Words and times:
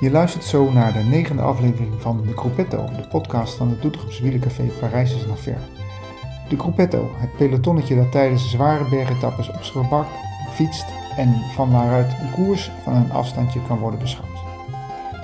Je 0.00 0.10
luistert 0.10 0.44
zo 0.44 0.72
naar 0.72 0.92
de 0.92 0.98
negende 0.98 1.42
aflevering 1.42 1.92
van 1.98 2.22
De 2.26 2.36
Gruppetto, 2.36 2.84
de 2.96 3.08
podcast 3.08 3.54
van 3.54 3.68
het 3.68 3.82
Doetinchemse 3.82 4.22
wielercafé 4.22 4.62
Parijs 4.80 5.14
is 5.14 5.26
nog. 5.26 5.38
De 6.48 6.58
Gruppetto, 6.58 7.10
het 7.16 7.36
pelotonnetje 7.36 7.96
dat 7.96 8.12
tijdens 8.12 8.50
zware 8.50 8.88
bergetappes 8.88 9.48
op 9.48 9.62
gebak 9.62 10.06
fietst 10.52 10.86
en 11.16 11.34
van 11.54 11.70
waaruit 11.70 12.12
een 12.20 12.30
koers 12.30 12.70
van 12.84 12.94
een 12.94 13.12
afstandje 13.12 13.60
kan 13.66 13.78
worden 13.78 14.00
beschouwd. 14.00 14.38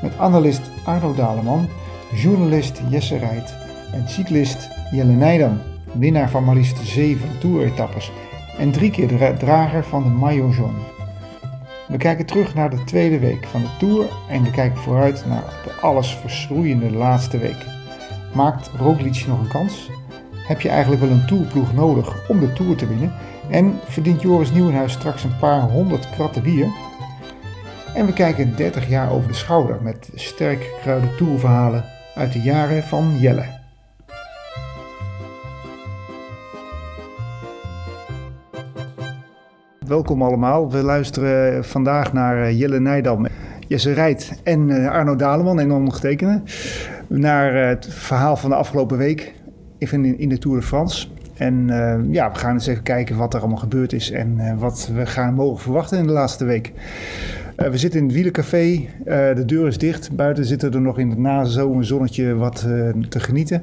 Met 0.03 0.19
analist 0.19 0.71
Arno 0.85 1.15
Daleman, 1.15 1.69
journalist 2.13 2.81
Jesse 2.89 3.17
Rijt 3.17 3.55
en 3.93 4.09
cyclist 4.09 4.69
Jelle 4.91 5.13
Nijdam, 5.13 5.61
winnaar 5.93 6.31
van 6.31 6.45
maar 6.45 6.55
liefst 6.55 6.87
zeven 6.87 7.39
toeretappes 7.39 8.13
en 8.59 8.73
drie 8.73 8.91
keer 8.91 9.09
de 9.09 9.35
drager 9.39 9.85
van 9.85 10.03
de 10.03 10.09
Maillot 10.09 10.55
Jaune. 10.55 10.96
We 11.89 11.97
kijken 11.97 12.27
terug 12.27 12.55
naar 12.55 12.71
de 12.71 12.85
tweede 12.85 13.19
week 13.19 13.47
van 13.47 13.61
de 13.61 13.69
Tour 13.79 14.07
en 14.29 14.43
we 14.43 14.51
kijken 14.51 14.79
vooruit 14.79 15.25
naar 15.27 15.45
de 15.65 15.73
alles 15.81 16.15
verschroeiende 16.15 16.91
laatste 16.91 17.39
week. 17.39 17.67
Maakt 18.35 18.71
Roglic 18.79 19.25
nog 19.27 19.41
een 19.41 19.49
kans? 19.49 19.91
Heb 20.33 20.61
je 20.61 20.69
eigenlijk 20.69 21.03
wel 21.03 21.11
een 21.11 21.27
tourploeg 21.27 21.73
nodig 21.73 22.29
om 22.29 22.41
de 22.41 22.53
Tour 22.53 22.77
te 22.77 22.87
winnen? 22.87 23.13
En 23.51 23.81
verdient 23.85 24.23
Joris 24.23 24.51
Nieuwenhuis 24.51 24.93
straks 24.93 25.25
een 25.25 25.39
paar 25.39 25.61
honderd 25.61 26.11
kratten 26.11 26.43
bier? 26.43 26.67
En 27.95 28.07
we 28.07 28.13
kijken 28.13 28.57
30 28.57 28.89
jaar 28.89 29.11
over 29.11 29.29
de 29.29 29.35
schouder 29.35 29.83
met 29.83 30.11
sterk 30.15 30.63
gekruide 30.75 31.15
tourverhalen 31.15 31.85
uit 32.15 32.33
de 32.33 32.41
jaren 32.41 32.83
van 32.83 33.19
Jelle. 33.19 33.66
Welkom 39.87 40.23
allemaal. 40.23 40.71
We 40.71 40.83
luisteren 40.83 41.65
vandaag 41.65 42.13
naar 42.13 42.43
eh, 42.43 42.59
Jelle 42.59 42.81
Nijdam, 42.81 43.27
Jesse 43.69 43.93
Rijt 43.93 44.41
en 44.43 44.71
eh, 44.71 44.91
Arno 44.91 45.17
Daleman 45.17 45.61
en 45.61 45.73
ondergetekende. 45.73 46.43
Naar 47.07 47.55
eh, 47.55 47.69
het 47.69 47.87
verhaal 47.91 48.37
van 48.37 48.51
de 48.51 48.57
afgelopen 48.57 48.99
week 48.99 49.35
even 49.79 50.19
in 50.19 50.29
de 50.29 50.39
Tour 50.39 50.61
de 50.61 50.67
France. 50.67 51.09
En 51.37 51.67
ja, 52.11 52.33
we 52.33 52.39
gaan 52.39 52.53
eens 52.53 52.67
even 52.67 52.83
kijken 52.83 53.17
wat 53.17 53.35
er 53.35 53.41
allemaal 53.41 53.59
gebeurd 53.59 53.93
is 53.93 54.11
en 54.11 54.59
wat 54.59 54.91
we 54.95 55.07
gaan 55.07 55.35
mogen 55.35 55.63
verwachten 55.63 55.99
in 55.99 56.07
de 56.07 56.13
laatste 56.13 56.45
week. 56.45 56.73
we 57.57 57.79
zitten 57.79 58.01
in 58.01 58.07
het 58.07 58.15
wielencafé. 58.15 58.89
de 59.05 59.43
deur 59.47 59.67
is 59.67 59.79
dicht. 59.79 60.17
Buiten 60.17 60.45
zitten 60.45 60.73
er 60.73 60.81
nog 60.81 60.99
in 60.99 61.11
het 61.11 61.19
nazomenzonnetje 61.19 62.35
wat 62.35 62.67
te 63.09 63.21
genieten. 63.21 63.63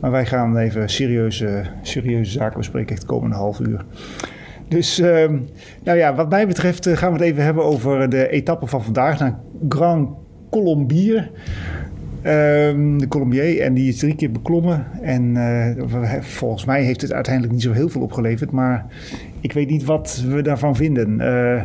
Maar 0.00 0.10
wij 0.10 0.26
gaan 0.26 0.56
even 0.56 0.88
serieuze, 0.88 1.62
serieuze 1.82 2.30
zaken 2.30 2.58
bespreken 2.58 2.94
het 2.94 3.04
komende 3.04 3.36
half 3.36 3.60
uur. 3.60 3.84
Dus 4.70 4.98
ehm, 4.98 5.38
nou 5.84 5.98
ja, 5.98 6.14
wat 6.14 6.30
mij 6.30 6.46
betreft 6.46 6.86
eh, 6.86 6.96
gaan 6.96 7.12
we 7.12 7.18
het 7.18 7.26
even 7.26 7.44
hebben 7.44 7.64
over 7.64 8.08
de 8.08 8.28
etappe 8.28 8.66
van 8.66 8.84
vandaag 8.84 9.18
naar 9.18 9.38
Grand 9.68 10.08
Colombier. 10.50 11.30
Ehm, 12.22 12.98
de 12.98 13.08
Colombier, 13.08 13.60
en 13.60 13.74
die 13.74 13.88
is 13.88 13.98
drie 13.98 14.14
keer 14.14 14.30
beklommen. 14.30 14.86
En 15.02 15.34
uh, 15.34 16.20
volgens 16.20 16.64
mij 16.64 16.82
heeft 16.82 17.00
het 17.00 17.12
uiteindelijk 17.12 17.54
niet 17.54 17.62
zo 17.62 17.72
heel 17.72 17.88
veel 17.88 18.00
opgeleverd. 18.00 18.50
Maar 18.50 18.86
ik 19.40 19.52
weet 19.52 19.70
niet 19.70 19.84
wat 19.84 20.24
we 20.28 20.42
daarvan 20.42 20.76
vinden. 20.76 21.20
Uh, 21.20 21.62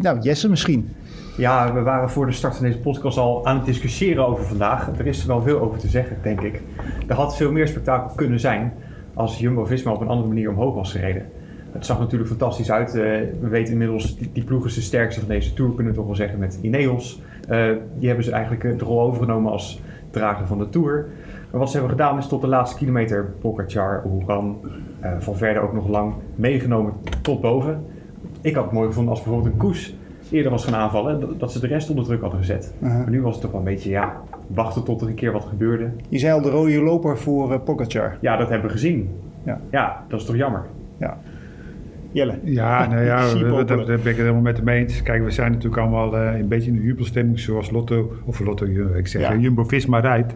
nou, 0.00 0.20
Jesse 0.20 0.48
misschien. 0.50 0.88
Ja, 1.36 1.74
we 1.74 1.80
waren 1.80 2.10
voor 2.10 2.26
de 2.26 2.32
start 2.32 2.56
van 2.56 2.64
deze 2.64 2.78
podcast 2.78 3.18
al 3.18 3.46
aan 3.46 3.56
het 3.56 3.66
discussiëren 3.66 4.26
over 4.26 4.44
vandaag. 4.44 4.90
Er 4.98 5.06
is 5.06 5.24
wel 5.24 5.42
veel 5.42 5.60
over 5.60 5.78
te 5.78 5.88
zeggen, 5.88 6.16
denk 6.22 6.40
ik. 6.40 6.60
Er 7.06 7.14
had 7.14 7.36
veel 7.36 7.52
meer 7.52 7.68
spektakel 7.68 8.14
kunnen 8.14 8.40
zijn 8.40 8.72
als 9.14 9.38
Jumbo-Visma 9.38 9.92
op 9.92 10.00
een 10.00 10.08
andere 10.08 10.28
manier 10.28 10.50
omhoog 10.50 10.74
was 10.74 10.92
gereden. 10.92 11.22
Het 11.76 11.86
zag 11.86 11.98
natuurlijk 11.98 12.30
fantastisch 12.30 12.70
uit. 12.70 12.94
Uh, 12.94 13.02
we 13.40 13.48
weten 13.48 13.72
inmiddels, 13.72 14.16
die, 14.16 14.30
die 14.32 14.44
ploeg 14.44 14.66
is 14.66 14.74
de 14.74 14.80
sterkste 14.80 15.20
van 15.20 15.28
deze 15.28 15.54
Tour, 15.54 15.74
kunnen 15.74 15.92
we 15.92 15.98
toch 15.98 16.06
wel 16.06 16.16
zeggen, 16.16 16.38
met 16.38 16.58
Ineos. 16.62 17.20
Uh, 17.50 17.70
die 17.98 18.06
hebben 18.06 18.24
ze 18.24 18.30
eigenlijk 18.30 18.64
eh, 18.64 18.78
de 18.78 18.84
rol 18.84 19.00
overgenomen 19.00 19.52
als 19.52 19.80
drager 20.10 20.46
van 20.46 20.58
de 20.58 20.68
Tour. 20.68 21.06
Maar 21.50 21.60
wat 21.60 21.70
ze 21.70 21.78
hebben 21.78 21.96
gedaan 21.96 22.18
is 22.18 22.26
tot 22.26 22.40
de 22.40 22.46
laatste 22.46 22.76
kilometer 22.76 23.32
Pogacar, 23.40 24.02
Oeran, 24.06 24.60
uh, 25.02 25.10
Van 25.18 25.36
Verder 25.36 25.62
ook 25.62 25.72
nog 25.72 25.88
lang 25.88 26.14
meegenomen 26.34 26.92
tot 27.22 27.40
boven. 27.40 27.84
Ik 28.40 28.54
had 28.54 28.64
het 28.64 28.72
mooi 28.72 28.86
gevonden 28.86 29.12
als 29.12 29.22
bijvoorbeeld 29.22 29.52
een 29.52 29.60
koers 29.60 29.94
eerder 30.30 30.50
was 30.50 30.64
gaan 30.64 30.74
aanvallen, 30.74 31.38
dat 31.38 31.52
ze 31.52 31.60
de 31.60 31.66
rest 31.66 31.90
onder 31.90 32.04
druk 32.04 32.20
hadden 32.20 32.38
gezet. 32.38 32.74
Uh 32.78 32.88
-huh. 32.88 32.98
Maar 32.98 33.10
nu 33.10 33.22
was 33.22 33.32
het 33.32 33.42
toch 33.42 33.50
wel 33.50 33.60
een 33.60 33.66
beetje, 33.66 33.90
ja, 33.90 34.22
wachten 34.46 34.84
tot 34.84 35.00
er 35.00 35.08
een 35.08 35.14
keer 35.14 35.32
wat 35.32 35.44
gebeurde. 35.44 35.90
Je 36.08 36.18
zei 36.18 36.32
al 36.32 36.42
de 36.42 36.50
rode 36.50 36.82
loper 36.82 37.18
voor 37.18 37.52
uh, 37.52 37.58
Pogacar. 37.64 38.16
Ja, 38.20 38.36
dat 38.36 38.48
hebben 38.48 38.66
we 38.66 38.72
gezien. 38.72 39.10
Ja. 39.42 39.60
ja, 39.70 40.04
dat 40.08 40.20
is 40.20 40.26
toch 40.26 40.36
jammer. 40.36 40.64
Ja. 40.96 41.18
Jelle. 42.16 42.38
Ja, 42.44 42.86
nou 42.86 43.04
ja, 43.04 43.34
daar 43.64 43.84
ben 43.84 43.96
ik 43.96 44.04
het 44.04 44.16
helemaal 44.16 44.40
met 44.40 44.56
hem 44.56 44.68
eens. 44.68 45.02
Kijk, 45.02 45.24
we 45.24 45.30
zijn 45.30 45.52
natuurlijk 45.52 45.82
allemaal 45.82 46.16
uh, 46.16 46.38
een 46.38 46.48
beetje 46.48 46.70
in 46.70 46.76
de 46.76 46.82
jubelstemming 46.82 47.38
zoals 47.38 47.70
Lotto, 47.70 48.12
of 48.24 48.40
Lotto, 48.40 48.66
ik 48.96 49.06
zeg, 49.06 49.22
ja. 49.22 49.36
Jumbo-Visma 49.36 49.98
rijdt. 49.98 50.34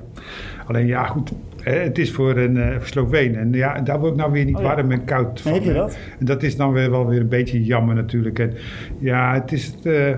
Alleen 0.66 0.86
ja, 0.86 1.04
goed, 1.04 1.32
het 1.62 1.98
is 1.98 2.12
voor 2.12 2.36
een 2.36 2.56
uh, 2.56 2.66
Sloveen. 2.82 3.36
En 3.36 3.52
ja, 3.52 3.80
daar 3.80 3.98
word 3.98 4.12
ik 4.12 4.18
nou 4.18 4.32
weer 4.32 4.44
niet 4.44 4.56
oh, 4.56 4.62
ja. 4.62 4.74
warm 4.74 4.90
en 4.90 5.04
koud 5.04 5.40
van. 5.40 5.52
Heb 5.52 5.62
je 5.62 5.72
dat? 5.72 5.98
En 6.18 6.26
dat 6.26 6.42
is 6.42 6.56
dan 6.56 6.72
weer 6.72 6.90
wel 6.90 7.06
weer 7.06 7.20
een 7.20 7.28
beetje 7.28 7.64
jammer 7.64 7.94
natuurlijk. 7.94 8.38
En 8.38 8.52
ja, 8.98 9.34
het 9.34 9.52
is... 9.52 9.74
Uh, 9.82 10.08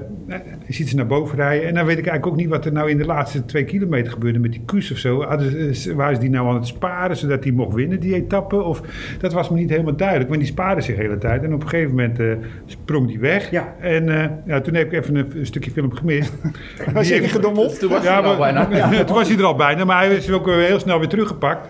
je 0.67 0.73
ziet 0.73 0.89
ze 0.89 0.97
naar 0.97 1.07
boven 1.07 1.37
rijden. 1.37 1.69
En 1.69 1.75
dan 1.75 1.87
weet 1.87 1.99
ik 1.99 2.07
eigenlijk 2.07 2.27
ook 2.27 2.41
niet 2.41 2.49
wat 2.49 2.65
er 2.65 2.73
nou 2.73 2.91
in 2.91 2.99
de 2.99 3.05
laatste 3.05 3.45
twee 3.45 3.65
kilometer 3.65 4.13
gebeurde 4.13 4.39
met 4.39 4.53
die 4.53 4.63
koers 4.65 4.93
of 4.93 4.99
zo. 4.99 5.23
Hadden, 5.23 5.75
waar 5.97 6.13
is 6.13 6.19
die 6.19 6.31
nou 6.31 6.49
aan 6.49 6.55
het 6.55 6.67
sparen, 6.67 7.17
zodat 7.17 7.45
hij 7.45 7.53
mocht 7.53 7.75
winnen, 7.75 8.01
die 8.01 8.15
etappe? 8.15 8.63
Of 8.63 8.83
dat 9.21 9.33
was 9.33 9.51
me 9.51 9.57
niet 9.57 9.71
helemaal 9.71 9.97
duidelijk. 9.97 10.29
Maar 10.29 10.39
die 10.39 10.47
spaarde 10.47 10.81
zich 10.81 10.97
de 10.97 11.03
hele 11.03 11.19
tijd. 11.19 11.43
En 11.43 11.55
op 11.55 11.63
een 11.63 11.69
gegeven 11.69 11.91
moment 11.91 12.21
uh, 12.21 12.33
sprong 12.67 13.07
die 13.07 13.19
weg. 13.19 13.51
Ja. 13.51 13.75
En 13.81 14.05
ja, 14.47 14.61
toen 14.61 14.75
heb 14.75 14.93
ik 14.93 14.93
even 14.93 15.15
een, 15.15 15.33
een 15.37 15.47
stukje 15.47 15.71
film 15.71 15.95
gemist. 15.95 16.33
was 16.93 17.09
je 17.09 17.15
even 17.15 17.29
gedommeld? 17.29 17.79
Toen 17.79 17.91
was, 17.91 18.03
ja, 18.03 18.13
hij, 18.13 18.23
er 18.23 18.29
al 18.29 18.37
bijna. 18.37 18.69
Ja. 18.71 19.05
toen 19.05 19.17
was 19.17 19.29
hij 19.29 19.39
er 19.39 19.45
al 19.45 19.57
bijna. 19.57 19.85
Maar 19.85 20.05
hij 20.05 20.17
is 20.17 20.31
ook 20.31 20.47
heel 20.47 20.79
snel 20.79 20.99
weer 20.99 21.09
terug 21.09 21.32
gepakt. 21.33 21.69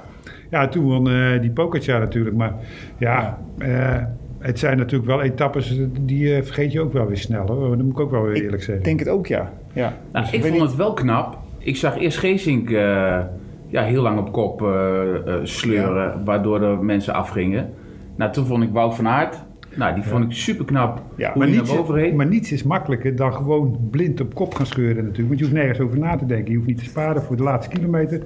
Ja, 0.51 0.69
toen 0.69 0.85
won 0.85 1.09
uh, 1.09 1.41
die 1.41 1.51
Pogacar 1.51 2.01
natuurlijk. 2.01 2.37
Maar 2.37 2.55
ja. 2.99 3.39
Uh, 3.59 3.97
het 4.39 4.59
zijn 4.59 4.77
natuurlijk 4.77 5.11
wel 5.11 5.23
etappes 5.23 5.79
die 6.01 6.37
uh, 6.37 6.43
vergeet 6.43 6.73
je 6.73 6.81
ook 6.81 6.93
wel 6.93 7.07
weer 7.07 7.17
snel. 7.17 7.47
Hoor. 7.47 7.77
Dat 7.77 7.85
moet 7.85 7.93
ik 7.93 8.01
ook 8.01 8.11
wel 8.11 8.23
weer 8.23 8.43
eerlijk 8.43 8.63
zeggen. 8.63 8.77
Ik 8.77 8.85
denk 8.85 8.99
het 8.99 9.09
ook, 9.09 9.27
ja. 9.27 9.53
ja. 9.73 9.95
Nou, 10.13 10.25
dus 10.25 10.35
ik 10.35 10.41
vond 10.41 10.53
niet... 10.53 10.63
het 10.63 10.77
wel 10.77 10.93
knap. 10.93 11.39
Ik 11.59 11.77
zag 11.77 11.99
eerst 11.99 12.19
Geesink 12.19 12.71
ja, 13.69 13.83
heel 13.83 14.03
lang 14.03 14.19
op 14.19 14.33
kop 14.33 14.59
sleuren, 15.43 16.05
ja. 16.05 16.21
waardoor 16.25 16.59
de 16.61 16.79
mensen 16.81 17.15
afgingen. 17.15 17.71
Nou, 18.17 18.33
toen 18.33 18.47
vond 18.47 18.63
ik 18.63 18.71
Wout 18.73 18.95
van 18.95 19.09
Aert 19.09 19.45
nou, 19.77 19.95
die 19.95 20.03
vond 20.03 20.25
ik 20.25 20.33
super 20.33 20.65
knap. 20.65 21.03
Ja, 21.17 21.33
hoe 21.33 21.39
maar, 21.39 21.49
niets, 21.49 22.13
maar 22.15 22.27
niets 22.27 22.53
is 22.53 22.63
makkelijker 22.63 23.17
dan 23.17 23.35
gewoon 23.35 23.79
blind 23.91 24.21
op 24.21 24.35
kop 24.35 24.55
gaan 24.55 24.67
scheuren 24.67 25.05
natuurlijk. 25.05 25.29
Want 25.29 25.39
je 25.39 25.45
hoeft 25.45 25.57
nergens 25.57 25.81
over 25.81 25.99
na 25.99 26.17
te 26.17 26.27
denken. 26.27 26.51
Je 26.51 26.57
hoeft 26.57 26.69
niet 26.69 26.79
te 26.79 26.85
sparen 26.85 27.23
voor 27.23 27.37
de 27.37 27.43
laatste 27.43 27.77
kilometer. 27.77 28.21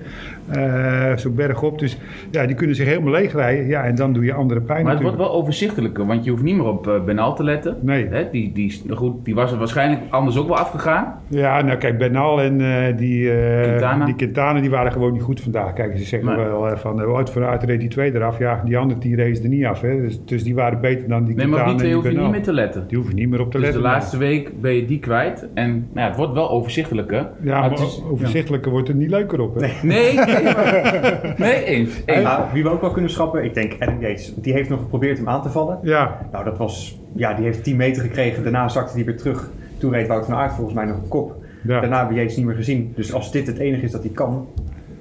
Uh, 0.56 1.16
zo 1.16 1.30
bergop. 1.30 1.78
Dus 1.78 1.98
ja, 2.30 2.46
die 2.46 2.56
kunnen 2.56 2.76
zich 2.76 2.86
helemaal 2.86 3.12
leegrijden. 3.12 3.66
Ja, 3.66 3.84
en 3.84 3.94
dan 3.94 4.12
doe 4.12 4.24
je 4.24 4.32
andere 4.32 4.60
pijn 4.60 4.84
Maar 4.84 4.92
het 4.92 5.02
natuurlijk. 5.02 5.16
wordt 5.16 5.32
wel 5.32 5.42
overzichtelijker. 5.42 6.06
Want 6.06 6.24
je 6.24 6.30
hoeft 6.30 6.42
niet 6.42 6.56
meer 6.56 6.66
op 6.66 6.86
uh, 6.86 7.04
Benal 7.04 7.34
te 7.34 7.44
letten. 7.44 7.76
Nee. 7.80 8.06
Hè? 8.08 8.30
Die, 8.30 8.52
die, 8.52 8.82
goed, 8.90 9.24
die 9.24 9.34
was 9.34 9.52
er 9.52 9.58
waarschijnlijk 9.58 10.00
anders 10.10 10.36
ook 10.36 10.48
wel 10.48 10.58
afgegaan. 10.58 11.20
Ja, 11.28 11.62
nou 11.62 11.78
kijk, 11.78 11.98
Benal 11.98 12.40
en 12.40 12.60
uh, 12.60 12.96
die, 12.96 13.30
Quintana. 13.62 14.04
die 14.04 14.14
Quintana 14.14 14.60
die 14.60 14.70
waren 14.70 14.92
gewoon 14.92 15.12
niet 15.12 15.22
goed 15.22 15.40
vandaag. 15.40 15.72
Kijk, 15.72 15.98
ze 15.98 16.04
zeggen 16.04 16.28
maar. 16.28 16.36
wel 16.36 16.76
van, 16.76 17.00
uit 17.16 17.30
vooruit 17.30 17.62
reed 17.62 17.80
die 17.80 17.88
twee 17.88 18.14
eraf. 18.14 18.38
Ja, 18.38 18.62
die 18.64 18.78
andere 18.78 19.00
die 19.00 19.16
race 19.16 19.42
er 19.42 19.48
niet 19.48 19.64
af. 19.64 19.80
Hè. 19.80 20.00
Dus, 20.00 20.24
dus 20.24 20.44
die 20.44 20.54
waren 20.54 20.80
beter 20.80 21.08
dan 21.08 21.24
die 21.24 21.35
nee. 21.36 21.46
Maar 21.46 21.66
die 21.66 21.74
twee 21.74 21.94
hoef 21.94 22.04
je 22.04 22.18
niet 22.18 22.30
meer 22.30 22.42
te 22.42 22.52
letten. 22.52 22.84
Die 22.88 22.98
hoef 22.98 23.08
je 23.08 23.14
niet 23.14 23.28
meer 23.28 23.40
op 23.40 23.50
te 23.50 23.56
dus 23.56 23.60
letten. 23.60 23.82
de 23.82 23.88
laatste 23.88 24.16
week 24.16 24.60
ben 24.60 24.74
je 24.74 24.84
die 24.84 24.98
kwijt. 24.98 25.48
En 25.54 25.70
nou 25.70 25.86
ja, 25.94 26.06
het 26.06 26.16
wordt 26.16 26.32
wel 26.32 26.50
overzichtelijker. 26.50 27.28
Ja, 27.42 27.60
maar, 27.60 27.70
maar 27.70 27.80
is, 27.80 28.02
overzichtelijker 28.10 28.68
ja. 28.68 28.72
wordt 28.72 28.88
het 28.88 28.96
niet 28.96 29.10
leuker 29.10 29.40
op. 29.40 29.54
Hè? 29.54 29.60
Nee, 29.60 29.72
nee, 29.82 30.14
nee, 30.14 30.42
maar, 30.42 31.34
nee 31.36 31.64
eens. 31.64 32.02
eens. 32.04 32.20
Ja, 32.20 32.48
wie 32.52 32.62
we 32.62 32.68
ook 32.68 32.80
wel 32.80 32.90
kunnen 32.90 33.10
schrappen, 33.10 33.44
ik 33.44 33.54
denk 33.54 33.76
Adam 33.78 34.00
Yates. 34.00 34.34
Die 34.34 34.52
heeft 34.52 34.68
nog 34.68 34.80
geprobeerd 34.80 35.18
hem 35.18 35.28
aan 35.28 35.42
te 35.42 35.48
vallen. 35.48 35.78
Ja. 35.82 36.28
Nou, 36.32 36.44
dat 36.44 36.58
was... 36.58 37.00
Ja, 37.14 37.34
die 37.34 37.44
heeft 37.44 37.64
10 37.64 37.76
meter 37.76 38.02
gekregen. 38.02 38.42
Daarna 38.42 38.68
zakte 38.68 38.94
hij 38.94 39.04
weer 39.04 39.16
terug. 39.16 39.50
Toen 39.78 39.92
reed 39.92 40.06
Wout 40.06 40.24
van 40.24 40.34
Aert 40.34 40.52
volgens 40.52 40.74
mij 40.74 40.84
nog 40.84 40.96
op 40.96 41.08
kop. 41.08 41.36
Ja. 41.62 41.80
Daarna 41.80 41.96
hebben 41.96 42.14
we 42.14 42.20
Yates 42.20 42.36
niet 42.36 42.46
meer 42.46 42.54
gezien. 42.54 42.92
Dus 42.94 43.12
als 43.12 43.32
dit 43.32 43.46
het 43.46 43.58
enige 43.58 43.84
is 43.84 43.92
dat 43.92 44.02
hij 44.02 44.12
kan... 44.12 44.46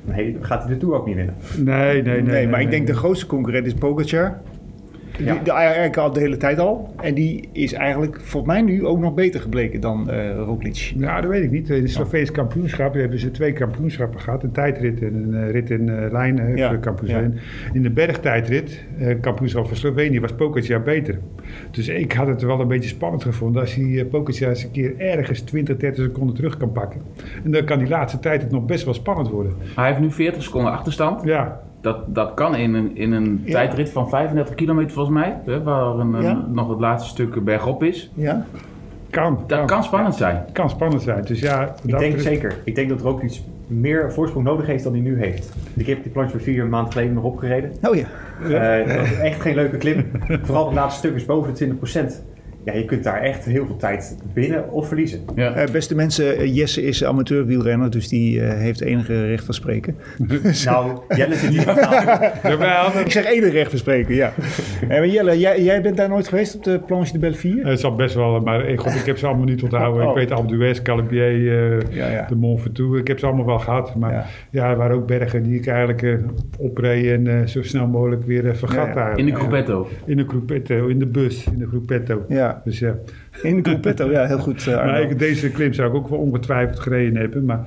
Nee, 0.01 0.37
gaat 0.41 0.63
hij 0.63 0.73
de 0.73 0.77
Tour 0.77 0.95
ook 0.95 1.05
niet 1.05 1.15
winnen. 1.15 1.35
Nee, 1.57 1.65
nee, 1.65 2.01
nee. 2.01 2.13
nee, 2.13 2.21
nee 2.21 2.47
maar 2.47 2.55
nee, 2.55 2.65
ik 2.65 2.71
denk 2.71 2.87
de 2.87 2.95
grootste 2.95 3.25
concurrent 3.25 3.65
is 3.65 3.73
Pogacar. 3.73 4.41
Die, 5.17 5.25
ja. 5.25 5.39
de, 5.43 5.51
eigenlijk 5.51 5.97
al 5.97 6.13
de 6.13 6.19
hele 6.19 6.37
tijd 6.37 6.59
al. 6.59 6.93
En 7.01 7.13
die 7.13 7.49
is 7.51 7.73
eigenlijk 7.73 8.21
volgens 8.21 8.53
mij 8.53 8.61
nu 8.61 8.85
ook 8.85 8.99
nog 8.99 9.13
beter 9.13 9.41
gebleken 9.41 9.81
dan 9.81 10.07
uh, 10.09 10.35
Roglic. 10.35 10.93
Ja, 10.97 11.21
dat 11.21 11.29
weet 11.29 11.43
ik 11.43 11.51
niet. 11.51 11.69
In 11.69 11.81
het 11.81 11.91
Sloveens 11.91 12.31
kampioenschap 12.31 12.93
hebben 12.93 13.19
ze 13.19 13.31
twee 13.31 13.53
kampioenschappen 13.53 14.19
gehad. 14.19 14.43
Een 14.43 14.51
tijdrit 14.51 15.01
en 15.01 15.13
een 15.13 15.33
uh, 15.33 15.51
rit 15.51 15.69
in 15.69 15.87
uh, 15.87 16.11
lijn 16.11 16.39
uh, 16.39 16.55
ja. 16.55 16.75
kampioenschap. 16.75 17.23
Ja. 17.23 17.39
In 17.73 17.81
de 17.81 17.89
bergtijdrit, 17.89 18.83
kampioenschap 19.21 19.67
van 19.67 19.77
Slovenië, 19.77 20.19
was 20.19 20.33
Pogacar 20.33 20.81
beter. 20.81 21.19
Dus 21.71 21.87
ik 21.87 22.11
had 22.11 22.27
het 22.27 22.41
wel 22.41 22.59
een 22.59 22.67
beetje 22.67 22.89
spannend 22.89 23.23
gevonden 23.23 23.61
als 23.61 23.75
hij 23.75 24.05
Pogacar 24.05 24.49
eens 24.49 24.63
een 24.63 24.71
keer 24.71 24.97
ergens 24.97 25.41
20, 25.41 25.77
30 25.77 26.03
seconden 26.03 26.35
terug 26.35 26.57
kan 26.57 26.71
pakken. 26.71 27.01
En 27.43 27.51
dan 27.51 27.65
kan 27.65 27.79
die 27.79 27.87
laatste 27.87 28.19
tijd 28.19 28.41
het 28.41 28.51
nog 28.51 28.65
best 28.65 28.85
wel 28.85 28.93
spannend 28.93 29.29
worden. 29.29 29.53
Hij 29.75 29.87
heeft 29.87 29.99
nu 29.99 30.11
40 30.11 30.43
seconden 30.43 30.71
achterstand. 30.71 31.23
Ja. 31.23 31.61
Dat, 31.85 32.15
dat 32.15 32.33
kan 32.33 32.55
in 32.55 32.73
een, 32.73 32.97
in 32.97 33.11
een 33.11 33.41
ja. 33.43 33.51
tijdrit 33.51 33.89
van 33.89 34.09
35 34.09 34.55
kilometer 34.55 34.91
volgens 34.91 35.15
mij, 35.15 35.37
hè, 35.45 35.63
waar 35.63 35.99
een, 35.99 36.21
ja. 36.21 36.29
een, 36.29 36.53
nog 36.53 36.69
het 36.69 36.79
laatste 36.79 37.09
stuk 37.09 37.43
bergop 37.43 37.83
is. 37.83 38.11
Ja. 38.13 38.45
Kan. 39.09 39.43
Dat 39.47 39.65
kan 39.65 39.83
spannend 39.83 40.15
zijn. 40.15 40.45
kan 40.51 40.69
spannend 40.69 41.01
zijn. 41.01 41.23
Dus 41.23 41.39
ja, 41.39 41.63
Ik 41.63 41.89
denk 41.89 42.01
betreft- 42.01 42.23
zeker. 42.23 42.55
Ik 42.63 42.75
denk 42.75 42.89
dat 42.89 42.99
er 42.99 43.07
ook 43.07 43.23
iets 43.23 43.43
meer 43.67 44.11
voorsprong 44.13 44.45
nodig 44.45 44.65
heeft 44.65 44.83
dan 44.83 44.93
hij 44.93 45.01
nu 45.01 45.19
heeft. 45.19 45.53
Ik 45.73 45.87
heb 45.87 46.03
die 46.03 46.11
planche 46.11 46.39
vier 46.39 46.65
maanden 46.65 46.91
geleden 46.91 47.13
nog 47.13 47.23
opgereden. 47.23 47.71
Oh 47.81 47.95
ja. 47.95 48.05
Eh, 48.43 48.87
dat 48.87 48.97
was 48.99 49.17
echt 49.17 49.41
geen 49.41 49.55
leuke 49.55 49.77
klim. 49.77 50.05
Vooral 50.41 50.65
het 50.65 50.75
laatste 50.75 50.99
stuk 50.99 51.15
is 51.15 51.25
boven 51.25 51.53
de 51.53 51.57
20%. 51.57 52.23
Ja, 52.65 52.73
je 52.73 52.85
kunt 52.85 53.03
daar 53.03 53.21
echt 53.21 53.45
heel 53.45 53.65
veel 53.65 53.75
tijd 53.77 54.17
binnen 54.33 54.71
of 54.71 54.87
verliezen. 54.87 55.19
Ja. 55.35 55.53
Eh, 55.53 55.71
beste 55.71 55.95
mensen, 55.95 56.37
eh, 56.37 56.55
Jesse 56.55 56.83
is 56.83 57.03
amateur 57.03 57.45
wielrenner, 57.45 57.89
dus 57.89 58.07
die 58.07 58.41
eh, 58.41 58.57
heeft 58.57 58.81
enige 58.81 59.25
recht 59.25 59.45
van 59.45 59.53
spreken. 59.53 59.95
Nou, 60.65 60.99
Jelle 61.15 61.35
zit 61.35 61.49
hier. 61.49 61.65
Jawel, 62.49 62.99
Ik 62.99 63.11
zeg 63.11 63.25
enige 63.25 63.49
recht 63.51 63.69
van 63.69 63.79
spreken, 63.79 64.15
ja. 64.15 64.33
Maar 64.87 65.07
Jelle, 65.07 65.39
jij, 65.39 65.61
jij 65.63 65.81
bent 65.81 65.97
daar 65.97 66.09
nooit 66.09 66.27
geweest 66.27 66.55
op 66.55 66.63
de 66.63 66.79
Planche 66.79 67.11
de 67.13 67.19
Belleville? 67.19 67.67
Het 67.67 67.79
zal 67.79 67.95
best 67.95 68.15
wel, 68.15 68.39
maar 68.39 68.65
ik, 68.69 68.79
God, 68.79 68.93
ik 68.95 69.05
heb 69.05 69.17
ze 69.17 69.27
allemaal 69.27 69.45
niet 69.45 69.63
onthouden. 69.63 70.03
Oh. 70.03 70.09
Ik 70.09 70.15
weet 70.15 70.31
Alpe 70.31 70.47
d'Huez, 70.47 70.81
Calibier, 70.81 71.77
eh, 71.79 71.95
Ja, 71.95 72.09
ja. 72.09 72.25
de 72.29 72.35
Mont 72.35 72.61
Ventoux. 72.61 72.99
Ik 72.99 73.07
heb 73.07 73.19
ze 73.19 73.25
allemaal 73.25 73.45
wel 73.45 73.59
gehad. 73.59 73.95
Maar 73.95 74.11
Ja. 74.13 74.25
ja, 74.51 74.69
er 74.69 74.77
waren 74.77 74.95
ook 74.95 75.07
bergen 75.07 75.43
die 75.43 75.55
ik 75.59 75.67
eigenlijk 75.67 76.01
eh, 76.01 76.13
opreed 76.57 77.05
en 77.11 77.27
eh, 77.27 77.45
zo 77.47 77.63
snel 77.63 77.87
mogelijk 77.87 78.25
weer 78.25 78.55
vergat 78.55 78.75
Ja, 78.77 78.87
ja. 78.87 78.93
daar. 78.93 79.17
In 79.17 79.25
de 79.25 79.35
Gruppetto. 79.35 79.87
In 80.05 80.17
de 80.17 80.25
groepetto, 80.27 80.87
in 80.87 80.99
de 80.99 81.05
bus, 81.05 81.45
in 81.51 81.57
de 81.59 81.67
groepetto. 81.67 82.25
Ja, 82.27 82.54
Dus 82.63 82.79
ja, 82.79 82.95
in 83.41 83.63
de 83.63 83.69
Gruppetto, 83.69 84.11
ja, 84.11 84.25
heel 84.25 84.37
goed. 84.37 84.67
eh, 84.67 84.77
Arno. 84.77 84.91
maar 84.91 85.01
ik, 85.01 85.19
deze 85.19 85.49
klim 85.51 85.73
zou 85.73 85.89
ik 85.89 85.95
ook 85.95 86.07
wel 86.09 86.19
ongetwijfeld 86.19 86.79
gereden 86.79 87.15
hebben. 87.15 87.45
Maar 87.45 87.59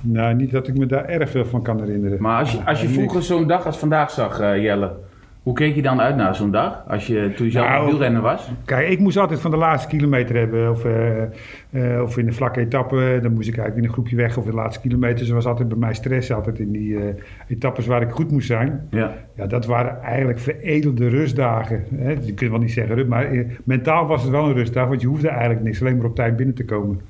nou, 0.00 0.34
niet 0.34 0.50
dat 0.50 0.68
ik 0.68 0.78
me 0.78 0.86
daar 0.86 1.04
erg 1.04 1.30
veel 1.30 1.44
van 1.44 1.62
kan 1.62 1.80
herinneren. 1.80 2.22
Maar 2.22 2.40
als 2.40 2.52
je, 2.52 2.58
als 2.64 2.80
je 2.80 2.88
vroeger 2.88 3.22
zo'n 3.22 3.46
dag 3.46 3.66
als 3.66 3.78
vandaag 3.78 4.10
zag, 4.10 4.40
eh, 4.40 4.62
Jelle, 4.62 4.90
hoe 5.44 5.54
keek 5.54 5.74
je 5.74 5.82
dan 5.82 6.00
uit 6.00 6.16
naar 6.16 6.34
zo'n 6.34 6.50
dag? 6.50 6.84
Als 6.88 7.06
je, 7.06 7.32
toen 7.36 7.46
je 7.46 7.52
zelf 7.52 7.68
Nou, 7.68 7.86
wielrenner 7.86 8.22
was? 8.22 8.50
Kijk, 8.64 8.88
ik 8.88 8.98
moest 8.98 9.16
altijd 9.16 9.40
van 9.40 9.50
de 9.50 9.56
laatste 9.56 9.88
kilometer 9.88 10.36
hebben. 10.36 10.70
Of, 10.70 10.84
eh, 10.84 11.22
eh, 11.70 12.02
of 12.02 12.18
in 12.18 12.26
de 12.26 12.32
vlakke 12.32 12.60
etappe. 12.60 13.18
Dan 13.22 13.32
moest 13.32 13.48
ik 13.48 13.56
eigenlijk 13.56 13.76
in 13.76 13.84
een 13.84 13.92
groepje 13.92 14.16
weg. 14.16 14.36
Of 14.36 14.44
in 14.44 14.50
de 14.50 14.56
laatste 14.56 14.80
kilometers. 14.80 15.28
Er 15.28 15.34
was 15.34 15.46
altijd 15.46 15.68
bij 15.68 15.78
mij 15.78 15.94
stress. 15.94 16.32
Altijd 16.32 16.58
in 16.58 16.72
die 16.72 16.98
eh, 16.98 17.14
etappes 17.48 17.86
waar 17.86 18.02
ik 18.02 18.10
goed 18.10 18.30
moest 18.30 18.46
zijn. 18.46 18.86
Ja. 18.90 19.14
Ja, 19.36 19.46
dat 19.46 19.66
waren 19.66 20.02
eigenlijk 20.02 20.38
veredelde 20.38 21.08
rustdagen. 21.08 21.84
Hè? 21.94 22.10
Je 22.10 22.34
kunt 22.34 22.50
wel 22.50 22.60
niet 22.60 22.72
zeggen 22.72 23.08
maar 23.08 23.44
mentaal 23.64 24.06
was 24.06 24.22
het 24.22 24.30
wel 24.30 24.46
een 24.48 24.54
rustdag. 24.54 24.88
Want 24.88 25.00
je 25.00 25.06
hoefde 25.06 25.28
eigenlijk 25.28 25.62
niks. 25.62 25.80
Alleen 25.80 25.96
maar 25.96 26.06
op 26.06 26.14
tijd 26.14 26.36
binnen 26.36 26.54
te 26.54 26.64
komen. 26.64 27.00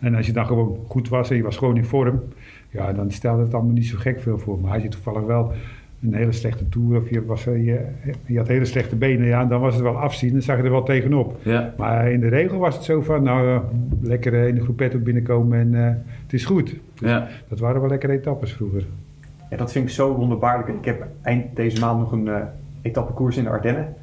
En 0.00 0.14
als 0.14 0.26
je 0.26 0.32
dan 0.32 0.46
gewoon 0.46 0.78
goed 0.88 1.08
was 1.08 1.30
en 1.30 1.36
je 1.36 1.42
was 1.42 1.56
gewoon 1.56 1.76
in 1.76 1.84
vorm. 1.84 2.22
Ja, 2.70 2.92
dan 2.92 3.10
stelde 3.10 3.42
het 3.42 3.54
allemaal 3.54 3.72
niet 3.72 3.86
zo 3.86 3.96
gek 3.98 4.20
veel 4.20 4.38
voor. 4.38 4.58
Maar 4.60 4.72
had 4.72 4.82
je 4.82 4.88
toevallig 4.88 5.22
wel 5.22 5.52
een 6.02 6.14
hele 6.14 6.32
slechte 6.32 6.68
toer 6.68 6.96
of 6.96 7.10
je, 7.10 7.24
was, 7.24 7.46
eh, 7.46 7.64
je, 7.64 7.86
je 8.26 8.38
had 8.38 8.48
hele 8.48 8.64
slechte 8.64 8.96
benen, 8.96 9.26
ja, 9.26 9.44
dan 9.44 9.60
was 9.60 9.74
het 9.74 9.82
wel 9.82 9.98
afzien. 9.98 10.32
Dan 10.32 10.42
zag 10.42 10.56
je 10.56 10.62
er 10.62 10.70
wel 10.70 10.82
tegenop. 10.82 11.38
Ja. 11.42 11.74
Maar 11.76 12.10
in 12.12 12.20
de 12.20 12.28
regel 12.28 12.58
was 12.58 12.74
het 12.74 12.84
zo 12.84 13.00
van, 13.00 13.22
nou, 13.22 13.48
eh, 13.48 13.60
lekker 14.00 14.34
eh, 14.34 14.46
in 14.46 14.54
de 14.54 14.60
groepetto 14.60 14.98
binnenkomen 14.98 15.58
en 15.58 15.74
eh, 15.74 15.94
het 16.22 16.32
is 16.32 16.44
goed. 16.44 16.76
Ja. 16.94 17.28
Dat 17.48 17.58
waren 17.58 17.80
wel 17.80 17.90
lekkere 17.90 18.12
etappes 18.12 18.52
vroeger. 18.52 18.86
Ja, 19.50 19.56
dat 19.56 19.72
vind 19.72 19.84
ik 19.84 19.90
zo 19.90 20.14
wonderbaarlijk. 20.14 20.68
Ik 20.68 20.84
heb 20.84 21.06
eind 21.22 21.56
deze 21.56 21.80
maand 21.80 21.98
nog 21.98 22.12
een 22.12 22.28
eh 22.28 22.42
etappekoers 22.82 23.36
in 23.36 23.44
de 23.44 23.50
Ardennen. 23.50 23.94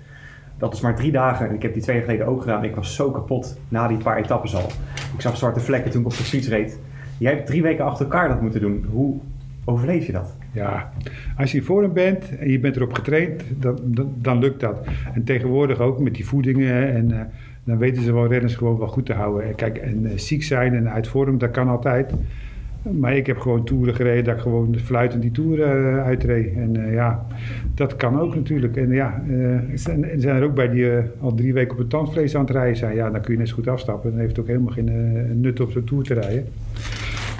Dat 0.57 0.73
is 0.73 0.81
maar 0.81 0.95
drie 0.95 1.11
dagen. 1.11 1.49
En 1.49 1.55
ik 1.55 1.61
heb 1.61 1.73
die 1.73 1.81
twee 1.81 1.95
jaar 1.95 2.05
geleden 2.05 2.27
ook 2.27 2.41
gedaan. 2.41 2.63
Ik 2.63 2.75
was 2.75 2.95
zo 2.95 3.11
kapot 3.11 3.57
na 3.67 3.87
die 3.87 3.97
paar 3.97 4.17
etappes 4.17 4.55
al. 4.55 4.65
Ik 5.13 5.21
zag 5.21 5.37
zwarte 5.37 5.59
vlekken 5.59 5.91
toen 5.91 6.01
ik 6.01 6.07
op 6.07 6.17
de 6.17 6.23
fiets 6.23 6.47
reed. 6.47 6.79
Jij 7.17 7.33
hebt 7.33 7.47
drie 7.47 7.61
weken 7.61 7.85
achter 7.85 8.05
elkaar 8.05 8.27
dat 8.27 8.41
moeten 8.41 8.61
doen. 8.61 8.85
Hoe 8.91 9.17
overleef 9.65 10.05
je 10.05 10.11
dat? 10.11 10.35
Ja, 10.51 10.91
als 11.37 11.51
je 11.51 11.57
in 11.57 11.63
vorm 11.63 11.93
bent 11.93 12.37
en 12.37 12.49
je 12.51 12.59
bent 12.59 12.75
erop 12.75 12.93
getraind, 12.93 13.43
dan, 13.59 13.79
dan, 14.15 14.39
lukt 14.39 14.59
dat. 14.59 14.87
En 15.13 15.23
tegenwoordig 15.23 15.79
ook 15.79 15.99
met 15.99 16.15
die 16.15 16.25
voedingen 16.25 16.93
en 16.93 17.11
eh, 17.11 17.25
dan 17.63 17.77
weten 17.77 18.03
ze 18.03 18.13
wel 18.13 18.27
renners 18.27 18.55
gewoon 18.55 18.77
wel 18.77 18.87
goed 18.87 19.05
te 19.05 19.13
houden. 19.13 19.47
En 19.47 19.55
Kijk, 19.55 19.77
en 19.77 20.05
eh, 20.05 20.17
ziek 20.17 20.43
zijn 20.43 20.73
en 20.73 20.89
uit 20.89 21.07
vorm, 21.07 21.37
dat 21.37 21.51
kan 21.51 21.67
altijd. 21.67 22.13
Maar 22.91 23.15
ik 23.15 23.27
heb 23.27 23.37
gewoon 23.37 23.63
toeren 23.63 23.95
gereden 23.95 24.23
dat 24.23 24.35
ik 24.35 24.41
gewoon 24.41 24.75
fluitend 24.83 25.21
die 25.21 25.31
toeren 25.31 25.97
eh, 25.97 26.03
uitreed. 26.03 26.55
En 26.55 26.85
eh, 26.85 26.93
ja, 26.93 27.25
dat 27.73 27.95
kan 27.95 28.19
ook 28.19 28.35
natuurlijk. 28.35 28.77
En 28.77 28.91
ja, 28.91 29.23
eh, 29.29 29.57
zijn, 29.73 30.05
zijn 30.17 30.35
er 30.35 30.43
ook 30.43 30.55
bij 30.55 30.69
die 30.69 30.91
eh, 30.91 31.03
al 31.19 31.33
drie 31.35 31.53
weken 31.53 31.71
op 31.71 31.77
het 31.77 31.89
tandvlees 31.89 32.35
aan 32.35 32.41
het 32.41 32.49
rijden 32.49 32.77
zijn. 32.77 32.95
Ja, 32.95 33.09
dan 33.09 33.21
kun 33.21 33.33
je 33.33 33.39
net 33.39 33.47
zo 33.47 33.55
goed 33.55 33.67
afstappen. 33.67 34.09
Dan 34.09 34.19
heeft 34.19 34.31
het 34.31 34.39
ook 34.39 34.47
helemaal 34.47 34.73
geen 34.73 34.89
eh, 34.89 35.35
nut 35.35 35.59
op 35.59 35.71
zo'n 35.71 35.83
toer 35.83 36.03
te 36.03 36.13
rijden. 36.13 36.45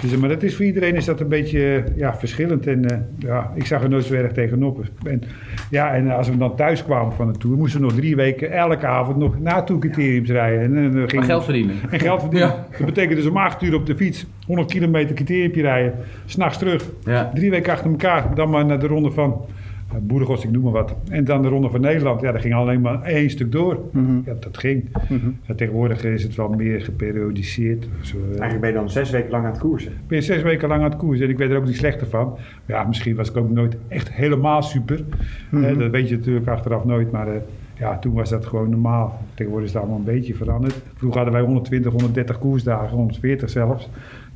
Dus, 0.00 0.16
maar 0.16 0.28
dat 0.28 0.42
is 0.42 0.56
voor 0.56 0.64
iedereen 0.64 0.94
is 0.94 1.04
dat 1.04 1.20
een 1.20 1.28
beetje 1.28 1.74
eh, 1.74 1.96
ja, 1.96 2.14
verschillend. 2.14 2.66
En 2.66 2.84
eh, 2.84 2.98
ja, 3.18 3.52
ik 3.54 3.66
zag 3.66 3.82
er 3.82 3.88
nooit 3.88 4.04
zo 4.04 4.14
erg 4.14 4.32
tegenop. 4.32 4.80
En, 5.04 5.22
ja, 5.70 5.94
en 5.94 6.10
als 6.10 6.28
we 6.28 6.36
dan 6.36 6.56
thuis 6.56 6.84
kwamen 6.84 7.12
van 7.12 7.32
de 7.32 7.38
tour, 7.38 7.56
moesten 7.56 7.80
we 7.80 7.86
nog 7.86 7.96
drie 7.96 8.16
weken 8.16 8.52
elke 8.52 8.86
avond 8.86 9.16
nog 9.16 9.40
naartoe-criteriums 9.40 10.30
rijden. 10.30 10.76
En, 10.76 11.08
en, 11.08 11.24
geld 11.24 11.44
verdienen. 11.44 11.74
En 11.90 12.00
geld 12.00 12.20
verdienen. 12.20 12.48
Ja. 12.48 12.66
Dat 12.76 12.86
betekent 12.86 13.16
dus 13.16 13.26
om 13.26 13.36
acht 13.36 13.62
uur 13.62 13.74
op 13.74 13.86
de 13.86 13.96
fiets, 13.96 14.26
100 14.46 14.70
kilometer 14.70 15.14
criteriumpje 15.14 15.62
rijden, 15.62 15.94
s'nachts 16.26 16.58
terug. 16.58 16.84
Ja. 17.04 17.30
Drie 17.34 17.50
weken 17.50 17.72
achter 17.72 17.90
elkaar, 17.90 18.34
dan 18.34 18.50
maar 18.50 18.66
naar 18.66 18.80
de 18.80 18.86
ronde 18.86 19.10
van 19.10 19.46
Boerengost, 20.02 20.44
ik 20.44 20.50
noem 20.50 20.62
maar 20.62 20.72
wat. 20.72 20.96
En 21.08 21.24
dan 21.24 21.42
de 21.42 21.48
ronde 21.48 21.70
van 21.70 21.80
Nederland. 21.80 22.20
Ja, 22.20 22.32
dat 22.32 22.40
ging 22.40 22.54
alleen 22.54 22.80
maar 22.80 23.02
één 23.02 23.30
stuk 23.30 23.52
door. 23.52 23.78
Ja, 24.24 24.34
dat 24.40 24.58
ging. 24.58 24.84
Ja, 25.46 25.54
tegenwoordig 25.54 26.04
is 26.04 26.22
het 26.22 26.34
wel 26.34 26.48
meer 26.48 26.80
geperiodiseerd. 26.80 27.88
Zo, 28.00 28.16
eh, 28.16 28.22
Eigenlijk 28.28 28.60
ben 28.60 28.70
je 28.70 28.76
dan 28.76 28.90
zes 28.90 29.10
weken 29.10 29.30
lang 29.30 29.44
aan 29.44 29.50
het 29.50 29.60
koersen. 29.60 29.92
ben 30.06 30.18
je 30.18 30.24
zes 30.24 30.42
weken 30.42 30.68
lang 30.68 30.82
aan 30.82 30.90
het 30.90 30.98
koersen. 30.98 31.24
En 31.24 31.30
ik 31.30 31.38
weet 31.38 31.50
er 31.50 31.56
ook 31.56 31.64
niet 31.66 31.76
slechter 31.76 32.06
van. 32.06 32.36
Ja, 32.66 32.84
misschien 32.84 33.16
was 33.16 33.30
ik 33.30 33.36
ook 33.36 33.50
nooit 33.50 33.76
echt 33.88 34.12
helemaal 34.12 34.62
super. 34.62 35.04
Eh, 35.52 35.78
dat 35.78 35.90
weet 35.90 36.08
je 36.08 36.16
natuurlijk 36.16 36.46
achteraf 36.48 36.84
nooit. 36.84 37.10
Maar 37.10 37.28
eh, 37.28 37.40
ja, 37.78 37.98
toen 37.98 38.12
was 38.12 38.30
dat 38.30 38.46
gewoon 38.46 38.70
normaal. 38.70 39.20
Tegenwoordig 39.34 39.68
is 39.68 39.74
het 39.74 39.82
allemaal 39.82 40.00
een 40.00 40.14
beetje 40.14 40.34
veranderd. 40.34 40.82
Vroeger 40.96 41.20
hadden 41.20 41.38
wij 41.38 41.46
120, 41.46 41.92
130 41.92 42.38
koersdagen, 42.38 42.96
140 42.96 43.50
zelfs. 43.50 43.88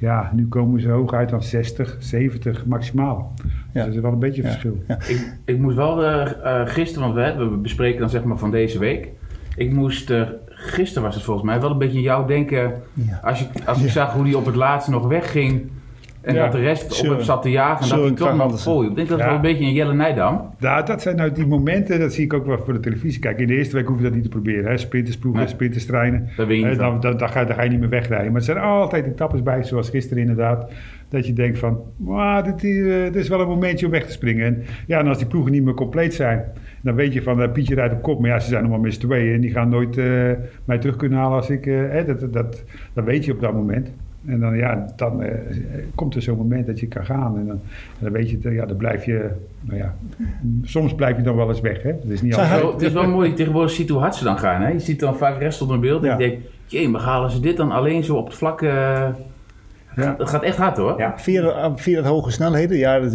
Ja, 0.02 0.30
nu 0.34 0.48
komen 0.48 0.80
ze 0.80 0.88
hooguit 0.88 1.28
dan 1.28 1.42
60, 1.42 1.96
70 1.98 2.66
maximaal. 2.66 3.34
Ja. 3.36 3.50
Dus 3.72 3.84
dat 3.84 3.94
is 3.94 4.00
wel 4.00 4.12
een 4.12 4.18
beetje 4.18 4.42
Ja. 4.42 4.48
verschil. 4.48 4.82
Ja. 4.88 4.94
Ik, 5.08 5.38
ik 5.44 5.58
moest 5.58 5.76
wel 5.76 6.04
eh, 6.04 6.60
eh, 6.60 6.68
gisteren, 6.68 7.12
want 7.14 7.36
we, 7.36 7.44
we 7.50 7.56
bespreken 7.56 8.00
dan 8.00 8.10
zeg 8.10 8.24
maar 8.24 8.38
van 8.38 8.50
deze 8.50 8.78
week. 8.78 9.08
Ik 9.56 9.72
moest, 9.72 10.10
eh, 10.10 10.22
gisteren 10.46 11.02
was 11.02 11.14
het 11.14 11.24
volgens 11.24 11.46
mij, 11.46 11.60
wel 11.60 11.70
een 11.70 11.78
beetje 11.78 11.96
aan 11.96 12.02
jou 12.02 12.26
denken. 12.26 12.72
Ja. 12.92 13.20
Als, 13.22 13.38
je, 13.38 13.46
als 13.66 13.82
ik 13.82 13.90
zag 13.90 14.12
hoe 14.12 14.24
die 14.24 14.36
op 14.36 14.46
het 14.46 14.54
laatste 14.56 14.90
nog 14.90 15.06
wegging. 15.06 15.70
En 16.22 16.34
Ja. 16.34 16.42
dat 16.42 16.52
de 16.52 16.58
rest 16.58 17.02
op 17.02 17.08
hem 17.08 17.20
zat 17.20 17.42
te 17.42 17.50
jagen. 17.50 17.90
En 17.90 17.98
dat 18.00 18.10
ik 18.10 18.16
toch 18.16 18.36
nog 18.36 18.60
vol. 18.62 18.82
Ik 18.84 18.94
denk 18.94 19.08
dat 19.08 19.18
het 19.18 19.18
Ja. 19.18 19.26
wel 19.26 19.34
een 19.34 19.40
beetje 19.40 19.64
een 19.64 19.72
Jelle 19.72 19.94
Nijdam. 19.94 20.50
Ja, 20.58 20.82
dat 20.82 21.02
zijn 21.02 21.16
nou 21.16 21.32
die 21.32 21.46
momenten, 21.46 22.00
dat 22.00 22.12
zie 22.12 22.24
ik 22.24 22.32
ook 22.32 22.46
wel 22.46 22.58
voor 22.58 22.72
de 22.72 22.80
televisie. 22.80 23.20
Kijk, 23.20 23.38
in 23.40 23.46
de 23.46 23.54
eerste 23.56 23.76
week 23.76 23.86
hoef 23.86 23.96
je 23.96 24.02
dat 24.02 24.14
niet 24.14 24.22
te 24.22 24.28
proberen. 24.28 24.70
Hè? 24.70 24.76
Sprintersploegen, 24.76 25.40
Nee. 25.40 25.50
sprinterstreinen. 25.50 26.28
Je 26.36 26.42
Eh, 26.42 26.48
niet 26.48 26.78
dan, 26.78 27.00
dan, 27.00 27.16
dan, 27.16 27.28
ga, 27.28 27.44
dan 27.44 27.56
ga 27.56 27.62
je 27.62 27.70
niet 27.70 27.80
meer 27.80 27.88
wegrijden. 27.88 28.26
Maar 28.32 28.40
er 28.40 28.46
zijn 28.46 28.58
altijd 28.58 29.06
etappes 29.06 29.42
bij, 29.42 29.64
zoals 29.64 29.90
gisteren 29.90 30.22
inderdaad. 30.22 30.72
Dat 31.08 31.26
je 31.26 31.32
denkt 31.32 31.58
van, 31.58 31.80
"Wauw, 31.96 32.42
dit, 32.42 32.64
is- 32.64 32.84
dit 32.84 33.16
is 33.16 33.28
wel 33.28 33.40
een 33.40 33.48
momentje 33.48 33.86
om 33.86 33.92
weg 33.92 34.06
te 34.06 34.12
springen. 34.12 34.46
En, 34.46 34.62
ja, 34.86 34.98
en 34.98 35.06
als 35.06 35.18
die 35.18 35.26
ploegen 35.26 35.52
niet 35.52 35.64
meer 35.64 35.74
compleet 35.74 36.14
zijn, 36.14 36.44
dan 36.82 36.94
weet 36.94 37.12
je 37.12 37.22
van, 37.22 37.42
eh, 37.42 37.52
Pietje 37.52 37.74
rijdt 37.74 37.94
op 37.94 38.02
kop. 38.02 38.20
Maar 38.20 38.30
ja, 38.30 38.38
ze 38.38 38.48
zijn 38.48 38.62
nog 38.62 38.70
maar 38.70 38.80
met 38.80 38.94
z'n 38.94 39.00
tweeën 39.00 39.34
en 39.34 39.40
die 39.40 39.50
gaan 39.50 39.68
nooit 39.68 39.96
eh, 39.98 40.04
mij 40.64 40.78
terug 40.78 40.96
kunnen 40.96 41.18
halen 41.18 41.36
als 41.36 41.50
ik... 41.50 41.66
eh, 41.66 41.74
hè, 41.90 42.04
dat, 42.04 42.20
dat, 42.20 42.32
dat, 42.32 42.64
dat 42.94 43.04
weet 43.04 43.24
je 43.24 43.32
op 43.32 43.40
dat 43.40 43.52
moment. 43.52 43.92
En 44.26 44.40
dan, 44.40 44.56
ja, 44.56 44.86
dan 44.96 45.22
eh, 45.22 45.34
komt 45.94 46.14
er 46.14 46.22
zo'n 46.22 46.36
moment 46.36 46.66
dat 46.66 46.80
je 46.80 46.86
kan 46.86 47.04
gaan. 47.04 47.38
En 47.38 47.46
dan, 47.46 47.60
en 47.98 47.98
dan 47.98 48.12
weet 48.12 48.30
je, 48.30 48.50
ja, 48.50 48.66
dan 48.66 48.76
blijf 48.76 49.04
je, 49.04 49.30
nou 49.60 49.78
ja, 49.78 49.94
soms 50.62 50.94
blijf 50.94 51.16
je 51.16 51.22
dan 51.22 51.36
wel 51.36 51.48
eens 51.48 51.60
weg. 51.60 51.82
Hè? 51.82 51.92
Dat 52.02 52.10
is 52.10 52.22
niet 52.22 52.34
altijd. 52.34 52.60
Zo, 52.60 52.72
het 52.72 52.82
is 52.82 52.92
wel 52.92 53.08
mooi 53.08 53.32
tegenwoordig 53.32 53.70
ziet 53.72 53.88
hoe 53.88 53.98
hard 54.00 54.14
ze 54.14 54.24
dan 54.24 54.38
gaan. 54.38 54.62
Hè? 54.62 54.68
Je 54.68 54.78
ziet 54.78 55.00
dan 55.00 55.16
vaak 55.16 55.38
rest 55.38 55.62
onder 55.62 55.78
beeld. 55.80 56.02
En 56.02 56.08
Ja. 56.08 56.16
je 56.18 56.28
denkt, 56.28 56.46
jee, 56.66 56.88
maar 56.88 57.00
halen 57.00 57.30
ze 57.30 57.40
dit 57.40 57.56
dan 57.56 57.70
alleen 57.70 58.04
zo 58.04 58.16
op 58.16 58.26
het 58.26 58.34
vlak? 58.36 58.62
eh, 58.62 59.08
Ja. 59.96 60.14
Dat 60.18 60.28
gaat 60.28 60.42
echt 60.42 60.56
hard 60.56 60.76
hoor. 60.76 60.98
Ja. 60.98 61.18
Via, 61.18 61.42
de- 61.42 61.72
via 61.76 61.96
dat 62.02 62.10
hoge 62.10 62.30
snelheden, 62.30 62.76
ja, 62.76 62.98
dat, 63.00 63.10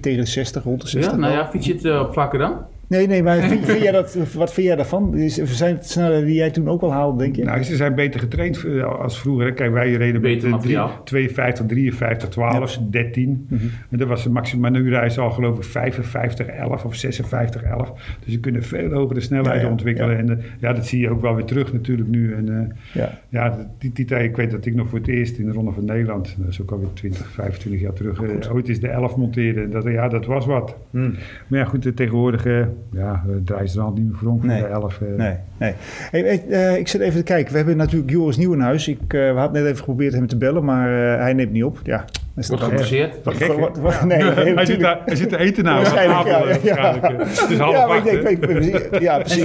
tegen 0.00 0.16
de 0.16 0.24
60, 0.26 0.62
rond 0.64 0.80
de 0.80 0.88
60. 0.88 1.12
Ja, 1.12 1.18
nou 1.18 1.32
ja, 1.32 1.46
fiets 1.46 1.66
je 1.66 1.72
het 1.72 1.84
eh, 1.84 2.00
op 2.00 2.12
vlakken 2.12 2.38
dan? 2.38 2.52
Nee, 2.88 3.06
nee, 3.06 3.22
maar 3.22 3.38
vind, 3.38 3.64
vind 3.66 3.82
jij 3.82 3.92
dat, 3.92 4.16
wat 4.34 4.52
vind 4.52 4.66
jij 4.66 4.76
daarvan? 4.76 5.14
Zijn 5.44 5.74
het 5.74 5.90
snelheden 5.90 6.26
die 6.26 6.34
jij 6.34 6.50
toen 6.50 6.68
ook 6.68 6.80
al 6.82 6.92
haalde, 6.92 7.18
denk 7.22 7.36
je? 7.36 7.44
Nou, 7.44 7.62
ze 7.62 7.76
zijn 7.76 7.94
beter 7.94 8.20
getraind 8.20 8.64
eh, 8.64 8.84
als 9.00 9.20
vroeger. 9.20 9.52
Kijk, 9.52 9.72
wij 9.72 9.92
reden 9.92 10.20
Beter 10.20 10.50
met 10.50 10.58
eh, 10.58 10.62
drie- 10.64 10.76
materiaal. 10.76 11.02
52, 11.04 11.66
53, 11.66 12.28
12, 12.28 12.78
13. 12.90 13.46
En 13.90 13.98
dat 13.98 14.08
was 14.08 14.22
de 14.22 14.30
maximum. 14.30 14.62
Maar 14.72 14.82
nu 14.82 14.88
rijden 14.90 15.10
ze 15.12 15.20
al 15.20 15.30
geloof 15.30 15.56
ik 15.56 15.64
55, 15.64 16.46
11 16.46 16.84
of 16.84 16.94
56, 16.94 17.62
11. 17.62 17.92
Dus 18.24 18.32
ze 18.32 18.40
kunnen 18.40 18.62
veel 18.62 18.90
hogere 18.92 19.20
snelheden 19.20 19.58
Ja, 19.58 19.64
ja, 19.64 19.70
ontwikkelen. 19.70 20.10
ja. 20.10 20.16
En 20.18 20.30
eh, 20.38 20.44
ja, 20.60 20.72
dat 20.72 20.86
zie 20.86 21.00
je 21.00 21.10
ook 21.10 21.20
wel 21.20 21.34
weer 21.34 21.44
terug 21.44 21.72
natuurlijk 21.72 22.08
nu. 22.08 22.34
En 22.34 22.48
eh, 22.48 22.76
Ja. 23.02 23.18
ja, 23.28 23.68
die, 23.78 23.90
die 23.94 24.04
tijd, 24.04 24.24
ik 24.30 24.36
weet 24.36 24.50
dat 24.50 24.66
ik 24.66 24.74
nog 24.74 24.88
voor 24.88 24.98
het 24.98 25.08
eerst 25.08 25.38
in 25.38 25.46
de 25.46 25.52
Ronde 25.52 25.72
van 25.72 25.84
Nederland, 25.84 26.34
dat 26.38 26.48
is 26.48 26.62
ook 26.62 26.70
alweer 26.70 26.92
20, 26.92 27.26
25 27.30 27.80
jaar 27.82 27.92
terug, 27.92 28.50
ooit 28.52 28.68
is 28.68 28.80
de 28.80 28.88
11 28.88 29.16
monteerde. 29.16 29.60
En 29.60 29.70
Dat, 29.70 29.84
ja, 29.84 30.08
dat 30.08 30.26
was 30.26 30.46
wat. 30.46 30.76
Hmm. 30.90 31.14
Maar 31.48 31.58
ja, 31.58 31.64
goed, 31.64 31.96
tegenwoordig 31.96 32.46
ja, 32.92 33.22
draaien 33.44 33.68
ze 33.68 33.76
dan 33.76 33.94
niet 33.94 34.04
meer 34.04 34.16
voor 34.18 34.28
om 34.28 34.40
Nee. 34.46 34.60
de 34.60 34.66
11. 34.66 35.00
eh. 35.00 35.08
Nee, 35.16 35.34
nee. 35.56 35.72
Hey, 36.10 36.20
hey, 36.20 36.44
eh, 36.48 36.76
ik 36.78 36.88
zit 36.88 37.00
even 37.00 37.16
te 37.18 37.22
kijken. 37.24 37.50
We 37.50 37.56
hebben 37.56 37.76
natuurlijk 37.76 38.10
Joris 38.10 38.36
Nieuwenhuis. 38.36 38.88
Ik, 38.88 38.98
eh, 39.00 39.08
we 39.08 39.38
hadden 39.38 39.52
net 39.52 39.64
even 39.64 39.76
geprobeerd 39.78 40.12
hem 40.14 40.26
te 40.26 40.36
bellen, 40.36 40.64
maar 40.64 41.12
eh, 41.14 41.20
hij 41.20 41.32
neemt 41.32 41.52
niet 41.52 41.64
op. 41.64 41.78
Ja, 41.82 42.04
is 42.36 42.48
Wordt 42.48 42.62
dat 42.62 42.70
nee, 44.04 44.18
nee, 44.22 44.54
hij, 44.54 44.66
zit 44.66 44.80
daar, 44.80 45.00
hij 45.04 45.16
zit 45.16 45.28
te 45.28 45.38
eten 45.38 45.64
nou. 45.64 45.76
Waarschijnlijk, 45.76 46.26
ja, 46.26 46.74
ja. 46.74 47.00
eh. 47.02 47.18
Het 47.18 47.50
is 47.50 47.58
half 47.58 47.74
Ja, 47.74 47.84
acht, 47.84 48.06
ik 48.06 48.22
denk, 48.22 48.44
hè? 48.44 48.58
ik- 48.60 48.74
ik- 48.92 49.00
ja, 49.00 49.18
precies. 49.18 49.44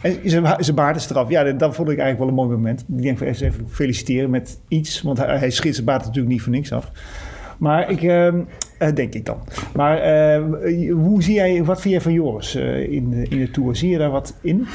En 0.00 0.18
zijn, 0.24 0.46
zijn 0.58 0.76
baard 0.76 0.96
is 0.96 1.10
eraf. 1.10 1.28
Ja, 1.28 1.42
dat, 1.42 1.58
dat 1.58 1.74
vond 1.74 1.90
ik 1.90 1.98
eigenlijk 1.98 2.18
wel 2.18 2.28
een 2.28 2.48
mooi 2.48 2.56
moment. 2.60 2.84
Ik 2.96 3.02
denk 3.02 3.20
even 3.20 3.52
feliciteren 3.68 4.30
met 4.30 4.58
iets. 4.68 5.02
Want 5.02 5.18
hij, 5.18 5.38
hij 5.38 5.50
schiet 5.50 5.74
zijn 5.74 5.86
baard 5.86 6.00
natuurlijk 6.04 6.28
niet 6.32 6.42
voor 6.42 6.52
niks 6.52 6.72
af. 6.72 6.90
Maar 7.58 7.90
ik, 7.90 8.02
ehm, 8.02 8.38
eh, 8.88 8.94
denk 8.94 9.14
ik 9.14 9.24
dan. 9.26 9.38
Maar 9.74 9.98
eh, 9.98 10.42
hoe 10.92 11.22
zie 11.22 11.34
jij, 11.34 11.64
wat 11.64 11.80
vind 11.80 11.94
jij 11.94 12.02
van 12.02 12.12
Joris 12.12 12.54
eh, 12.54 12.92
in, 12.92 13.10
de- 13.10 13.26
in 13.28 13.38
de 13.38 13.50
Tour? 13.50 13.76
Zie 13.76 13.90
je 13.90 13.98
daar 13.98 14.10
wat 14.10 14.38
in? 14.40 14.66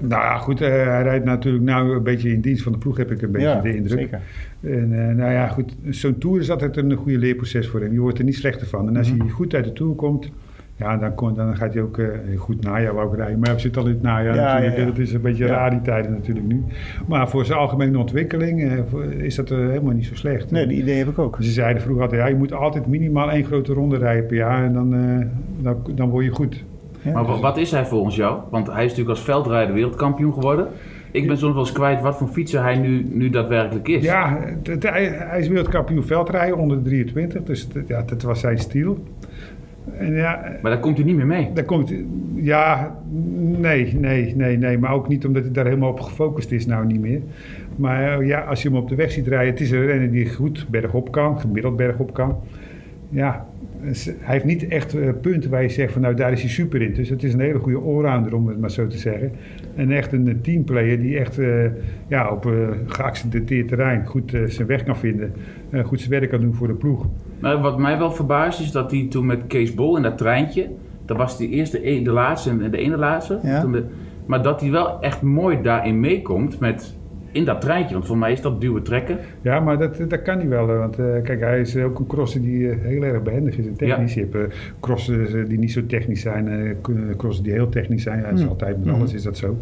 Nou 0.00 0.22
ja, 0.22 0.36
goed, 0.38 0.58
hij 0.58 1.02
rijdt 1.02 1.24
natuurlijk 1.24 1.64
nou 1.64 1.96
een 1.96 2.02
beetje 2.02 2.30
in 2.32 2.40
dienst 2.40 2.62
van 2.62 2.72
de 2.72 2.78
ploeg, 2.78 2.96
heb 2.96 3.10
ik 3.10 3.22
een 3.22 3.30
beetje 3.30 3.60
de 3.62 3.76
indruk. 3.76 3.98
zeker. 3.98 4.20
En 4.60 5.16
nou 5.16 5.32
ja, 5.32 5.48
goed, 5.48 5.74
zo'n 5.90 6.18
Tour 6.18 6.40
is 6.40 6.50
altijd 6.50 6.76
een 6.76 6.92
goede 6.94 7.18
leerproces 7.18 7.68
voor 7.68 7.80
hem. 7.80 7.92
Je 7.92 8.00
wordt 8.00 8.18
er 8.18 8.24
niet 8.24 8.36
slechter 8.36 8.66
van. 8.66 8.88
En 8.88 8.96
als 8.96 9.10
Mhm. 9.12 9.20
hij 9.20 9.28
goed 9.30 9.54
uit 9.54 9.64
de 9.64 9.72
Tour 9.72 9.94
komt, 9.94 10.30
ja, 10.76 10.96
dan, 10.96 11.14
kon, 11.14 11.34
dan 11.34 11.56
gaat 11.56 11.74
hij 11.74 11.82
ook 11.82 11.98
eh, 11.98 12.06
goed 12.36 12.62
najaar 12.64 12.94
wou 12.94 13.08
ik 13.12 13.16
rijden. 13.16 13.38
Maar 13.38 13.54
we 13.54 13.60
zitten 13.60 13.82
al 13.82 13.88
in 13.88 13.94
het 13.94 14.02
najaar 14.02 14.34
Ja, 14.34 14.42
natuurlijk. 14.42 14.76
ja, 14.76 14.80
ja. 14.82 14.86
Dat 14.88 14.98
is 14.98 15.12
een 15.12 15.20
beetje 15.20 15.44
Ja. 15.46 15.50
raar 15.50 15.70
die 15.70 15.80
tijden 15.80 16.10
natuurlijk 16.12 16.46
nu. 16.46 16.62
Maar 17.06 17.28
voor 17.28 17.44
zijn 17.44 17.58
algemene 17.58 17.98
ontwikkeling 17.98 18.62
eh, 18.62 18.78
is 19.24 19.34
dat 19.34 19.50
eh, 19.50 19.58
helemaal 19.58 19.94
niet 19.94 20.06
zo 20.06 20.14
slecht. 20.14 20.50
Nee, 20.50 20.66
die 20.66 20.78
idee 20.78 20.98
heb 20.98 21.08
ik 21.08 21.18
ook. 21.18 21.36
Ze 21.40 21.50
zeiden 21.50 21.82
vroeger 21.82 22.02
altijd, 22.02 22.20
ja, 22.22 22.26
je 22.28 22.34
moet 22.34 22.52
altijd 22.52 22.86
minimaal 22.86 23.30
één 23.30 23.44
grote 23.44 23.72
ronde 23.72 23.96
rijden 23.96 24.26
per 24.26 24.36
jaar 24.36 24.64
en 24.64 24.72
dan, 24.72 24.94
eh, 24.94 25.26
dan, 25.62 25.76
dan 25.94 26.08
word 26.08 26.24
je 26.24 26.30
goed. 26.30 26.64
Ja, 27.02 27.12
Maar 27.12 27.24
wa- 27.24 27.32
dus- 27.32 27.40
wat 27.40 27.56
is 27.56 27.70
hij 27.70 27.84
volgens 27.86 28.16
jou? 28.16 28.38
Want 28.50 28.66
hij 28.66 28.84
is 28.84 28.90
natuurlijk 28.90 29.16
als 29.16 29.24
veldrijder 29.24 29.74
wereldkampioen 29.74 30.32
geworden. 30.32 30.66
Ik 31.10 31.26
ben 31.26 31.38
soms 31.38 31.52
wel 31.52 31.62
eens 31.62 31.72
kwijt 31.72 32.00
wat 32.00 32.16
voor 32.16 32.28
fietser 32.28 32.62
hij 32.62 32.76
nu, 32.78 33.06
nu 33.10 33.30
daadwerkelijk 33.30 33.88
is. 33.88 34.02
Ja, 34.04 34.38
het- 34.62 34.82
hij, 34.82 35.04
hij 35.06 35.40
is 35.40 35.48
wereldkampioen 35.48 36.04
veldrijden 36.04 36.58
onder 36.58 36.76
de 36.76 36.82
23, 36.82 37.42
dus 37.42 37.68
het- 37.74 37.88
ja, 37.88 38.02
dat 38.06 38.22
was 38.22 38.40
zijn 38.40 38.58
stiel. 38.58 38.98
En 39.98 40.14
ja, 40.14 40.56
Maar 40.62 40.70
daar 40.70 40.80
komt 40.80 40.96
hij 40.96 41.06
niet 41.06 41.16
meer 41.16 41.26
mee. 41.26 41.50
daar 41.54 41.64
komt, 41.64 41.92
ja, 42.34 42.98
nee, 43.58 43.94
nee, 43.94 44.34
nee, 44.36 44.58
nee, 44.58 44.78
maar 44.78 44.92
ook 44.92 45.08
niet 45.08 45.26
omdat 45.26 45.42
hij 45.42 45.52
daar 45.52 45.64
helemaal 45.64 45.90
op 45.90 46.00
gefocust 46.00 46.52
is, 46.52 46.66
nou 46.66 46.86
niet 46.86 47.00
meer. 47.00 47.20
Maar 47.76 48.18
eh, 48.20 48.26
ja, 48.26 48.40
als 48.40 48.62
je 48.62 48.68
hem 48.68 48.78
op 48.78 48.88
de 48.88 48.94
weg 48.94 49.12
ziet 49.12 49.26
rijden, 49.26 49.52
het 49.52 49.60
is 49.60 49.70
een 49.70 49.86
renner 49.86 50.10
die 50.10 50.34
goed 50.34 50.66
bergop 50.70 51.12
kan, 51.12 51.40
gemiddeld 51.40 51.76
bergop 51.76 52.14
kan. 52.14 52.36
Ja, 53.08 53.46
hij 53.80 54.34
heeft 54.34 54.44
niet 54.44 54.68
echt 54.68 54.94
eh, 54.94 55.08
punten 55.20 55.50
waar 55.50 55.62
je 55.62 55.68
zegt 55.68 55.92
van 55.92 56.02
nou 56.02 56.14
daar 56.14 56.32
is 56.32 56.40
hij 56.40 56.50
super 56.50 56.82
in. 56.82 56.94
Dus 56.94 57.08
het 57.08 57.22
is 57.22 57.32
een 57.32 57.40
hele 57.40 57.58
goede 57.58 57.78
allrounder 57.78 58.34
om 58.34 58.48
het 58.48 58.60
maar 58.60 58.70
zo 58.70 58.86
te 58.86 58.98
zeggen. 58.98 59.32
En 59.76 59.90
echt 59.90 60.12
een 60.12 60.38
teamplayer 60.42 61.00
die 61.00 61.18
echt 61.18 61.38
eh, 61.38 61.64
ja, 62.08 62.30
op 62.30 62.46
eh 62.46 62.52
geaccidenteerd 62.86 63.68
terrein 63.68 64.06
goed 64.06 64.34
eh, 64.34 64.42
zijn 64.46 64.66
weg 64.68 64.82
kan 64.84 64.96
vinden. 64.96 65.32
eh, 65.70 65.84
goed 65.84 65.98
zijn 66.00 66.10
werk 66.10 66.30
kan 66.30 66.40
doen 66.40 66.54
voor 66.54 66.66
de 66.66 66.74
ploeg. 66.74 67.06
Maar 67.38 67.60
wat 67.60 67.78
mij 67.78 67.98
wel 67.98 68.12
verbaast 68.12 68.60
is 68.60 68.70
dat 68.72 68.90
hij 68.90 69.06
toen 69.10 69.26
met 69.26 69.46
Kees 69.46 69.74
Bol 69.74 69.96
in 69.96 70.02
dat 70.02 70.18
treintje... 70.18 70.68
Dat 71.06 71.16
was 71.16 71.38
de 71.38 71.48
eerste, 71.48 71.88
e- 71.90 72.02
de 72.02 72.10
laatste 72.10 72.50
en 72.50 72.70
de 72.70 72.76
ene 72.78 72.96
laatste. 72.96 73.38
Ja. 73.42 73.60
Toen 73.60 73.72
de- 73.72 73.84
maar 74.26 74.42
dat 74.42 74.60
hij 74.60 74.70
wel 74.70 75.00
echt 75.00 75.22
mooi 75.22 75.62
daarin 75.62 76.00
meekomt 76.00 76.60
met... 76.60 76.96
In 77.34 77.44
dat 77.44 77.60
treintje, 77.60 77.94
want 77.94 78.06
voor 78.06 78.18
mij 78.18 78.32
is 78.32 78.40
dat 78.40 78.60
duwen 78.60 78.82
trekken. 78.82 79.18
Ja, 79.40 79.60
maar 79.60 79.78
dat, 79.78 79.96
dat 80.08 80.22
kan 80.22 80.38
hij 80.38 80.48
wel. 80.48 80.66
Want 80.66 80.98
eh, 80.98 81.04
kijk, 81.22 81.40
hij 81.40 81.60
is 81.60 81.76
ook 81.76 81.98
een 81.98 82.06
crosser 82.06 82.40
die 82.42 82.70
eh, 82.70 82.76
heel 82.82 83.02
erg 83.02 83.22
behendig 83.22 83.56
is 83.58 83.66
en 83.66 83.76
technisch. 83.76 84.14
Je 84.14 84.20
hebt 84.20 84.34
eh, 84.34 84.40
crossers 84.80 85.30
die 85.48 85.58
niet 85.58 85.72
zo 85.72 85.86
technisch 85.86 86.20
zijn, 86.20 86.48
eh, 86.48 86.70
crossers 87.16 87.42
die 87.42 87.52
heel 87.52 87.68
technisch 87.68 88.02
zijn. 88.02 88.18
Ja, 88.18 88.24
dat 88.24 88.32
is 88.34 88.40
Hmm. 88.40 88.48
altijd 88.48 88.84
met 88.84 88.94
alles 88.94 89.14
is 89.14 89.22
dat 89.22 89.36
zo. 89.36 89.56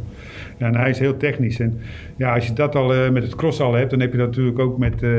Ja, 0.56 0.66
en 0.66 0.76
hij 0.76 0.90
is 0.90 0.98
heel 0.98 1.16
technisch. 1.16 1.60
En 1.60 1.78
ja, 2.16 2.34
als 2.34 2.46
je 2.46 2.52
dat 2.52 2.74
al 2.74 2.94
eh, 2.94 3.10
met 3.10 3.22
het 3.22 3.34
crossen 3.34 3.64
al 3.64 3.74
hebt, 3.74 3.90
dan 3.90 4.00
heb 4.00 4.12
je 4.12 4.18
dat 4.18 4.26
natuurlijk 4.26 4.58
ook 4.58 4.78
met, 4.78 5.02
eh, 5.02 5.10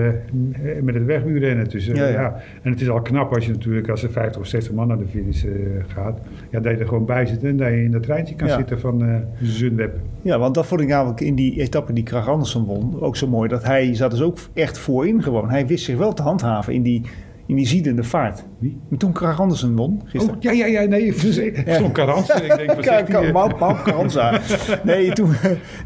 met 0.82 0.96
het 0.96 1.06
wegwielrennen. 1.06 1.70
Dus, 1.70 1.86
Ja, 1.86 1.94
ja, 1.96 2.08
ja. 2.08 2.42
En 2.62 2.72
het 2.72 2.82
is 2.82 2.90
al 2.90 3.02
knap 3.02 3.34
als 3.34 3.46
je 3.46 3.52
natuurlijk, 3.52 3.90
als 3.90 4.04
er 4.04 4.12
50 4.12 4.42
of 4.42 4.48
60 4.48 4.74
man 4.74 4.88
naar 4.88 4.98
de 4.98 5.08
finish 5.08 5.44
eh, 5.46 5.52
gaat, 5.88 6.20
ja, 6.50 6.60
dat 6.60 6.72
je 6.72 6.78
er 6.78 6.88
gewoon 6.88 7.06
bij 7.06 7.26
zit 7.26 7.44
en 7.44 7.58
dat 7.58 7.68
je 7.68 7.84
in 7.84 7.92
dat 7.92 8.04
treintje 8.04 8.36
kan 8.36 8.48
Ja. 8.48 8.56
zitten 8.58 8.80
van 8.80 9.04
eh 9.06 9.16
Sunweb. 9.42 9.96
Ja, 10.22 10.40
want 10.40 10.56
dat 10.56 10.66
vond 10.66 10.82
ik 10.82 10.88
namelijk 10.88 11.22
in 11.22 11.36
die 11.36 11.62
etappe 11.62 11.94
die 11.94 12.04
Krag 12.04 12.28
Andersen 12.44 12.66
won 12.66 13.02
ook 13.02 13.16
zo 13.16 13.28
mooi. 13.28 13.50
Dat 13.50 13.64
hij 13.64 13.96
zat 13.96 14.12
dus 14.12 14.22
ook 14.22 14.38
echt 14.54 14.78
voorin 14.78 15.24
gewoon. 15.24 15.50
Hij 15.50 15.68
wist 15.68 15.86
zich 15.86 15.98
wel 15.98 16.14
te 16.14 16.22
handhaven 16.22 16.74
in 16.74 16.82
die, 16.82 17.02
in 17.46 17.56
die 17.56 17.68
ziedende 17.68 18.04
vaart. 18.04 18.46
Wie? 18.60 18.80
En 18.92 18.98
toen 18.98 19.12
Krag 19.12 19.40
Andersen 19.40 19.76
won 19.76 20.02
gisteren. 20.06 20.36
Oh, 20.36 20.42
ja, 20.42 20.52
ja, 20.52 20.66
ja, 20.66 20.88
nee, 20.88 21.14
stond 21.68 21.92
Karans. 21.92 22.30
Ik 22.30 22.56
denk, 22.56 23.08
Carranza. 23.84 24.40
Nee, 24.84 25.14
toen, 25.14 25.32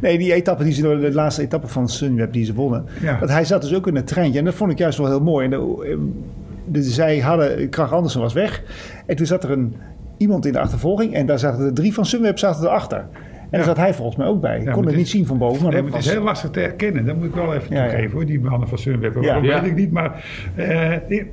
nee, 0.01 0.17
die 0.17 0.33
etappe 0.33 0.63
die 0.63 0.73
ze 0.73 0.81
de 0.81 1.13
laatste 1.13 1.41
etappe 1.41 1.67
van 1.67 1.89
Sunweb 1.89 2.33
die 2.33 2.45
ze 2.45 2.53
wonnen. 2.53 2.85
Ja. 3.01 3.19
Dat 3.19 3.29
hij 3.29 3.45
zat 3.45 3.61
dus 3.61 3.73
ook 3.73 3.87
in 3.87 3.95
het 3.95 4.07
treintje. 4.07 4.39
En 4.39 4.45
dat 4.45 4.53
vond 4.53 4.71
ik 4.71 4.77
juist 4.77 4.97
wel 4.97 5.07
heel 5.07 5.23
mooi. 5.23 5.45
En 5.45 5.49
de, 5.49 5.87
eh, 5.89 5.97
de, 6.65 6.81
zij 6.83 7.19
hadden, 7.19 7.69
Krag 7.69 7.93
Andersen 7.93 8.21
was 8.21 8.33
weg. 8.33 8.63
En 9.05 9.15
toen 9.15 9.25
zat 9.25 9.43
er 9.43 9.51
een, 9.51 9.75
iemand 10.17 10.45
in 10.45 10.51
de 10.51 10.59
achtervolging. 10.59 11.13
En 11.13 11.25
daar 11.25 11.39
zaten 11.39 11.65
de 11.65 11.73
drie 11.73 11.93
van 11.93 12.05
Sunweb 12.05 12.39
zaten 12.39 12.63
erachter. 12.63 13.05
En 13.49 13.57
daar 13.57 13.63
zat 13.63 13.77
hij 13.77 13.93
volgens 13.93 14.17
mij 14.17 14.27
ook 14.27 14.41
bij. 14.41 14.59
Ik 14.59 14.65
kon 14.65 14.75
het 14.75 14.85
het 14.85 14.95
niet 14.95 15.05
is- 15.05 15.11
zien 15.11 15.25
van 15.25 15.37
boven. 15.37 15.63
Maar 15.63 15.71
Nee, 15.71 15.81
dat 15.81 15.89
maar 15.89 15.99
het 15.99 16.07
is 16.07 16.13
was, 16.13 16.15
heel 16.15 16.23
lastig 16.31 16.49
te 16.49 16.59
herkennen. 16.59 17.05
Dat 17.05 17.15
moet 17.15 17.25
ik 17.25 17.33
wel 17.35 17.53
even 17.53 17.75
Ja, 17.75 17.83
ja. 17.83 17.89
toegeven 17.89 18.11
hoor, 18.11 18.25
die 18.25 18.39
mannen 18.39 18.67
van 18.67 18.77
Sunweb. 18.77 19.17
Ja. 19.21 19.41
Weet 19.41 19.65
ik 19.65 19.75
niet, 19.75 19.91
maar 19.91 20.23
eh, 20.55 20.91
ik, 21.07 21.25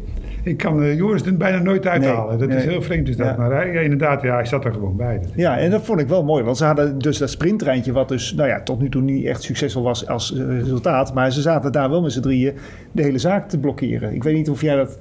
ik 0.42 0.56
kan 0.56 0.82
eh, 0.82 0.96
Joris 0.96 1.22
er 1.22 1.36
bijna 1.36 1.58
nooit 1.58 1.86
uithalen. 1.86 2.38
dat 2.38 2.48
is 2.50 2.64
heel 2.64 2.82
vreemd 2.82 3.08
is 3.08 3.16
dat. 3.16 3.26
Ja. 3.26 3.34
Maar 3.36 3.50
hij, 3.52 3.72
ja, 3.72 3.80
inderdaad, 3.80 4.22
ja, 4.22 4.34
hij 4.34 4.44
zat 4.44 4.64
er 4.64 4.72
gewoon 4.72 4.96
bij. 4.96 5.20
Ja, 5.34 5.58
en 5.58 5.70
dat 5.70 5.82
vond 5.84 6.00
ik 6.00 6.08
wel 6.08 6.24
mooi. 6.24 6.44
Want 6.44 6.56
ze 6.56 6.64
hadden 6.64 6.98
dus 6.98 7.18
dat 7.18 7.30
sprinttreintje, 7.30 7.92
wat 7.92 8.08
dus 8.08 8.34
nou 8.34 8.48
ja, 8.48 8.62
tot 8.62 8.80
nu 8.80 8.88
toe 8.88 9.02
niet 9.02 9.24
echt 9.24 9.42
succesvol 9.42 9.82
was 9.82 10.08
als 10.08 10.34
eh, 10.34 10.46
resultaat. 10.60 11.14
Maar 11.14 11.32
ze 11.32 11.40
zaten 11.40 11.72
daar 11.72 11.90
wel 11.90 12.02
met 12.02 12.12
z'n 12.12 12.20
drieën 12.20 12.52
de 12.92 13.02
hele 13.02 13.18
zaak 13.18 13.48
te 13.48 13.58
blokkeren. 13.58 14.14
Ik 14.14 14.22
weet 14.22 14.34
niet 14.34 14.50
of 14.50 14.60
jij 14.60 14.76
dat. 14.76 14.98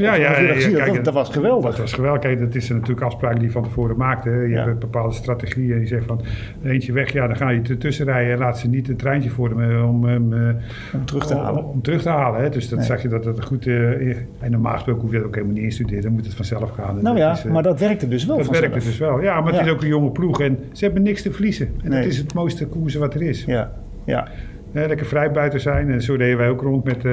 Ja, 0.00 0.14
ja, 0.14 0.28
dat 0.46 0.62
ja, 0.64 0.76
kijk, 0.84 0.94
dat, 0.94 1.04
dat 1.04 1.14
was 1.14 1.30
geweldig. 1.30 1.70
Dat 1.70 1.78
was 1.78 1.92
geweldig. 1.92 2.20
Kijk, 2.20 2.38
dat 2.38 2.54
is 2.54 2.68
natuurlijk 2.68 3.00
afspraak 3.00 3.34
die 3.34 3.44
je 3.44 3.50
van 3.50 3.62
tevoren 3.62 3.96
maakte. 3.96 4.28
hè. 4.28 4.40
Je 4.42 4.48
Ja. 4.48 4.64
hebt 4.64 4.78
bepaalde 4.78 5.14
strategie. 5.14 5.72
En 5.74 5.80
je 5.80 5.86
zegt 5.86 6.04
van 6.06 6.20
eentje 6.62 6.92
weg, 6.92 7.12
ja, 7.12 7.26
dan 7.26 7.36
ga 7.36 7.50
je 7.50 7.60
ertussen 7.68 8.04
rijden. 8.04 8.32
En 8.32 8.38
laat 8.38 8.58
ze 8.58 8.68
niet 8.68 8.88
een 8.88 8.96
treintje 8.96 9.30
vormen 9.30 9.84
om 9.84 10.04
hem 10.04 10.32
eh, 10.32 10.48
Om 10.94 11.04
terug 11.04 11.26
te 11.26 11.34
om- 11.34 11.40
halen. 11.40 11.64
Om, 11.64 11.82
terug 11.82 12.02
te 12.02 12.08
halen. 12.08 12.40
Hè. 12.42 12.48
Dus 12.48 12.68
dat 12.68 12.78
Nee. 12.78 12.86
zag 12.88 13.02
je 13.02 13.08
dat 13.08 13.24
het 13.24 13.44
goed. 13.44 13.66
eh, 13.66 14.16
en 14.40 14.50
normaal 14.50 14.72
gesproken 14.72 15.02
hoef 15.02 15.10
je 15.10 15.16
dat 15.16 15.26
ook 15.26 15.34
helemaal 15.34 15.54
niet 15.56 15.64
instuderen. 15.64 16.02
Dan 16.02 16.12
moet 16.12 16.24
het 16.24 16.34
vanzelf 16.34 16.70
gaan. 16.70 16.94
Nou 16.94 17.04
dat 17.04 17.16
ja, 17.16 17.32
is, 17.32 17.44
eh, 17.44 17.52
maar 17.52 17.62
dat 17.62 17.80
werkte 17.80 18.08
dus 18.08 18.26
wel 18.26 18.36
Dat 18.36 18.46
vanzelf. 18.46 18.68
werkte 18.70 18.88
dus 18.88 18.98
wel. 18.98 19.22
Ja, 19.22 19.40
maar 19.40 19.52
het 19.52 19.66
is 19.66 19.72
ook 19.72 19.82
een 19.82 19.88
jonge 19.88 20.10
ploeg 20.10 20.40
en 20.40 20.58
ze 20.72 20.84
hebben 20.84 21.02
niks 21.02 21.22
te 21.22 21.32
verliezen. 21.32 21.66
En 21.82 21.90
Nee. 21.90 22.02
dat 22.02 22.10
is 22.10 22.18
het 22.18 22.34
mooiste 22.34 22.66
koersen 22.66 23.00
wat 23.00 23.14
er 23.14 23.22
is. 23.22 23.44
Ja, 23.44 23.72
ja. 24.04 24.28
Eh, 24.72 24.86
lekker 24.86 25.06
vrijbuiten 25.06 25.60
zijn. 25.60 25.90
En 25.90 26.02
zo 26.02 26.16
deden 26.16 26.38
wij 26.38 26.48
ook 26.48 26.60
rond 26.62 26.84
met 26.84 27.04
eh 27.04 27.12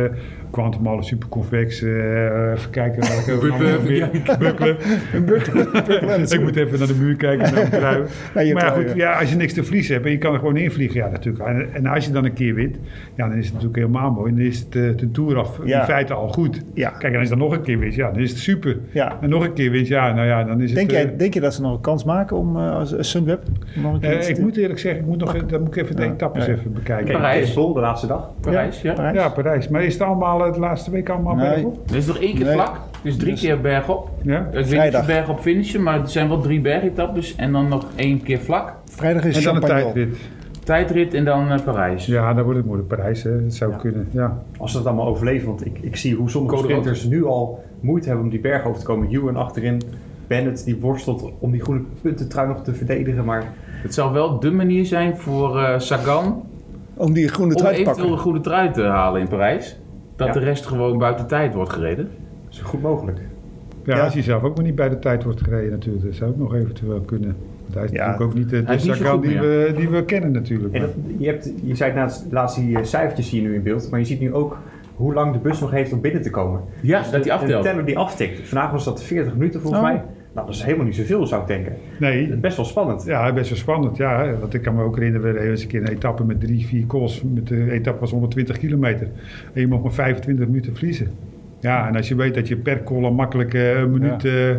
Quantum 0.51 0.87
Alle 0.87 1.03
Superconvex. 1.03 1.81
eh 1.81 2.51
even 2.51 2.69
kijken 2.71 3.01
welke 3.01 3.39
we 3.39 3.47
Bukkelen, 4.39 4.75
Bukkelen. 5.25 6.21
Ik 6.21 6.41
moet 6.41 6.55
even 6.55 6.79
naar 6.79 6.87
de 6.87 6.95
muur 6.99 7.15
kijken. 7.15 7.53
Naar 7.81 7.99
maar 8.33 8.45
ja, 8.45 8.69
goed, 8.69 8.93
ja. 8.95 9.19
als 9.19 9.29
je 9.29 9.35
niks 9.35 9.53
te 9.53 9.63
verliezen 9.63 9.93
hebt 9.93 10.05
en 10.05 10.11
je 10.11 10.17
kan 10.17 10.33
er 10.33 10.39
gewoon 10.39 10.57
invliegen, 10.57 10.99
ja, 10.99 11.09
natuurlijk. 11.09 11.45
En, 11.45 11.67
en 11.73 11.85
als 11.85 12.05
je 12.05 12.11
dan 12.11 12.25
een 12.25 12.33
keer 12.33 12.53
wint, 12.53 12.77
ja, 13.15 13.27
dan 13.27 13.37
is 13.37 13.43
het 13.45 13.53
natuurlijk 13.53 13.79
helemaal 13.79 14.11
mooi. 14.11 14.31
Dan 14.35 14.41
is 14.45 14.59
het 14.59 14.75
eh, 14.75 14.81
de 14.97 15.11
Tour 15.11 15.37
af 15.37 15.59
Ja. 15.63 15.79
in 15.79 15.85
feite 15.85 16.13
al 16.13 16.27
goed. 16.27 16.61
Ja. 16.73 16.89
Kijk, 16.89 17.13
en 17.13 17.19
als 17.19 17.29
je 17.29 17.35
dan 17.35 17.43
nog 17.47 17.53
een 17.53 17.61
keer 17.61 17.79
wint, 17.79 17.95
ja, 17.95 18.11
dan 18.11 18.21
is 18.21 18.29
het 18.29 18.39
super. 18.39 18.77
Ja. 18.91 19.17
En 19.21 19.29
nog 19.29 19.43
een 19.43 19.53
keer 19.53 19.71
wint, 19.71 19.87
ja, 19.87 20.13
nou 20.13 20.27
ja, 20.27 20.43
dan 20.43 20.61
is 20.61 20.73
Denk, 20.73 20.91
het... 20.91 20.99
jij, 21.01 21.11
eh, 21.11 21.17
denk 21.17 21.33
je 21.33 21.39
dat 21.39 21.53
ze 21.53 21.61
nog 21.61 21.73
een 21.73 21.81
kans 21.81 22.03
maken 22.03 22.37
om 22.37 22.55
eh, 22.57 22.75
als 22.75 22.95
als 22.97 23.09
Sunweb? 23.09 23.41
nog 23.75 23.93
een 23.93 23.99
keer 23.99 24.29
ik 24.29 24.39
moet 24.39 24.57
eerlijk 24.57 24.79
zeggen, 24.79 25.01
ik 25.01 25.07
moet 25.07 25.17
nog, 25.17 25.45
dan 25.45 25.61
moet 25.61 25.75
ik 25.75 25.83
even 25.83 25.95
de 25.95 26.01
Ja. 26.03 26.11
etappes 26.11 26.45
Ja. 26.45 26.51
even 26.53 26.73
bekijken. 26.73 27.05
Kijk, 27.05 27.17
Parijs. 27.17 27.53
De 27.53 27.61
laatste 27.61 28.07
dag. 28.07 28.29
Parijs, 28.41 28.81
ja. 28.81 28.93
Parijs? 28.93 29.15
Ja, 29.15 29.29
Parijs. 29.29 29.67
Maar 29.67 29.83
is 29.83 29.93
het 29.93 30.01
allemaal 30.01 30.36
eh, 30.45 30.53
de 30.53 30.59
laatste 30.59 30.91
week 30.91 31.09
allemaal 31.09 31.35
Nee. 31.35 31.49
bergop? 31.53 31.89
Er 31.89 31.95
is 31.95 32.05
nog 32.05 32.17
één 32.19 32.35
keer 32.35 32.45
Nee. 32.45 32.53
vlak. 32.53 32.75
Dus 33.03 33.17
drie 33.17 33.35
keer 33.35 33.61
bergop. 33.61 34.09
Ja? 34.21 34.47
Ik 34.51 34.65
weet 34.65 34.83
niet 34.83 34.95
of 34.95 35.05
bergop 35.05 35.39
finishen, 35.39 35.83
maar 35.83 35.99
er 35.99 36.07
zijn 36.09 36.27
wel 36.27 36.41
drie 36.41 36.61
bergetappes. 36.61 37.35
En 37.35 37.51
dan 37.51 37.67
nog 37.67 37.85
één 37.95 38.23
keer 38.23 38.39
vlak. 38.39 38.73
Vrijdag 38.85 39.25
is 39.25 39.37
En 39.37 39.43
dan 39.43 39.55
een 39.55 39.61
tijdrit. 39.61 40.17
Tijdrit 40.63 41.13
en 41.13 41.25
dan 41.25 41.49
eh, 41.51 41.59
Parijs. 41.63 42.05
Ja, 42.05 42.33
dan 42.33 42.43
wordt 42.43 42.57
het 42.57 42.65
moeilijk. 42.67 42.89
Parijs, 42.89 43.23
hè. 43.23 43.43
dat 43.43 43.53
zou 43.53 43.71
Ja. 43.71 43.77
kunnen. 43.77 44.07
Ja. 44.11 44.37
Als 44.57 44.71
ze 44.71 44.77
dat 44.77 44.87
allemaal 44.87 45.07
overleven, 45.07 45.47
want 45.47 45.65
ik, 45.65 45.77
ik 45.81 45.95
zie 45.95 46.15
hoe 46.15 46.29
sommige 46.29 46.55
Code 46.55 46.67
sprinters 46.67 47.03
nu 47.03 47.25
al 47.25 47.63
moeite 47.79 48.07
hebben 48.07 48.25
om 48.25 48.31
die 48.31 48.39
berg 48.39 48.65
over 48.65 48.79
te 48.79 48.85
komen. 48.85 49.07
Ewan 49.11 49.35
achterin, 49.35 49.81
Bennett 50.27 50.65
die 50.65 50.77
worstelt 50.79 51.31
om 51.39 51.51
die 51.51 51.61
groene 51.61 51.81
puntentrui 52.01 52.47
nog 52.47 52.63
te 52.63 52.73
verdedigen. 52.73 53.25
Maar 53.25 53.43
Het 53.81 53.93
zou 53.93 54.13
wel 54.13 54.39
de 54.39 54.51
manier 54.51 54.85
zijn 54.85 55.17
voor 55.17 55.59
eh, 55.59 55.79
Sagan 55.79 56.43
Om 56.93 57.13
die 57.13 57.27
groene 57.27 57.55
trui 57.55 57.73
te 57.75 57.81
eventueel 57.81 58.03
een 58.05 58.09
pakken. 58.13 58.31
goede 58.31 58.39
trui 58.43 58.71
te 58.71 58.83
halen 58.83 59.21
in 59.21 59.27
Parijs. 59.27 59.79
Dat 60.17 60.27
Ja. 60.27 60.33
de 60.33 60.39
rest 60.39 60.65
gewoon 60.65 60.97
buiten 60.97 61.27
tijd 61.27 61.53
wordt 61.53 61.73
gereden. 61.73 62.09
dat 62.43 62.53
is 62.53 62.59
goed 62.59 62.81
mogelijk. 62.81 63.17
Ja, 63.83 63.95
Ja. 63.95 64.03
als 64.03 64.13
hij 64.13 64.23
zelf 64.23 64.43
ook 64.43 64.55
maar 64.55 64.65
niet 64.65 64.75
bij 64.75 64.89
de 64.89 64.99
tijd 64.99 65.23
wordt 65.23 65.41
gereden 65.43 65.71
natuurlijk. 65.71 66.05
Dat 66.05 66.13
zou 66.15 66.29
ook 66.31 66.37
nog 66.37 66.53
eventueel 66.55 66.99
kunnen. 67.01 67.35
Want 67.61 67.73
hij 67.73 67.83
is 67.83 67.91
Ja. 67.91 67.97
natuurlijk 68.05 68.23
ook 68.31 68.37
niet 68.37 68.45
eh, 68.53 68.59
de 68.59 68.65
Hij 68.65 68.75
is 68.75 68.83
niet 68.83 68.95
zo 68.95 69.03
Sagan 69.03 69.17
goed 69.17 69.27
die, 69.27 69.39
we, 69.39 69.73
die 69.75 69.89
we 69.89 70.05
kennen 70.05 70.31
natuurlijk. 70.31 70.73
En 70.73 70.81
dat, 70.81 70.89
je, 71.17 71.27
hebt, 71.27 71.51
je 71.63 71.75
zei 71.75 71.91
het 71.91 71.99
naast, 71.99 72.25
laatst 72.31 72.55
die 72.57 72.77
eh, 72.77 72.83
cijfertjes 72.83 73.29
zie 73.29 73.41
je 73.41 73.47
nu 73.47 73.55
in 73.55 73.63
beeld, 73.63 73.89
maar 73.91 73.99
je 73.99 74.05
ziet 74.05 74.19
nu 74.19 74.33
ook 74.33 74.57
hoe 74.95 75.13
lang 75.13 75.33
de 75.33 75.39
bus 75.39 75.59
nog 75.59 75.71
heeft 75.71 75.93
om 75.93 76.01
binnen 76.01 76.21
te 76.21 76.29
komen. 76.29 76.61
Ja, 76.81 76.99
Dus 77.01 77.09
dat 77.11 77.23
de- 77.23 77.29
hij 77.29 77.39
aftelt. 77.39 77.63
De 77.63 77.69
teller 77.69 77.85
die 77.85 77.97
aftikt. 77.97 78.47
Vandaag 78.47 78.71
was 78.71 78.85
dat 78.85 79.03
40 79.03 79.33
minuten 79.33 79.61
volgens 79.61 79.81
Oh. 79.83 79.87
mij. 79.89 80.01
Nou, 80.33 80.47
dat 80.47 80.55
is 80.55 80.63
helemaal 80.63 80.85
niet 80.85 80.95
zoveel 80.95 81.25
zou 81.27 81.41
ik 81.41 81.47
denken. 81.47 81.73
nee, 81.99 82.27
Best 82.35 82.55
wel 82.57 82.65
spannend. 82.65 83.03
ja, 83.05 83.33
best 83.33 83.49
wel 83.49 83.57
spannend. 83.57 83.97
Ja, 83.97 84.33
want 84.39 84.53
ik 84.53 84.61
kan 84.61 84.75
me 84.75 84.83
ook 84.83 84.95
herinneren, 84.95 85.33
we 85.33 85.39
eens 85.39 85.61
een 85.61 85.67
keer 85.67 85.81
een 85.81 85.87
etappe 85.87 86.23
met 86.23 86.39
drie, 86.39 86.65
vier 86.65 86.85
calls. 86.87 87.23
Met 87.33 87.47
de 87.47 87.71
etappe 87.71 87.99
was 87.99 88.11
120 88.11 88.57
kilometer. 88.57 89.07
En 89.53 89.61
je 89.61 89.67
mocht 89.67 89.83
maar 89.83 89.93
25 89.93 90.47
minuten 90.47 90.73
verliezen. 90.75 91.07
Ja, 91.59 91.87
en 91.87 91.95
als 91.95 92.07
je 92.07 92.15
weet 92.15 92.33
dat 92.33 92.47
je 92.47 92.55
per 92.57 92.83
call 92.83 93.03
al 93.03 93.13
makkelijk 93.13 93.53
eh, 93.53 93.77
een 93.79 93.91
minuut 93.91 94.25
eh, 94.25 94.55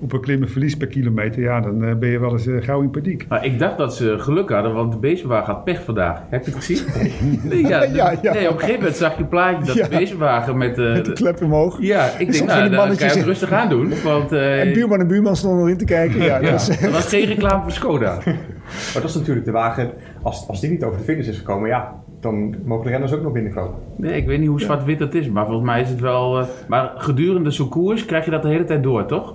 op 0.00 0.12
een 0.12 0.20
klimmen 0.20 0.48
verlies 0.48 0.76
per 0.76 0.86
kilometer, 0.86 1.42
ja, 1.42 1.60
dan 1.60 1.84
eh, 1.84 1.94
ben 1.94 2.08
je 2.08 2.18
wel 2.20 2.32
eens 2.32 2.46
eh, 2.46 2.54
gauw 2.62 2.80
in 2.82 2.90
paniek. 2.90 3.24
Maar 3.28 3.44
ik 3.44 3.58
dacht 3.58 3.78
dat 3.78 3.94
ze 3.96 4.14
geluk 4.18 4.50
hadden, 4.50 4.74
want 4.74 4.92
de 4.92 4.98
beestwagen 4.98 5.54
had 5.54 5.64
pech 5.64 5.84
vandaag. 5.84 6.22
Heb 6.28 6.44
je 6.44 6.50
het 6.50 6.64
gezien? 6.64 6.84
Nee, 7.50 7.66
ja, 7.66 7.80
de- 7.80 7.88
Ja, 8.00 8.14
ja. 8.22 8.32
nee, 8.32 8.46
op 8.48 8.52
een 8.52 8.58
gegeven 8.60 8.78
moment 8.80 8.96
zag 8.96 9.16
je 9.16 9.22
een 9.22 9.28
plaatje 9.28 9.64
dat 9.66 9.74
Ja. 9.76 9.88
de 9.88 9.96
beestwagen 9.96 10.56
met... 10.58 10.78
eh, 10.78 10.92
Met 10.92 11.04
de 11.04 11.12
klep 11.12 11.42
omhoog. 11.42 11.76
ja, 11.80 12.04
ik 12.06 12.18
denk, 12.18 12.34
Soms 12.34 12.50
van 12.52 12.58
nou, 12.70 12.70
dan 12.88 12.96
kan 12.96 13.08
je 13.08 13.14
het 13.14 13.24
rustig 13.24 13.52
aan 13.52 13.68
doen. 13.68 13.92
Want 14.04 14.32
eh, 14.32 14.60
En 14.60 14.72
buurman 14.72 15.00
en 15.00 15.06
buurman 15.08 15.36
stonden 15.36 15.64
erin 15.64 15.76
te 15.78 15.84
kijken. 15.84 16.22
Ja, 16.22 16.38
ja, 16.42 16.50
dat 16.50 16.78
dat 16.80 16.90
was 16.90 17.08
geen 17.08 17.24
reclame 17.26 17.62
voor 17.62 17.72
Skoda. 17.72 18.14
Maar 18.24 19.02
dat 19.02 19.04
is 19.04 19.14
natuurlijk 19.14 19.46
de 19.46 19.52
wagen, 19.52 19.90
als, 20.22 20.48
als 20.48 20.60
die 20.60 20.70
niet 20.70 20.84
over 20.84 20.98
de 20.98 21.04
finish 21.04 21.28
is 21.28 21.38
gekomen, 21.38 21.68
ja, 21.68 21.94
dan 22.20 22.54
mogen 22.64 22.84
de 22.84 22.90
renners 22.90 23.12
ook 23.12 23.22
nog 23.22 23.32
binnenkomen. 23.32 23.74
Nee, 23.96 24.16
ik 24.16 24.26
weet 24.26 24.38
niet 24.38 24.48
hoe 24.48 24.60
zwart-wit 24.60 24.98
dat 24.98 25.14
is, 25.14 25.28
maar 25.30 25.44
volgens 25.46 25.66
mij 25.66 25.80
is 25.80 25.88
het 25.88 26.00
wel... 26.00 26.46
maar 26.68 26.92
gedurende 26.96 27.50
zo'n 27.50 27.68
koers 27.68 28.04
krijg 28.04 28.24
je 28.24 28.30
dat 28.30 28.42
de 28.42 28.48
hele 28.48 28.64
tijd 28.64 28.82
door, 28.82 29.06
toch? 29.06 29.34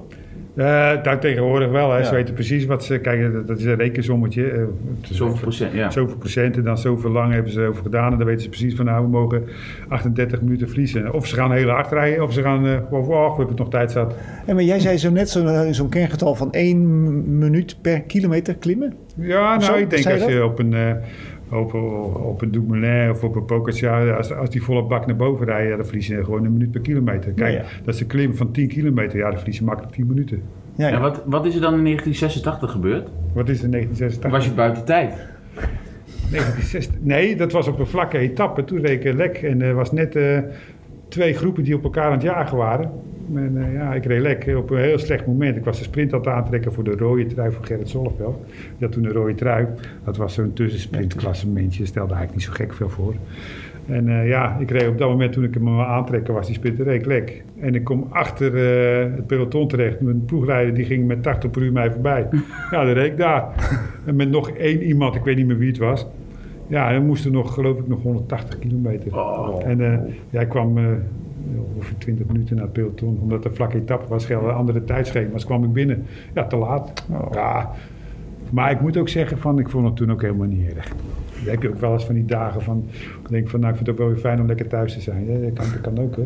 Eh 0.55 0.65
nou, 1.03 1.19
tegenwoordig 1.19 1.69
wel, 1.71 1.91
hè. 1.91 2.03
ze 2.03 2.13
weten 2.13 2.33
precies 2.33 2.65
wat 2.65 2.83
ze... 2.83 2.97
Kijk, 2.99 3.33
dat- 3.33 3.47
dat 3.47 3.57
is 3.59 3.65
een 3.65 3.75
rekensommetje. 3.75 4.51
eh, 4.51 4.61
is 5.09 5.17
Zoveel 5.17 5.39
procent, 5.41 5.73
ja. 5.73 5.91
Zoveel 5.91 6.17
procent 6.17 6.57
en 6.57 6.63
dan 6.63 6.77
zoveel 6.77 7.11
lang 7.11 7.33
hebben 7.33 7.51
ze 7.51 7.61
erover 7.61 7.81
gedaan. 7.83 8.11
En 8.11 8.17
dan 8.17 8.27
weten 8.27 8.41
ze 8.41 8.49
precies 8.49 8.75
van 8.75 8.85
nou, 8.85 9.03
we 9.03 9.09
mogen 9.09 9.43
38 9.87 10.41
minuten 10.41 10.67
verliezen. 10.67 11.13
Of 11.13 11.27
ze 11.27 11.35
gaan 11.35 11.51
heel 11.51 11.69
hard 11.69 11.91
rijden, 11.91 12.23
of 12.23 12.33
ze 12.33 12.41
gaan 12.41 12.65
eh 12.65 12.71
gewoon, 12.89 13.05
oh, 13.07 13.31
we 13.31 13.37
hebben 13.37 13.55
nog 13.55 13.69
tijd 13.69 13.91
zat. 13.91 14.15
Ja, 14.47 14.53
maar 14.53 14.63
jij 14.63 14.79
zei 14.79 14.97
zo 14.97 15.11
net 15.11 15.29
zo'n 15.29 15.73
zo'n 15.73 15.89
kerngetal 15.89 16.35
van 16.35 16.51
1 16.51 17.39
minuut 17.39 17.77
per 17.81 18.01
kilometer 18.01 18.55
klimmen. 18.55 18.93
Ja, 19.17 19.49
nou, 19.49 19.61
Zo, 19.63 19.73
ik 19.75 19.89
denk 19.89 20.05
als 20.05 20.23
je 20.25 20.35
dat? 20.35 20.43
op 20.49 20.59
een, 20.59 20.73
eh, 20.73 20.91
op, 21.49 21.73
op, 21.73 22.15
op 22.15 22.41
een 22.41 22.51
Dumoulin 22.51 23.09
of 23.09 23.23
op 23.23 23.35
een 23.35 23.45
Pogacar, 23.45 24.15
als, 24.17 24.33
als 24.33 24.49
die 24.49 24.63
volle 24.63 24.83
bak 24.83 25.05
naar 25.05 25.15
boven 25.15 25.45
rijden, 25.45 25.69
ja, 25.69 25.75
dan 25.75 25.85
verlies 25.85 26.07
je 26.07 26.23
gewoon 26.23 26.45
een 26.45 26.53
minuut 26.53 26.71
per 26.71 26.81
kilometer. 26.81 27.31
Kijk, 27.31 27.53
Ja, 27.53 27.59
ja. 27.59 27.65
dat 27.83 27.93
is 27.93 28.01
een 28.01 28.07
klim 28.07 28.35
van 28.35 28.51
10 28.51 28.67
kilometer, 28.67 29.17
ja, 29.17 29.29
dan 29.29 29.37
verlies 29.37 29.57
je 29.57 29.63
makkelijk 29.63 29.93
10 29.93 30.07
minuten. 30.07 30.41
Ja, 30.75 30.87
En 30.87 30.93
ja. 30.93 30.99
wat, 30.99 31.23
wat 31.25 31.45
is 31.45 31.55
er 31.55 31.61
dan 31.61 31.73
in 31.73 31.83
1986 31.83 32.71
gebeurd? 32.71 33.09
Wat 33.33 33.49
is 33.49 33.57
er 33.63 33.71
Dan 33.71 33.71
1986? 33.71 34.31
was 34.31 34.45
je 34.45 34.51
buiten 34.51 34.85
tijd. 34.85 35.13
1960. 36.31 36.95
Nee, 37.01 37.35
dat 37.35 37.51
was 37.51 37.67
op 37.67 37.79
een 37.79 37.87
vlakke 37.87 38.17
etappe. 38.17 38.63
Toen 38.63 38.79
reed 38.81 39.05
ik 39.05 39.13
lek 39.13 39.37
en 39.37 39.61
er 39.61 39.73
was 39.73 39.91
net 39.91 40.15
eh, 40.15 40.39
twee 41.15 41.33
groepen 41.33 41.63
die 41.63 41.75
op 41.75 41.83
elkaar 41.83 42.05
aan 42.05 42.11
het 42.11 42.21
jagen 42.21 42.57
waren. 42.57 42.91
En 43.35 43.57
eh, 43.57 43.73
ja, 43.73 43.93
ik 43.93 44.05
reed 44.05 44.21
lek 44.21 44.53
op 44.57 44.69
een 44.69 44.77
heel 44.77 44.99
slecht 44.99 45.25
moment. 45.25 45.55
Ik 45.55 45.63
was 45.63 45.77
de 45.77 45.83
sprint 45.83 46.13
aan 46.13 46.19
het 46.19 46.27
aantrekken 46.27 46.73
voor 46.73 46.83
de 46.83 46.95
rode 46.95 47.25
trui 47.25 47.51
van 47.51 47.65
Gerrit 47.65 47.89
Zolveld. 47.89 48.45
Die 48.47 48.57
had 48.79 48.91
toen 48.91 49.03
een 49.03 49.11
rode 49.11 49.35
trui. 49.35 49.67
Dat 50.03 50.17
was 50.17 50.33
zo'n 50.33 50.53
tussensprintklassementje. 50.53 51.85
Stelde 51.85 52.13
eigenlijk 52.13 52.47
niet 52.47 52.57
zo 52.57 52.63
gek 52.63 52.73
veel 52.73 52.89
voor. 52.89 53.13
En 53.87 54.09
eh, 54.09 54.27
ja, 54.27 54.57
ik 54.59 54.71
reed 54.71 54.87
op 54.87 54.97
dat 54.97 55.09
moment 55.09 55.33
toen 55.33 55.43
ik 55.43 55.53
hem 55.53 55.67
aan 55.67 55.85
aantrekken 55.85 56.33
was, 56.33 56.45
die 56.45 56.55
sprint, 56.55 56.79
reed 56.79 57.05
lek. 57.05 57.43
En 57.59 57.75
ik 57.75 57.83
kom 57.83 58.07
achter 58.09 58.55
eh, 58.55 59.15
het 59.15 59.27
peloton 59.27 59.67
terecht. 59.67 60.01
Mijn 60.01 60.25
ploegleider 60.25 60.73
die 60.73 60.85
ging 60.85 61.07
met 61.07 61.23
80 61.23 61.51
per 61.51 61.61
uur 61.61 61.71
mij 61.71 61.91
voorbij. 61.91 62.27
Ja, 62.71 62.83
dan 62.83 62.93
reed 62.93 63.11
ik 63.11 63.17
daar. 63.17 63.43
En 64.05 64.15
met 64.15 64.29
nog 64.29 64.49
één 64.49 64.81
iemand, 64.81 65.15
ik 65.15 65.23
weet 65.23 65.35
niet 65.35 65.47
meer 65.47 65.57
wie 65.57 65.67
het 65.67 65.77
was. 65.77 66.07
Ja, 66.67 66.91
dan 66.93 67.05
moesten 67.05 67.31
nog, 67.31 67.53
geloof 67.53 67.79
ik, 67.79 67.87
nog 67.87 68.01
180 68.01 68.59
kilometer. 68.59 69.15
Oh. 69.17 69.57
En 69.65 69.81
eh 69.81 69.99
ja, 70.29 70.41
ik 70.41 70.49
kwam 70.49 70.77
eh, 70.77 70.83
ongeveer 71.75 71.97
20 71.97 72.25
minuten 72.27 72.55
naar 72.55 72.63
het 72.65 72.73
peloton. 72.73 73.19
Omdat 73.21 73.45
een 73.45 73.55
vlakke 73.55 73.77
etappe 73.77 74.07
was, 74.07 74.25
gelden 74.25 74.55
andere 74.55 74.83
tijdschema's. 74.83 75.45
kwam 75.45 75.63
ik 75.63 75.73
binnen. 75.73 76.05
Ja, 76.33 76.45
te 76.45 76.55
laat. 76.55 77.05
Oh. 77.11 77.27
Ja. 77.33 77.71
Maar 78.49 78.71
ik 78.71 78.81
moet 78.81 78.97
ook 78.97 79.09
zeggen, 79.09 79.37
van, 79.37 79.59
ik 79.59 79.69
vond 79.69 79.85
het 79.85 79.95
toen 79.95 80.11
ook 80.11 80.21
helemaal 80.21 80.47
niet 80.47 80.73
erg. 80.75 80.87
Dan 81.43 81.53
heb 81.53 81.61
je 81.61 81.69
ook 81.69 81.79
wel 81.79 81.93
eens 81.93 82.05
van 82.05 82.15
die 82.15 82.25
dagen 82.25 82.61
van... 82.61 82.83
Ik 83.23 83.29
denk 83.29 83.49
van, 83.49 83.59
nou, 83.59 83.71
ik 83.71 83.77
vind 83.77 83.87
het 83.89 83.95
ook 83.99 84.03
wel 84.05 84.13
weer 84.13 84.23
fijn 84.23 84.39
om 84.39 84.47
lekker 84.47 84.67
thuis 84.67 84.93
te 84.93 85.01
zijn. 85.01 85.25
Ja, 85.31 85.37
dat, 85.39 85.53
kan, 85.53 85.65
dat 85.71 85.81
kan 85.81 86.03
ook, 86.03 86.15
hè. 86.15 86.23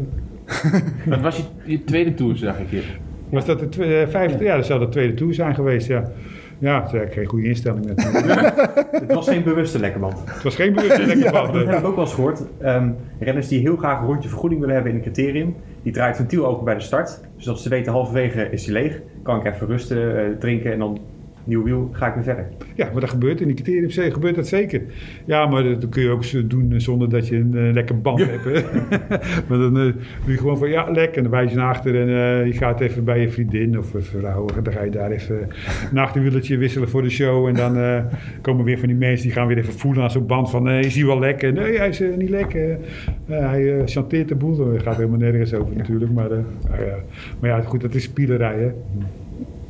Dat 1.10 1.22
was 1.22 1.38
je, 1.38 1.44
je 1.64 1.84
tweede 1.84 2.14
tour, 2.14 2.38
zag 2.38 2.60
ik 2.60 2.68
hier. 2.70 3.00
Was 3.30 3.46
dat 3.46 3.60
de 3.60 3.70
twe- 3.70 4.02
eh, 4.02 4.08
vijfde? 4.08 4.44
Ja, 4.44 4.56
dat 4.56 4.66
zou 4.66 4.80
de 4.80 4.90
tweede 4.90 5.14
tour 5.14 5.34
zijn 5.34 5.56
geweest, 5.56 5.88
ja. 5.88 6.12
Ja, 6.60 6.80
dat 6.80 6.88
is 6.88 6.94
eigenlijk 6.94 7.14
geen 7.14 7.26
goede 7.26 7.48
instelling 7.48 7.86
natuurlijk. 7.86 8.56
Het 9.02 9.14
was 9.14 9.28
geen 9.28 9.44
bewuste 9.44 9.80
lekkerband. 9.80 10.20
het 10.26 10.44
was 10.44 10.56
geen 10.56 10.74
bewuste 10.74 11.06
lekker 11.16 11.32
band. 11.32 11.54
Dat 11.54 11.66
heb 11.66 11.80
ik 11.80 11.86
ook 11.86 11.96
wel 11.96 12.04
eens 12.04 12.14
gehoord. 12.14 12.42
Ehm, 12.62 12.90
renners 13.20 13.48
die 13.48 13.60
heel 13.60 13.76
graag 13.76 14.00
een 14.00 14.08
rondje 14.08 14.30
vergoeding 14.30 14.60
willen 14.60 14.76
hebben 14.76 14.94
in 14.94 14.98
een 14.98 15.12
criterium, 15.12 15.56
die 15.84 15.94
draait 15.94 16.18
het 16.18 16.28
ventiel 16.28 16.48
open 16.48 16.66
bij 16.66 16.74
de 16.74 16.80
start. 16.80 17.20
Zodat 17.38 17.62
ze 17.62 17.70
weten 17.70 17.92
halverwege 17.92 18.50
is 18.52 18.66
hij 18.66 18.74
leeg. 18.74 19.02
Kan 19.24 19.40
ik 19.40 19.54
even 19.54 19.68
rusten, 19.68 20.18
eh, 20.18 20.38
drinken 20.40 20.72
en 20.72 20.80
dan 20.80 21.00
nieuw 21.44 21.64
wiel, 21.64 21.90
ga 21.92 22.08
ik 22.08 22.14
weer 22.14 22.24
verder. 22.24 22.48
Ja, 22.76 22.90
maar 22.92 23.02
dat 23.02 23.10
gebeurt 23.10 23.42
in 23.42 23.48
die 23.48 23.56
criterium 23.56 23.90
C 23.90 24.14
gebeurt 24.14 24.36
dat 24.36 24.48
zeker. 24.48 24.82
Ja, 25.26 25.46
maar 25.46 25.64
dat 25.64 25.90
kun 25.90 26.02
je 26.02 26.10
ook 26.10 26.50
doen 26.50 26.82
zonder 26.82 27.10
dat 27.10 27.28
je 27.28 27.36
een 27.36 27.58
eh, 27.58 27.74
lekker 27.74 28.02
band 28.02 28.20
hebt. 28.20 28.66
Maar 29.48 29.58
dan 29.58 29.78
eh, 29.78 29.84
doe 30.24 30.32
je 30.32 30.38
gewoon 30.38 30.58
van 30.58 30.70
ja, 30.70 30.92
lekker. 30.92 31.18
En 31.18 31.24
dan 31.24 31.32
wijs 31.32 31.52
je 31.52 31.58
naar 31.58 31.70
achter 31.70 32.02
en 32.02 32.08
eh, 32.08 32.46
je 32.46 32.54
gaat 32.54 32.82
even 32.82 33.04
bij 33.04 33.22
je 33.22 33.30
vriendin 33.30 33.78
of 33.78 33.94
vrouw. 33.98 34.48
En 34.56 34.64
dan 34.64 34.74
ga 34.74 34.84
je 34.84 34.92
daar 34.92 35.12
even 35.12 35.48
een 35.92 35.98
achterwieltje 35.98 36.58
wisselen 36.58 36.90
voor 36.90 37.02
de 37.02 37.10
show. 37.10 37.48
En 37.48 37.54
dan 37.54 38.04
komen 38.42 38.66
weer 38.66 38.80
van 38.80 38.88
die 38.88 38.98
mensen 38.98 39.26
die 39.26 39.36
gaan 39.36 39.48
weer 39.48 39.58
even 39.58 39.74
voelen 39.74 40.04
aan 40.04 40.12
zo'n 40.12 40.26
band 40.26 40.50
van 40.50 40.70
eh, 40.70 40.80
is 40.80 40.96
hij 40.96 41.06
wel 41.06 41.20
lekker? 41.20 41.54
Nee, 41.54 41.78
hij 41.78 41.90
is 41.90 42.02
niet 42.18 42.30
lekker. 42.30 42.78
Hij 43.26 43.82
chanteert 43.86 44.28
de 44.28 44.36
boel. 44.36 44.56
Dat 44.56 44.84
gaat 44.84 44.96
helemaal 44.96 45.20
nergens 45.20 45.54
over 45.54 45.76
natuurlijk. 45.76 46.12
Maar, 46.12 46.30
nou 46.30 46.86
ja. 46.86 46.96
maar 47.40 47.50
ja, 47.50 47.62
goed, 47.62 47.82
dat 47.82 47.96
is 47.96 48.04
spielerij 48.04 48.60
hè. 48.60 48.72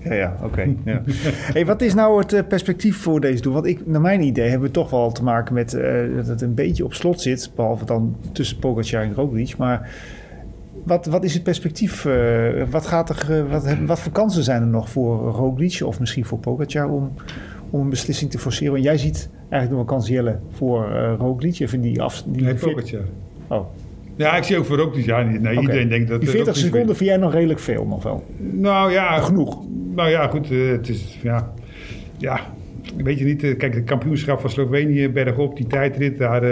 Ja, 0.03 0.13
ja, 0.13 0.35
oké. 0.43 0.75
ja. 0.85 1.01
Hey, 1.53 1.65
wat 1.65 1.81
is 1.81 1.93
nou 1.93 2.19
het 2.21 2.33
eh, 2.33 2.47
perspectief 2.47 2.97
voor 2.97 3.19
deze 3.19 3.41
doel? 3.41 3.53
Want 3.53 3.65
ik, 3.65 3.87
naar 3.87 4.01
mijn 4.01 4.21
idee 4.21 4.49
hebben 4.49 4.67
we 4.67 4.73
toch 4.73 4.89
wel 4.89 5.11
te 5.11 5.23
maken 5.23 5.53
met 5.53 5.73
eh, 5.73 6.15
dat 6.15 6.27
het 6.27 6.41
een 6.41 6.53
beetje 6.53 6.85
op 6.85 6.93
slot 6.93 7.21
zit. 7.21 7.51
Behalve 7.55 7.85
dan 7.85 8.15
tussen 8.31 8.59
Pogacar 8.59 9.03
en 9.03 9.13
Roglic. 9.13 9.57
Maar 9.57 9.89
wat, 10.83 11.05
wat 11.05 11.23
is 11.23 11.33
het 11.33 11.43
perspectief? 11.43 12.05
eh, 12.05 12.63
wat, 12.69 12.85
gaat 12.85 13.09
er, 13.09 13.49
wat, 13.49 13.75
wat 13.85 13.99
voor 13.99 14.11
kansen 14.11 14.43
zijn 14.43 14.61
er 14.61 14.67
nog 14.67 14.89
voor 14.89 15.17
Roglic 15.31 15.81
of 15.83 15.99
misschien 15.99 16.25
voor 16.25 16.39
Pogacar 16.39 16.89
om, 16.89 17.11
om 17.69 17.81
een 17.81 17.89
beslissing 17.89 18.31
te 18.31 18.39
forceren? 18.39 18.73
Want 18.73 18.83
jij 18.83 18.97
ziet 18.97 19.29
eigenlijk 19.49 19.69
nog 19.69 19.89
wel 19.89 19.97
kans 19.97 20.07
Jelle 20.07 20.39
voor 20.51 20.91
eh 20.91 21.13
Roglic. 21.17 21.59
Even 21.59 21.81
die 21.81 22.01
af, 22.01 22.23
die, 22.27 22.43
Nee, 22.43 22.53
Pogacar. 22.53 23.01
Oh, 23.47 23.65
Ja, 24.19 24.37
ik 24.37 24.43
zie 24.43 24.57
ook 24.57 24.65
voor 24.65 24.77
niet. 24.95 25.05
Ja, 25.05 25.21
nee, 25.21 25.59
iedereen 25.59 25.89
denkt 25.89 26.07
dat 26.09 26.19
Die 26.19 26.29
eh, 26.29 26.35
40 26.35 26.55
Roglic 26.55 26.65
seconden 26.65 26.95
vind 26.95 27.09
jij 27.09 27.19
nog 27.19 27.33
redelijk 27.33 27.59
veel 27.59 27.85
nog 27.85 28.03
wel. 28.03 28.23
Nou 28.37 28.91
ja, 28.91 29.19
Genoeg. 29.19 29.63
Nou 29.95 30.09
ja, 30.09 30.27
goed. 30.27 30.51
eh, 30.51 30.67
het 30.67 30.89
is, 30.89 31.19
ja, 31.21 31.53
ja, 32.17 32.39
weet 32.97 33.19
je 33.19 33.25
niet. 33.25 33.43
eh, 33.43 33.57
kijk, 33.57 33.73
het 33.73 33.83
kampioenschap 33.83 34.39
van 34.39 34.49
Slovenië, 34.49 35.09
bergop, 35.09 35.57
die 35.57 35.67
tijdrit. 35.67 36.17
Daar 36.17 36.43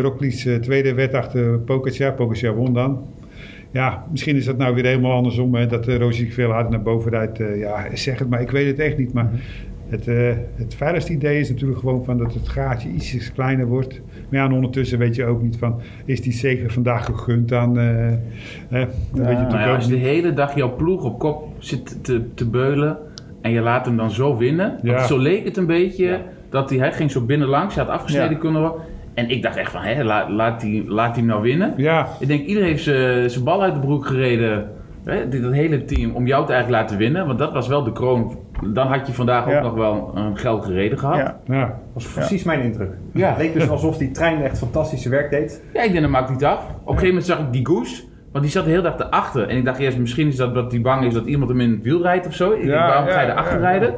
Roglic 0.00 0.44
eh, 0.46 0.54
tweede 0.54 0.94
werd 0.94 1.14
achter 1.14 1.58
Pogacar. 1.58 2.12
Pogacar 2.12 2.54
won 2.54 2.72
dan. 2.72 3.06
Ja, 3.70 4.06
misschien 4.10 4.36
is 4.36 4.44
dat 4.44 4.56
nou 4.56 4.74
weer 4.74 4.84
helemaal 4.84 5.12
andersom. 5.12 5.54
Hè, 5.54 5.66
dat 5.66 5.88
uh, 5.88 6.10
veel 6.30 6.50
harder 6.50 6.70
naar 6.70 6.82
boven 6.82 7.10
rijdt. 7.10 7.38
Ja, 7.56 7.86
zeg 7.92 8.18
het 8.18 8.28
maar. 8.28 8.40
Ik 8.40 8.50
weet 8.50 8.66
het 8.66 8.78
echt 8.78 8.98
niet. 8.98 9.12
Maar 9.12 9.30
het, 9.92 10.08
eh, 10.08 10.36
het 10.54 10.74
veiligste 10.74 11.12
idee 11.12 11.40
is 11.40 11.50
natuurlijk 11.50 11.78
gewoon 11.80 12.04
van 12.04 12.18
dat 12.18 12.34
het 12.34 12.48
gaatje 12.48 12.88
ietsjes 12.88 13.32
kleiner 13.32 13.66
wordt. 13.66 14.00
Maar 14.28 14.40
ja, 14.40 14.46
en 14.46 14.52
ondertussen 14.52 14.98
weet 14.98 15.14
je 15.14 15.24
ook 15.24 15.42
niet 15.42 15.56
van... 15.58 15.80
Is 16.04 16.20
die 16.20 16.32
zeker 16.32 16.70
vandaag 16.70 17.04
gegund 17.04 17.52
aan... 17.52 17.78
eh, 17.78 17.84
hè, 18.68 18.86
dat 19.14 19.26
weet 19.26 19.38
je 19.38 19.46
ja, 19.50 19.74
als 19.74 19.84
je 19.84 19.90
de 19.90 19.96
hele 19.98 20.32
dag 20.32 20.54
jouw 20.54 20.76
ploeg 20.76 21.04
op 21.04 21.18
kop 21.18 21.48
zit 21.58 22.04
te, 22.04 22.34
te 22.34 22.48
beulen 22.48 22.98
en 23.40 23.50
je 23.50 23.60
laat 23.60 23.86
hem 23.86 23.96
dan 23.96 24.10
zo 24.10 24.36
winnen. 24.36 24.78
Ja. 24.82 24.94
Want 24.94 25.06
zo 25.06 25.18
leek 25.18 25.44
het 25.44 25.56
een 25.56 25.66
beetje 25.66 26.20
dat 26.50 26.70
hij, 26.70 26.78
hij 26.78 26.92
ging 26.92 27.10
zo 27.10 27.20
binnenlangs, 27.20 27.74
hij 27.74 27.84
had 27.84 27.92
afgesneden 27.92 28.30
Ja. 28.30 28.38
kunnen 28.38 28.60
worden. 28.60 28.80
En 29.14 29.30
ik 29.30 29.42
dacht 29.42 29.56
echt 29.56 29.70
van, 29.70 29.82
hé, 29.82 30.02
laat, 30.04 30.28
laat, 30.28 30.62
hij, 30.62 30.84
laat 30.86 31.16
hem 31.16 31.26
nou 31.26 31.42
winnen. 31.42 31.74
Ja, 31.76 32.08
Ik 32.20 32.26
denk, 32.26 32.46
iedereen 32.46 32.68
heeft 32.68 32.82
zijn 32.82 33.30
zijn 33.30 33.44
bal 33.44 33.62
uit 33.62 33.74
de 33.74 33.80
broek 33.80 34.06
gereden. 34.06 34.70
Hè, 35.04 35.28
dit 35.28 35.42
dat 35.42 35.52
hele 35.52 35.84
team 35.84 36.10
om 36.14 36.26
jou 36.26 36.46
te 36.46 36.52
eigenlijk 36.52 36.82
laten 36.82 36.98
winnen. 36.98 37.26
Want 37.26 37.38
dat 37.38 37.52
was 37.52 37.68
wel 37.68 37.82
de 37.84 37.92
kroon. 37.92 38.36
Dan 38.66 38.86
had 38.86 39.06
je 39.06 39.12
vandaag 39.12 39.48
Ja. 39.48 39.56
ook 39.56 39.62
nog 39.62 39.74
wel 39.74 40.12
een 40.14 40.36
geld 40.38 40.64
gereden 40.64 40.98
gehad. 40.98 41.16
Ja. 41.16 41.40
Ja, 41.46 41.54
ja. 41.54 41.66
Dat 41.66 41.76
was 41.92 42.06
precies 42.06 42.42
mijn 42.44 42.60
indruk. 42.60 42.90
Ja. 43.12 43.28
Het 43.28 43.38
leek 43.38 43.52
dus 43.52 43.68
alsof 43.68 43.96
die 43.98 44.10
trein 44.10 44.42
echt 44.42 44.58
fantastische 44.58 45.08
werk 45.08 45.30
deed. 45.30 45.62
ik 45.72 45.80
denk 45.80 46.00
dat 46.00 46.10
maakt 46.10 46.30
niet 46.30 46.44
af. 46.44 46.58
Op 46.58 46.68
een 46.74 46.84
gegeven 46.84 47.06
moment 47.06 47.24
zag 47.24 47.38
ik 47.38 47.52
die 47.52 47.66
Goes. 47.66 48.10
Want 48.32 48.44
die 48.44 48.52
zat 48.52 48.64
de 48.64 48.70
hele 48.70 48.82
dag 48.82 48.98
erachter. 48.98 49.48
En 49.48 49.56
ik 49.56 49.64
dacht 49.64 49.78
eerst, 49.78 49.98
misschien 49.98 50.26
is 50.28 50.36
dat 50.36 50.54
dat 50.54 50.72
hij 50.72 50.80
bang 50.80 51.04
is 51.04 51.14
dat 51.14 51.26
iemand 51.26 51.50
hem 51.50 51.60
in 51.60 51.70
het 51.70 51.82
wiel 51.82 52.02
rijdt 52.02 52.26
of 52.26 52.34
zo. 52.34 52.50
Ik 52.50 52.56
denk, 52.56 52.70
Ja, 52.70 52.86
waarom 52.86 53.08
ga 53.08 53.20
je 53.20 53.26
ja, 53.26 53.32
erachter 53.32 53.60
ja. 53.60 53.64
rijden? 53.70 53.94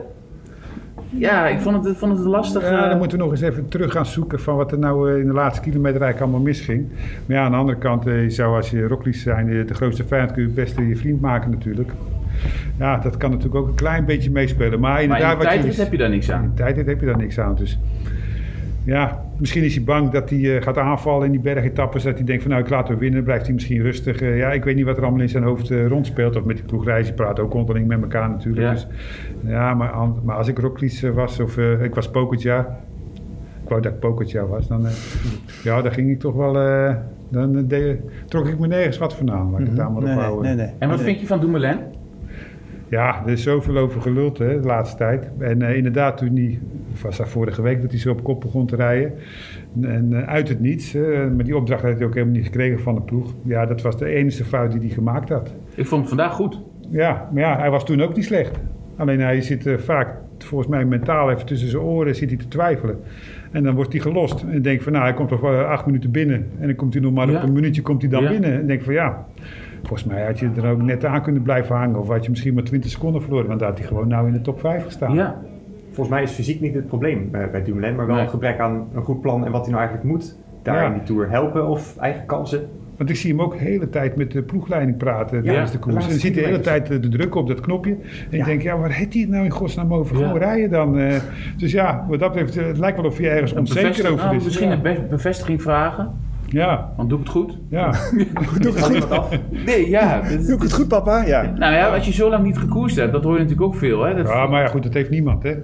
Ja, 1.08 1.46
ik 1.48 1.60
vond 1.60 1.84
het, 1.84 1.96
vond 1.96 2.18
het 2.18 2.26
lastig. 2.26 2.62
Ja, 2.62 2.82
eh, 2.82 2.88
dan 2.88 2.98
moeten 2.98 3.18
we 3.18 3.24
nog 3.24 3.32
eens 3.32 3.40
even 3.42 3.68
terug 3.68 3.92
gaan 3.92 4.06
zoeken 4.06 4.40
van 4.40 4.56
wat 4.56 4.72
er 4.72 4.78
nou 4.78 5.12
eh, 5.12 5.18
in 5.20 5.26
de 5.26 5.32
laatste 5.32 5.62
kilometer 5.62 6.00
eigenlijk 6.00 6.20
allemaal 6.20 6.40
misging. 6.40 6.88
Maar 7.26 7.36
ja, 7.36 7.44
aan 7.44 7.50
de 7.50 7.56
andere 7.56 7.78
kant, 7.78 8.06
eh, 8.06 8.22
je 8.22 8.30
zou 8.30 8.56
als 8.56 8.70
je 8.70 8.86
Roglic 8.86 9.14
zijn, 9.14 9.66
de 9.66 9.74
grootste 9.74 10.04
vijand 10.04 10.32
kun 10.32 10.40
je 10.40 10.46
het 10.46 10.56
beste 10.56 10.88
je 10.88 10.96
vriend 10.96 11.20
maken 11.20 11.50
natuurlijk. 11.50 11.90
Ja, 12.78 12.98
dat 12.98 13.16
kan 13.16 13.30
natuurlijk 13.30 13.56
ook 13.56 13.68
een 13.68 13.74
klein 13.74 14.04
beetje 14.04 14.30
meespelen. 14.30 14.80
Maar 14.80 14.90
maar 14.92 15.02
inderdaad, 15.02 15.32
in 15.32 15.38
de 15.38 15.44
wat 15.44 15.52
tijdrit 15.52 15.76
heb 15.76 15.92
je 15.92 15.98
daar 15.98 16.10
niks 16.10 16.28
In 16.28 16.34
aan. 16.34 16.42
de 16.42 16.54
tijdrit 16.54 16.86
heb 16.86 17.00
je 17.00 17.06
daar 17.06 17.16
niks 17.16 17.38
aan. 17.40 17.54
Dus 17.54 17.78
ja, 18.84 19.24
misschien 19.38 19.62
is 19.62 19.74
hij 19.74 19.84
bang 19.84 20.10
dat 20.10 20.30
hij 20.30 20.56
eh, 20.56 20.62
gaat 20.62 20.78
aanvallen 20.78 21.26
in 21.26 21.30
die 21.32 21.40
bergetappes. 21.40 22.02
Dat 22.02 22.14
hij 22.16 22.24
denkt 22.24 22.42
van 22.42 22.50
nou, 22.50 22.62
ik 22.64 22.70
laat 22.70 22.88
hem 22.88 22.98
winnen. 22.98 23.24
Blijft 23.24 23.44
hij 23.44 23.54
misschien 23.54 23.82
rustig. 23.82 24.20
Eh, 24.20 24.38
ja, 24.38 24.52
ik 24.52 24.64
weet 24.64 24.76
niet 24.76 24.84
wat 24.84 24.96
er 24.96 25.02
allemaal 25.02 25.20
in 25.20 25.28
zijn 25.28 25.44
hoofd 25.44 25.70
eh, 25.70 25.86
rondspeelt. 25.86 26.36
Of 26.36 26.44
met 26.44 26.56
die 26.56 26.64
ploegreis, 26.64 27.04
die 27.06 27.14
praten 27.14 27.44
ook 27.44 27.54
onderling 27.54 27.86
met 27.86 28.00
elkaar 28.02 28.28
natuurlijk. 28.28 28.66
Ja. 28.66 28.72
Dus, 28.72 28.86
ja, 29.46 29.74
maar, 29.74 29.90
an- 29.90 30.18
maar 30.24 30.36
als 30.36 30.48
ik 30.48 30.58
Roglic 30.58 31.00
eh, 31.02 31.10
was 31.10 31.40
of 31.40 31.56
eh, 31.58 31.82
ik 31.82 31.94
was 31.94 32.10
Pogacar. 32.10 32.60
Ik 33.62 33.68
wou 33.70 33.82
dat 33.82 33.92
ik 33.92 33.98
Pogacar 33.98 34.48
was. 34.48 34.66
Dan, 34.68 34.86
eh, 34.86 34.92
ja, 35.62 35.82
dan 35.82 35.92
ging 35.92 36.10
ik 36.10 36.18
toch 36.20 36.34
wel... 36.34 36.58
eh, 36.60 36.94
dan 37.28 37.66
deed- 37.66 38.00
trok 38.28 38.46
ik 38.48 38.58
me 38.58 38.66
nergens 38.66 38.98
wat 38.98 39.14
van 39.14 39.30
aan. 39.32 39.50
Laat 39.50 39.60
ik 39.60 39.66
het 39.66 39.76
daar 39.76 39.90
maar 39.92 39.96
op 39.96 40.02
Mhm. 40.02 40.06
Nee, 40.08 40.16
nee, 40.16 40.24
houden. 40.30 40.56
nee, 40.56 40.66
nee. 40.66 40.74
En 40.78 40.88
wat 40.88 40.96
Nee. 40.96 41.06
vind 41.06 41.20
je 41.20 41.26
van 41.26 41.40
Dumoulin? 41.40 41.76
Ja, 42.88 43.22
er 43.26 43.32
is 43.32 43.42
zoveel 43.42 43.76
over 43.76 44.00
geluld 44.00 44.38
hè, 44.38 44.60
de 44.60 44.66
laatste 44.66 44.96
tijd. 44.96 45.28
En 45.38 45.60
uh, 45.60 45.76
inderdaad, 45.76 46.16
toen 46.16 46.36
hij, 46.36 46.58
was 47.02 47.16
dat 47.16 47.28
vorige 47.28 47.62
week 47.62 47.80
dat 47.82 47.90
hij 47.90 48.00
zo 48.00 48.10
op 48.10 48.22
kop 48.22 48.40
begon 48.40 48.66
te 48.66 48.76
rijden. 48.76 49.12
En 49.80 50.08
uh, 50.10 50.22
uit 50.22 50.48
het 50.48 50.60
niets, 50.60 50.94
uh, 50.94 51.18
maar 51.34 51.44
die 51.44 51.56
opdracht 51.56 51.82
had 51.82 51.96
hij 51.96 52.06
ook 52.06 52.14
helemaal 52.14 52.34
niet 52.34 52.44
gekregen 52.44 52.80
van 52.80 52.94
de 52.94 53.00
ploeg. 53.00 53.34
Ja, 53.42 53.66
dat 53.66 53.82
was 53.82 53.98
de 53.98 54.06
enige 54.06 54.44
fout 54.44 54.72
die 54.72 54.80
hij 54.80 54.90
gemaakt 54.90 55.28
had. 55.28 55.54
Ik 55.74 55.86
vond 55.86 56.00
het 56.00 56.08
vandaag 56.08 56.32
goed. 56.32 56.60
Ja, 56.90 57.28
maar 57.32 57.42
ja, 57.42 57.58
hij 57.58 57.70
was 57.70 57.84
toen 57.84 58.02
ook 58.02 58.16
niet 58.16 58.24
slecht. 58.24 58.60
Alleen 58.96 59.20
hij 59.20 59.40
zit 59.40 59.68
vaak, 59.76 60.14
volgens 60.38 60.70
mij 60.70 60.84
mentaal 60.84 61.30
even 61.30 61.46
tussen 61.46 61.68
zijn 61.68 61.82
oren, 61.82 62.14
zit 62.14 62.28
hij 62.28 62.38
te 62.38 62.48
twijfelen. 62.48 62.96
En 63.50 63.62
dan 63.62 63.74
wordt 63.74 63.92
hij 63.92 64.00
gelost. 64.00 64.44
En 64.50 64.62
denk 64.62 64.82
van, 64.82 64.92
nou, 64.92 65.04
hij 65.04 65.14
komt 65.14 65.28
toch 65.28 65.44
acht 65.44 65.86
minuten 65.86 66.10
binnen. 66.10 66.46
En 66.58 66.66
dan 66.66 66.76
komt 66.76 66.94
hij 66.94 67.02
nog 67.02 67.12
maar 67.12 67.30
ja. 67.30 67.36
op 67.36 67.42
een 67.42 67.52
minuutje 67.52 67.82
komt 67.82 68.02
hij 68.02 68.10
dan 68.10 68.22
ja. 68.22 68.28
binnen. 68.28 68.52
En 68.52 68.66
denk 68.66 68.82
van, 68.82 68.94
ja, 68.94 69.26
volgens 69.86 70.04
mij 70.04 70.24
had 70.24 70.38
je 70.38 70.50
er 70.56 70.70
ook 70.70 70.82
net 70.82 71.04
aan 71.04 71.22
kunnen 71.22 71.42
blijven 71.42 71.76
hangen. 71.76 71.98
Of 71.98 72.08
had 72.08 72.24
je 72.24 72.30
misschien 72.30 72.54
maar 72.54 72.62
20 72.62 72.90
seconden 72.90 73.22
verloren. 73.22 73.46
Want 73.46 73.58
dan 73.58 73.68
had 73.68 73.78
hij 73.78 73.86
gewoon 73.86 74.08
nou 74.08 74.26
in 74.26 74.32
de 74.32 74.40
top 74.40 74.60
5 74.60 74.84
gestaan. 74.84 75.14
Ja. 75.14 75.42
Volgens 75.86 76.08
mij 76.08 76.22
is 76.22 76.30
fysiek 76.30 76.60
niet 76.60 76.74
het 76.74 76.86
probleem 76.86 77.30
bij, 77.30 77.50
bij 77.50 77.62
Dumoulin. 77.62 77.94
Maar 77.96 78.06
wel 78.06 78.14
nee. 78.14 78.24
een 78.24 78.30
gebrek 78.30 78.58
aan 78.58 78.88
een 78.94 79.02
goed 79.02 79.20
plan 79.20 79.44
en 79.44 79.52
wat 79.52 79.62
hij 79.62 79.70
nou 79.70 79.84
eigenlijk 79.84 80.14
moet. 80.14 80.36
Daar 80.62 80.82
ja. 80.82 80.86
in 80.86 80.92
die 80.92 81.02
Tour 81.02 81.30
helpen 81.30 81.68
of 81.68 81.96
eigen 81.96 82.26
kansen. 82.26 82.68
Want 82.96 83.10
ik 83.10 83.16
zie 83.16 83.30
hem 83.30 83.42
ook 83.42 83.52
de 83.52 83.64
hele 83.64 83.88
tijd 83.88 84.16
met 84.16 84.30
de 84.30 84.42
ploegleiding 84.42 84.96
praten 84.96 85.42
tijdens 85.42 85.70
de 85.70 85.78
koers. 85.78 86.08
En 86.08 86.20
ziet 86.20 86.34
de 86.34 86.40
hele 86.40 86.60
tijd 86.60 86.86
de 86.86 87.08
druk 87.08 87.34
op 87.34 87.48
dat 87.48 87.60
knopje. 87.60 87.96
En 88.30 88.38
ik 88.38 88.44
denk, 88.44 88.62
ja, 88.62 88.78
waar 88.78 88.92
heeft 88.92 89.12
hij 89.12 89.22
het 89.22 89.30
nou 89.30 89.44
in 89.44 89.50
godsnaam 89.50 89.94
over? 89.94 90.16
Gewoon 90.16 90.38
rijden 90.38 90.70
dan. 90.70 90.98
Uh, 90.98 91.14
dus 91.56 91.72
ja, 91.72 92.06
wat 92.08 92.18
dat 92.18 92.32
betreft, 92.32 92.54
het 92.54 92.78
lijkt 92.78 92.96
wel 92.96 93.06
of 93.06 93.18
je 93.18 93.28
ergens 93.28 93.52
onzeker 93.52 94.10
over 94.10 94.24
nou, 94.24 94.36
is. 94.36 94.44
Misschien 94.44 94.70
een 94.70 95.08
bevestiging 95.08 95.62
vragen. 95.62 96.12
Ja. 96.54 96.92
Want 96.96 97.08
doe 97.08 97.18
ik 97.18 97.24
het 97.24 97.34
goed? 97.34 97.58
Ja. 97.68 97.90
doe 98.60 98.72
ik 98.72 98.78
het 98.78 98.84
goed? 98.84 99.10
af. 99.10 99.38
Nee, 99.66 99.88
ja. 99.88 100.22
Doe 100.46 100.54
ik 100.56 100.62
het 100.62 100.72
goed, 100.72 100.88
papa? 100.88 101.24
Ja. 101.26 101.42
Nou 101.42 101.74
ja, 101.74 101.94
als 101.94 102.06
je 102.06 102.12
zo 102.12 102.28
lang 102.30 102.44
niet 102.44 102.58
gekoerst 102.58 102.96
hebt, 102.96 103.12
dat 103.12 103.22
hoor 103.24 103.32
je 103.32 103.38
natuurlijk 103.38 103.66
ook 103.66 103.74
veel. 103.76 104.02
Hè? 104.02 104.14
Dat... 104.14 104.26
Ja, 104.26 104.46
maar 104.46 104.62
ja, 104.62 104.68
goed, 104.68 104.82
dat 104.82 104.94
heeft 104.94 105.10
niemand, 105.10 105.42
hè. 105.42 105.54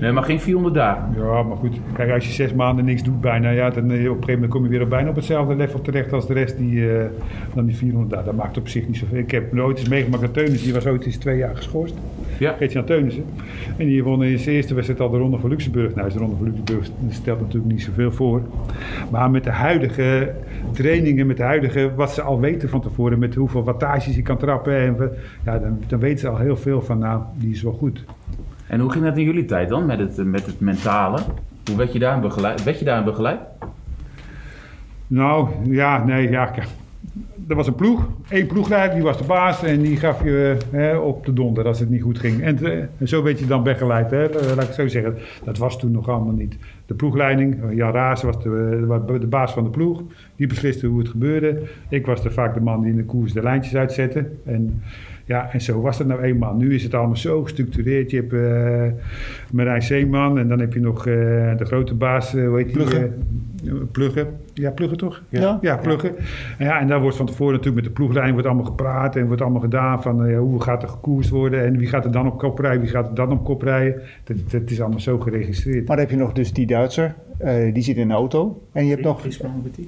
Nee, 0.00 0.12
maar 0.12 0.22
geen 0.22 0.40
400 0.40 0.74
dagen. 0.74 1.14
Ja, 1.16 1.42
maar 1.42 1.56
goed. 1.56 1.76
Kijk, 1.92 2.10
als 2.10 2.26
je 2.26 2.32
zes 2.32 2.54
maanden 2.54 2.84
niks 2.84 3.02
doet 3.02 3.20
bijna, 3.20 3.50
ja, 3.50 3.70
dan 3.70 3.84
op 3.84 3.90
een 3.90 3.98
gegeven 3.98 4.32
moment 4.32 4.50
kom 4.50 4.62
je 4.62 4.68
weer 4.68 4.88
bijna 4.88 5.08
op 5.08 5.16
hetzelfde 5.16 5.54
level 5.54 5.80
terecht 5.80 6.12
als 6.12 6.26
de 6.26 6.32
rest 6.32 6.58
die, 6.58 6.74
uh, 6.74 7.04
dan 7.54 7.64
die 7.64 7.76
400 7.76 8.10
dagen. 8.10 8.26
Dat 8.26 8.36
maakt 8.36 8.58
op 8.58 8.68
zich 8.68 8.86
niet 8.86 8.96
zoveel. 8.96 9.18
Ik 9.18 9.30
heb 9.30 9.52
nooit 9.52 9.78
eens 9.78 9.88
meegemaakt 9.88 10.22
dat 10.22 10.32
Teunissen, 10.32 10.64
die 10.64 10.74
was 10.74 10.86
ooit 10.86 11.04
eens 11.04 11.16
twee 11.16 11.36
jaar 11.36 11.56
geschorst. 11.56 11.94
Ja. 12.38 12.52
Geert-Jan 12.52 12.84
Teunissen. 12.84 13.24
En 13.76 13.86
die 13.86 14.04
won 14.04 14.24
in 14.24 14.38
zijn 14.38 14.54
eerste 14.54 14.74
wedstrijd 14.74 15.00
al 15.00 15.10
de 15.10 15.18
Ronde 15.18 15.38
van 15.38 15.50
Luxemburg. 15.50 15.94
Nou, 15.94 16.12
de 16.12 16.18
Ronde 16.18 16.36
van 16.36 16.44
Luxemburg 16.44 16.90
stelt 17.08 17.40
natuurlijk 17.40 17.72
niet 17.72 17.82
zoveel 17.82 18.12
voor. 18.12 18.42
Maar 19.10 19.30
met 19.30 19.44
de 19.44 19.50
huidige 19.50 20.32
trainingen, 20.72 21.26
met 21.26 21.36
de 21.36 21.42
huidige, 21.42 21.90
wat 21.96 22.10
ze 22.10 22.22
al 22.22 22.40
weten 22.40 22.68
van 22.68 22.80
tevoren, 22.80 23.18
met 23.18 23.34
hoeveel 23.34 23.64
wattages 23.64 24.14
je 24.14 24.22
kan 24.22 24.36
trappen, 24.36 24.76
en, 24.76 24.96
ja, 25.44 25.58
dan, 25.58 25.78
dan 25.86 25.98
weten 25.98 26.18
ze 26.18 26.28
al 26.28 26.38
heel 26.38 26.56
veel 26.56 26.82
van, 26.82 26.98
nou, 26.98 27.22
die 27.38 27.50
is 27.50 27.62
wel 27.62 27.72
goed. 27.72 28.04
En 28.66 28.80
hoe 28.80 28.90
ging 28.90 29.04
dat 29.04 29.16
in 29.16 29.24
jullie 29.24 29.44
tijd 29.44 29.68
dan 29.68 29.86
met 29.86 29.98
het, 29.98 30.24
met 30.24 30.46
het 30.46 30.60
mentale? 30.60 31.20
Hoe 31.64 31.76
werd 31.76 31.92
je 31.92 31.98
daarin 31.98 32.20
begeleid? 32.20 32.64
Werd 32.64 32.78
je 32.78 32.84
daarin 32.84 33.04
begeleid? 33.04 33.40
Nou, 35.06 35.48
ja, 35.64 36.04
nee, 36.04 36.30
ja. 36.30 36.54
Er 37.48 37.56
was 37.56 37.66
een 37.66 37.74
ploeg, 37.74 38.08
één 38.28 38.46
ploegleider, 38.46 38.94
die 38.94 39.04
was 39.04 39.18
de 39.18 39.24
baas 39.24 39.62
en 39.62 39.80
die 39.80 39.96
gaf 39.96 40.24
je 40.24 40.56
hè, 40.70 40.96
op 40.96 41.26
de 41.26 41.32
donder 41.32 41.66
als 41.66 41.80
het 41.80 41.90
niet 41.90 42.02
goed 42.02 42.18
ging. 42.18 42.42
En, 42.42 42.58
en 42.98 43.08
zo 43.08 43.22
werd 43.22 43.38
je 43.38 43.46
dan 43.46 43.62
begeleid, 43.62 44.10
hè, 44.10 44.28
laat 44.54 44.68
ik 44.68 44.72
zo 44.72 44.88
zeggen. 44.88 45.16
Dat 45.44 45.58
was 45.58 45.78
toen 45.78 45.90
nog 45.90 46.08
allemaal 46.08 46.34
niet. 46.34 46.56
De 46.86 46.94
ploegleiding, 46.94 47.56
Jan 47.74 47.92
Raas 47.92 48.22
was 48.22 48.42
de, 48.42 49.04
de 49.20 49.26
baas 49.26 49.52
van 49.52 49.64
de 49.64 49.70
ploeg, 49.70 50.02
die 50.36 50.46
besliste 50.46 50.86
hoe 50.86 50.98
het 50.98 51.08
gebeurde. 51.08 51.62
Ik 51.88 52.06
was 52.06 52.24
er 52.24 52.32
vaak 52.32 52.54
de 52.54 52.60
man 52.60 52.80
die 52.80 52.90
in 52.90 52.96
de 52.96 53.04
koers 53.04 53.32
de 53.32 53.42
lijntjes 53.42 53.76
uitzette. 53.76 54.30
En 54.44 54.82
ja, 55.26 55.52
en 55.52 55.60
zo 55.60 55.80
was 55.80 55.98
het 55.98 56.06
nou 56.06 56.22
eenmaal. 56.22 56.54
Nu 56.54 56.74
is 56.74 56.82
het 56.82 56.94
allemaal 56.94 57.16
zo 57.16 57.42
gestructureerd. 57.42 58.10
Je 58.10 58.16
hebt 58.16 58.32
uh, 58.32 59.02
Marijn 59.52 59.82
Zeeman 59.82 60.38
en 60.38 60.48
dan 60.48 60.60
heb 60.60 60.72
je 60.72 60.80
nog 60.80 61.06
uh, 61.06 61.14
de 61.56 61.64
grote 61.64 61.94
baas, 61.94 62.34
uh, 62.34 62.48
hoe 62.48 62.56
heet 62.56 62.72
Pluggen. 62.72 63.14
die? 63.62 63.74
pluggen. 63.74 64.26
Ja, 64.52 64.70
Pluggen 64.70 64.98
toch? 64.98 65.22
Ja. 65.28 65.58
Ja, 65.60 65.76
Pluggen. 65.76 66.14
Ja. 66.58 66.64
ja, 66.64 66.80
en 66.80 66.86
daar 66.86 67.00
wordt 67.00 67.16
van 67.16 67.26
tevoren 67.26 67.52
natuurlijk 67.52 67.82
met 67.82 67.84
de 67.84 68.00
ploeglijn 68.00 68.32
wordt 68.32 68.46
allemaal 68.46 68.64
gepraat 68.64 69.16
en 69.16 69.26
wordt 69.26 69.42
allemaal 69.42 69.60
gedaan 69.60 70.02
van 70.02 70.34
hoe 70.34 70.62
gaat 70.62 70.82
er 70.82 70.88
gekoerst 70.88 71.30
worden 71.30 71.64
en 71.64 71.76
wie 71.78 71.88
gaat 71.88 72.04
er 72.04 72.12
dan 72.12 72.26
op 72.26 72.38
kop 72.38 72.58
rijden, 72.58 72.80
wie 72.80 72.90
gaat 72.90 73.08
er 73.08 73.14
dan 73.14 73.32
op 73.32 73.44
kop 73.44 73.62
rijden. 73.62 74.02
Dat, 74.24 74.36
dat 74.50 74.70
is 74.70 74.80
allemaal 74.80 75.00
zo 75.00 75.18
geregistreerd. 75.18 75.86
Maar 75.86 75.96
dan 75.96 76.06
heb 76.06 76.14
je 76.14 76.20
nog 76.20 76.32
dus 76.32 76.52
die 76.52 76.66
Duitser, 76.66 77.14
die 77.72 77.82
zit 77.82 77.96
in 77.96 78.08
de 78.08 78.14
auto. 78.14 78.62
En 78.72 78.84
je 78.84 78.90
hebt 78.90 79.02
nog... 79.02 79.26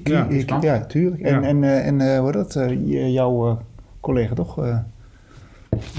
Ja, 0.03 0.27
ja, 0.29 0.57
ja 0.61 0.85
tuurlijk. 0.85 1.21
En, 1.21 1.43
en, 1.43 1.63
en, 1.63 2.01
en 2.01 2.17
hoe 2.17 2.31
dat? 2.31 2.65
jouw 2.85 3.59
collega 3.99 4.33
toch? 4.33 4.59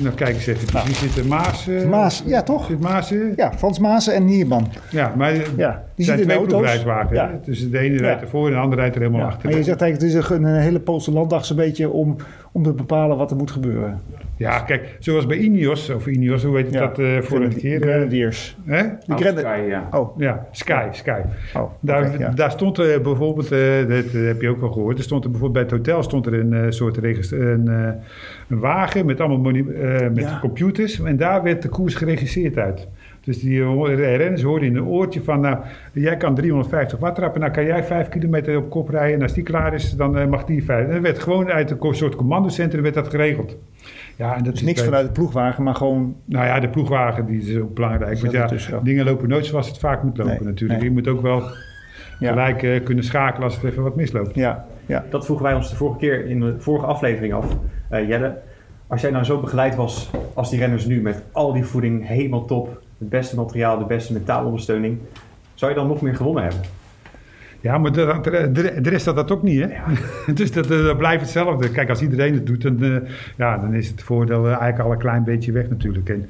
Nou, 0.02 0.14
kijk 0.14 0.34
eens 0.34 0.46
even. 0.46 0.72
Nou. 0.72 0.86
Wie 0.86 0.94
zit 0.94 1.16
er? 1.16 1.26
Maas? 1.26 1.66
Maas, 1.88 2.22
ja 2.26 2.42
toch? 2.42 2.66
Zit 2.66 2.80
Maas? 2.80 3.12
Uh? 3.12 3.36
Ja, 3.36 3.52
Frans 3.52 3.78
Maas 3.78 4.08
en 4.08 4.24
Nierman. 4.24 4.68
Ja, 4.90 5.12
maar 5.16 5.34
ja, 5.56 5.82
die 5.94 6.04
zijn 6.04 6.20
twee 6.20 6.40
ploegreiswagens. 6.40 7.18
Ja. 7.18 7.40
Dus 7.44 7.70
de 7.70 7.78
ene 7.78 7.94
ja. 7.94 8.00
rijdt 8.00 8.22
ervoor 8.22 8.46
en 8.46 8.52
de 8.52 8.58
andere 8.58 8.80
rijdt 8.80 8.94
er 8.94 9.00
helemaal 9.00 9.22
ja. 9.22 9.26
achter. 9.26 9.48
Maar 9.48 9.58
je 9.58 9.64
zegt 9.64 9.80
eigenlijk, 9.80 10.14
het 10.14 10.24
is 10.24 10.30
een, 10.36 10.44
hele 10.44 10.80
Poolse 10.80 11.12
landdag 11.12 11.44
zo'n 11.44 11.56
beetje 11.56 11.90
om, 11.90 12.16
om 12.52 12.62
te 12.62 12.72
bepalen 12.72 13.16
wat 13.16 13.30
er 13.30 13.36
moet 13.36 13.50
gebeuren. 13.50 14.00
Ja, 14.38 14.60
kijk, 14.60 14.96
zoals 14.98 15.26
bij 15.26 15.36
Ineos, 15.36 15.90
of 15.90 16.06
Ineos, 16.06 16.42
hoe 16.42 16.54
weet 16.54 16.72
je 16.72 16.78
dat 16.78 16.98
uh, 16.98 17.20
vorige 17.20 17.58
keer? 17.58 17.80
Grenadiers. 17.80 18.56
Hè? 18.64 18.82
De 18.82 19.12
oh, 19.12 19.18
Sky, 19.18 19.60
ja. 19.68 19.88
Oh. 19.90 20.18
Ja, 20.18 20.46
Sky, 20.50 20.88
Sky. 20.92 21.20
Oh, 21.54 21.70
daar, 21.80 22.06
okay, 22.06 22.18
ja. 22.18 22.30
daar 22.30 22.50
stond 22.50 22.78
er 22.78 23.00
bijvoorbeeld, 23.00 23.52
uh, 23.52 23.88
dat 23.88 24.12
heb 24.12 24.40
je 24.40 24.48
ook 24.48 24.62
al 24.62 24.72
gehoord, 24.72 24.98
er 24.98 25.04
stond 25.04 25.24
er 25.24 25.30
bijvoorbeeld 25.30 25.68
bij 25.68 25.78
het 25.78 25.86
hotel 25.86 26.02
stond 26.02 26.26
er 26.26 26.34
een 26.34 26.52
uh, 26.52 26.64
soort 26.68 26.96
een, 26.96 27.66
een, 28.48 28.58
wagen 28.60 29.06
met 29.06 29.20
allemaal 29.20 29.52
met 29.52 30.12
ja. 30.14 30.38
computers 30.40 31.00
en 31.00 31.16
daar 31.16 31.42
werd 31.42 31.62
de 31.62 31.68
koers 31.68 31.94
geregisseerd 31.94 32.58
uit. 32.58 32.88
Dus 33.20 33.40
die 33.40 33.94
renners 33.94 34.42
hoorden 34.42 34.68
in 34.68 34.76
een 34.76 34.84
oortje 34.84 35.22
van, 35.22 35.40
nou, 35.40 35.56
jij 35.92 36.16
kan 36.16 36.34
350 36.34 36.98
watt 36.98 37.16
trappen, 37.16 37.40
nou 37.40 37.52
kan 37.52 37.64
jij 37.64 37.84
5 37.84 38.08
kilometer 38.08 38.56
op 38.56 38.70
kop 38.70 38.88
rijden 38.88 39.16
en 39.16 39.22
als 39.22 39.34
die 39.34 39.42
klaar 39.42 39.74
is, 39.74 39.90
dan 39.90 40.28
mag 40.28 40.44
die 40.44 40.64
5. 40.64 40.86
En 40.86 40.92
dat 40.92 41.02
werd 41.02 41.18
gewoon 41.18 41.50
uit 41.50 41.70
een 41.70 41.94
soort 41.94 42.16
commandocentrum 42.16 42.82
werd 42.82 42.94
dat 42.94 43.08
geregeld. 43.08 43.56
Ja, 44.18 44.36
en 44.36 44.44
dat 44.44 44.52
dus 44.52 44.60
is 44.60 44.66
niks 44.66 44.80
bij, 44.80 44.88
vanuit 44.88 45.06
de 45.06 45.12
ploegwagen, 45.12 45.64
maar 45.64 45.74
gewoon... 45.74 46.16
Nou 46.24 46.46
ja, 46.46 46.60
de 46.60 46.68
ploegwagen 46.68 47.26
die 47.26 47.40
is 47.40 47.58
ook 47.58 47.74
belangrijk. 47.74 48.20
Want 48.20 48.32
ja, 48.32 48.46
dus 48.46 48.70
dingen 48.82 49.04
lopen 49.04 49.28
nooit 49.28 49.46
zoals 49.46 49.68
het 49.68 49.78
vaak 49.78 50.02
moet 50.02 50.16
lopen 50.16 50.34
nee, 50.34 50.44
natuurlijk. 50.44 50.80
Nee. 50.80 50.88
Je 50.88 50.94
moet 50.94 51.08
ook 51.08 51.20
wel 51.20 51.42
ja. 52.18 52.28
gelijk 52.28 52.62
uh, 52.62 52.84
kunnen 52.84 53.04
schakelen 53.04 53.44
als 53.44 53.54
het 53.54 53.64
even 53.64 53.82
wat 53.82 53.96
misloopt. 53.96 54.34
Ja, 54.34 54.64
ja. 54.86 55.04
Dat 55.10 55.24
vroegen 55.24 55.46
wij 55.46 55.54
ons 55.54 55.70
de 55.70 55.76
vorige 55.76 55.98
keer 55.98 56.26
in 56.26 56.40
de 56.40 56.54
vorige 56.58 56.86
aflevering 56.86 57.32
af. 57.32 57.56
Uh, 57.92 58.08
Jelle, 58.08 58.38
als 58.86 59.00
jij 59.00 59.10
nou 59.10 59.24
zo 59.24 59.40
begeleid 59.40 59.74
was 59.74 60.10
als 60.34 60.50
die 60.50 60.58
renners 60.58 60.86
nu 60.86 61.00
met 61.00 61.22
al 61.32 61.52
die 61.52 61.64
voeding 61.64 62.06
helemaal 62.06 62.44
top, 62.44 62.82
het 62.98 63.08
beste 63.08 63.36
materiaal, 63.36 63.78
de 63.78 63.84
beste 63.84 64.12
mentale 64.12 64.46
ondersteuning, 64.46 64.98
zou 65.54 65.70
je 65.70 65.76
dan 65.76 65.86
nog 65.88 66.00
meer 66.00 66.16
gewonnen 66.16 66.42
hebben? 66.42 66.60
Ja, 67.60 67.78
maar 67.78 67.92
de, 67.92 68.20
de, 68.52 68.80
de 68.80 68.90
rest 68.90 69.04
dat 69.04 69.16
dat 69.16 69.30
ook 69.30 69.42
niet, 69.42 69.60
hè? 69.60 69.66
Ja. 69.66 69.84
dus 70.34 70.52
dat, 70.52 70.68
dat, 70.68 70.98
blijft 70.98 71.22
hetzelfde. 71.22 71.70
Kijk, 71.70 71.88
als 71.88 72.02
iedereen 72.02 72.34
het 72.34 72.46
doet, 72.46 72.62
dan, 72.62 72.84
uh, 72.84 72.96
ja, 73.36 73.58
dan 73.58 73.74
is 73.74 73.88
het 73.88 74.02
voordeel 74.02 74.46
eigenlijk 74.46 74.78
al 74.78 74.92
een 74.92 74.98
klein 74.98 75.24
beetje 75.24 75.52
weg 75.52 75.68
natuurlijk. 75.68 76.08
En, 76.08 76.28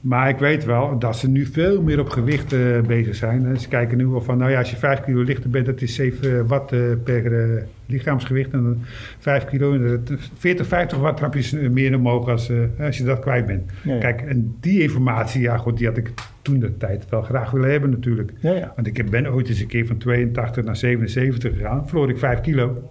maar 0.00 0.28
ik 0.28 0.38
weet 0.38 0.64
wel 0.64 0.98
dat 0.98 1.16
ze 1.16 1.28
nu 1.28 1.46
veel 1.46 1.82
meer 1.82 2.00
op 2.00 2.08
gewicht 2.08 2.52
uh, 2.52 2.80
bezig 2.80 3.14
zijn. 3.14 3.60
Ze 3.60 3.68
kijken 3.68 3.98
nu 3.98 4.06
wel 4.06 4.20
van, 4.20 4.38
nou 4.38 4.50
ja, 4.50 4.58
als 4.58 4.70
je 4.70 4.76
5 4.76 5.00
kilo 5.00 5.22
lichter 5.22 5.50
bent, 5.50 5.66
dat 5.66 5.80
is 5.80 5.94
7 5.94 6.46
watt 6.46 6.72
uh, 6.72 6.80
per 7.04 7.24
uh, 7.32 7.62
lichaamsgewicht. 7.86 8.52
En 8.52 8.82
5 9.18 9.44
kilo, 9.44 9.98
40, 10.38 10.66
50 10.66 10.98
watt 10.98 11.16
trap 11.16 11.34
je 11.34 11.70
meer 11.70 11.96
omhoog 11.96 12.28
als, 12.28 12.50
als 12.80 12.98
je 12.98 13.04
dat 13.04 13.18
kwijt 13.18 13.46
bent. 13.46 13.70
Ja, 13.82 13.94
ja. 13.94 14.00
Kijk, 14.00 14.22
en 14.22 14.56
die 14.60 14.82
informatie, 14.82 15.40
ja 15.40 15.56
goed, 15.56 15.78
die 15.78 15.86
had 15.86 15.96
ik 15.96 16.12
toen 16.42 16.58
de 16.58 16.76
tijd 16.76 17.08
wel 17.08 17.22
graag 17.22 17.50
willen 17.50 17.70
hebben 17.70 17.90
natuurlijk. 17.90 18.32
Ja, 18.40 18.52
ja. 18.52 18.72
Want 18.74 18.86
ik 18.86 19.10
ben 19.10 19.32
ooit 19.32 19.48
eens 19.48 19.60
een 19.60 19.66
keer 19.66 19.86
van 19.86 19.96
82 19.96 20.64
naar 20.64 20.76
77 20.76 21.56
gegaan. 21.56 21.88
Verloor 21.88 22.10
ik 22.10 22.18
5 22.18 22.40
kilo. 22.40 22.90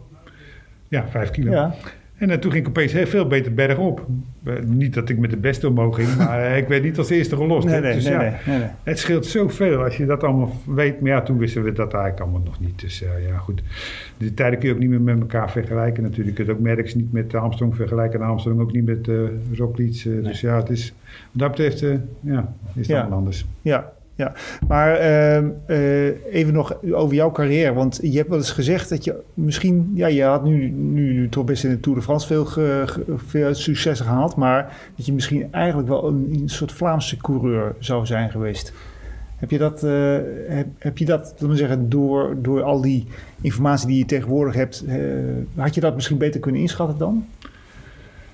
Ja, 0.87 1.07
5 1.09 1.31
kilo. 1.31 1.51
Ja. 1.51 1.75
En 2.19 2.29
uh, 2.29 2.35
toen 2.35 2.51
ging 2.51 2.63
ik 2.63 2.69
opeens 2.69 2.93
heel 2.93 3.07
veel 3.07 3.27
beter 3.27 3.53
bergop. 3.53 4.05
Uh, 4.43 4.53
niet 4.65 4.93
dat 4.93 5.09
ik 5.09 5.17
met 5.17 5.29
de 5.29 5.37
beste 5.37 5.67
omhoog 5.67 5.95
ging, 5.95 6.15
maar 6.17 6.39
uh, 6.39 6.57
ik 6.57 6.67
werd 6.67 6.83
niet 6.83 6.97
als 6.97 7.09
eerste 7.09 7.35
gelost. 7.35 7.67
Nee, 7.67 7.81
nee, 7.81 7.93
dus 7.93 8.03
nee, 8.03 8.13
ja, 8.13 8.19
nee, 8.19 8.31
nee, 8.45 8.57
nee. 8.57 8.67
het 8.83 8.99
scheelt 8.99 9.25
zoveel 9.25 9.83
als 9.83 9.97
je 9.97 10.05
dat 10.05 10.23
allemaal 10.23 10.51
weet. 10.65 11.01
Maar 11.01 11.09
ja, 11.09 11.21
toen 11.21 11.37
wisten 11.37 11.63
we 11.63 11.71
dat 11.71 11.93
eigenlijk 11.93 12.23
allemaal 12.23 12.41
nog 12.45 12.59
niet. 12.59 12.81
Dus 12.81 12.99
ja, 12.99 13.37
goed. 13.37 13.61
De 14.17 14.33
tijden 14.33 14.59
kun 14.59 14.67
je 14.67 14.73
ook 14.73 14.79
niet 14.79 14.89
meer 14.89 15.01
met 15.01 15.19
elkaar 15.19 15.51
vergelijken 15.51 16.03
natuurlijk. 16.03 16.37
Je 16.37 16.43
kunt 16.43 16.57
ook 16.57 16.63
Merckx 16.63 16.95
niet 16.95 17.11
met 17.11 17.35
Armstrong 17.35 17.75
vergelijken. 17.75 18.19
En 18.19 18.25
Armstrong 18.25 18.61
ook 18.61 18.71
niet 18.71 18.85
met 18.85 19.07
uh. 19.07 19.29
Nee. 19.77 20.21
Dus 20.21 20.41
ja, 20.41 20.57
het 20.57 20.69
is, 20.69 20.93
wat 21.31 21.39
dat 21.41 21.49
betreft 21.49 21.79
ja, 22.19 22.53
is 22.67 22.75
het 22.75 22.85
ja. 22.85 22.99
allemaal 22.99 23.17
anders. 23.17 23.45
Ja, 23.61 23.91
ja, 24.19 24.33
maar 24.67 25.01
uh, 25.01 25.43
uh, 25.67 26.33
even 26.33 26.53
nog 26.53 26.83
over 26.91 27.15
jouw 27.15 27.31
carrière. 27.31 27.73
Want 27.73 27.99
je 28.01 28.17
hebt 28.17 28.29
wel 28.29 28.37
eens 28.37 28.51
gezegd 28.51 28.89
dat 28.89 29.03
je 29.03 29.15
misschien... 29.33 29.91
Ja, 29.93 30.07
je 30.07 30.23
had 30.23 30.43
nu, 30.43 30.69
nu, 30.69 31.13
nu 31.13 31.29
toch 31.29 31.45
best 31.45 31.63
in 31.63 31.69
de 31.69 31.79
Tour 31.79 31.97
de 31.97 32.03
France 32.03 32.27
veel, 32.27 32.45
veel 33.25 33.53
succes 33.53 33.99
gehaald. 33.99 34.35
Maar 34.35 34.77
dat 34.95 35.05
je 35.05 35.13
misschien 35.13 35.53
eigenlijk 35.53 35.87
wel 35.87 36.07
een, 36.07 36.41
soort 36.45 36.71
Vlaamse 36.71 37.17
coureur 37.17 37.75
zou 37.79 38.05
zijn 38.05 38.29
geweest. 38.29 38.73
Heb 39.35 39.51
je 39.51 39.57
dat, 39.57 39.83
uh, 39.83 39.91
heb, 40.47 40.67
heb, 40.77 40.97
je 40.97 41.05
dat 41.05 41.19
laten 41.19 41.49
we 41.49 41.55
zeggen, 41.55 41.89
door, 41.89 42.35
door 42.41 42.61
al 42.61 42.81
die 42.81 43.07
informatie 43.41 43.87
die 43.87 43.97
je 43.97 44.05
tegenwoordig 44.05 44.55
hebt... 44.55 44.85
had 45.55 45.75
je 45.75 45.81
dat 45.81 45.95
misschien 45.95 46.17
beter 46.17 46.39
kunnen 46.39 46.61
inschatten 46.61 46.97
dan? 46.97 47.25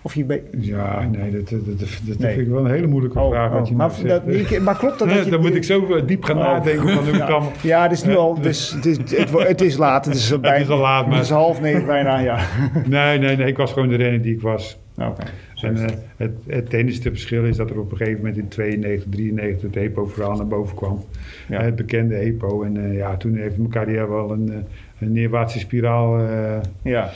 Of 0.06 0.14
je 0.16 0.42
Ja, 0.60 1.08
nee, 1.12 1.32
dat, 1.32 1.50
dat, 1.50 1.66
dat, 1.66 1.80
dat 2.06 2.18
Nee. 2.20 2.34
vind 2.34 2.48
ik 2.48 2.54
wel 2.54 2.66
een 2.66 2.72
hele 2.72 2.88
moeilijke 2.88 3.20
Oh, 3.20 3.30
vraag. 3.30 3.52
wat 3.52 3.62
oh, 3.62 3.68
je 3.68 3.76
maar, 3.76 3.92
zegt. 3.92 4.08
dat, 4.26 4.50
je- 4.50 4.60
maar 4.60 4.78
klopt 4.78 5.00
dat? 5.00 5.10
dat 5.10 5.24
je, 5.26 5.32
dan 5.32 5.42
moet 5.42 5.56
ik 5.56 5.64
zo 5.64 6.06
diep 6.06 6.24
gaan 6.24 6.38
Oh. 6.38 6.44
nadenken 6.44 6.90
van 6.90 7.10
hoe 7.10 7.26
kan. 7.34 7.44
Ja, 7.62 7.82
het 7.84 7.92
is 7.92 8.04
nu 8.04 8.16
al, 8.16 8.42
dus, 8.42 8.72
het, 8.74 8.86
is, 8.86 8.98
het, 8.98 9.62
is 9.62 9.78
laat. 9.78 10.06
Het 10.06 10.16
is, 10.16 10.32
al 10.34 10.40
bijna, 10.50 10.58
is 10.58 10.70
al 10.70 10.78
laat, 10.80 11.06
maar- 11.08 11.16
Het 11.16 11.24
is 11.24 11.30
half 11.32 11.62
negen 11.62 11.86
bijna, 11.86 12.20
ja. 12.20 12.40
Nee, 12.88 13.20
nee, 13.20 13.36
nee, 13.38 13.48
ik 13.48 13.58
was 13.58 13.74
gewoon 13.74 13.88
de 13.88 13.96
renner 13.96 14.22
die 14.22 14.34
ik 14.34 14.42
was. 14.42 14.78
Oké. 14.98 15.24
En 15.62 15.78
eh, 15.78 15.96
het, 16.18 16.32
het 16.48 16.74
enige 16.74 17.02
verschil 17.10 17.44
is 17.46 17.58
dat 17.58 17.70
er 17.70 17.80
op 17.80 17.92
een 17.92 17.98
gegeven 17.98 18.18
moment 18.20 18.38
in 18.38 18.48
92, 18.48 19.10
93 19.10 19.62
het 19.62 19.76
EPO-verhaal 19.76 20.36
naar 20.36 20.48
boven 20.48 20.76
kwam. 20.76 21.04
Ja. 21.50 21.60
Eh, 21.60 21.66
het 21.66 21.76
bekende 21.76 22.16
EPO. 22.16 22.64
En 22.64 22.86
eh, 22.86 22.96
ja, 22.98 23.18
toen 23.18 23.36
heeft 23.36 23.58
mijn 23.58 23.70
carrière 23.70 24.10
wel 24.10 24.32
een, 24.32 24.50
eh, 24.52 24.58
een 25.00 25.12
neerwaartse 25.12 25.60
spiraal. 25.60 26.20
eh, 26.20 26.58
Ja. 26.84 27.10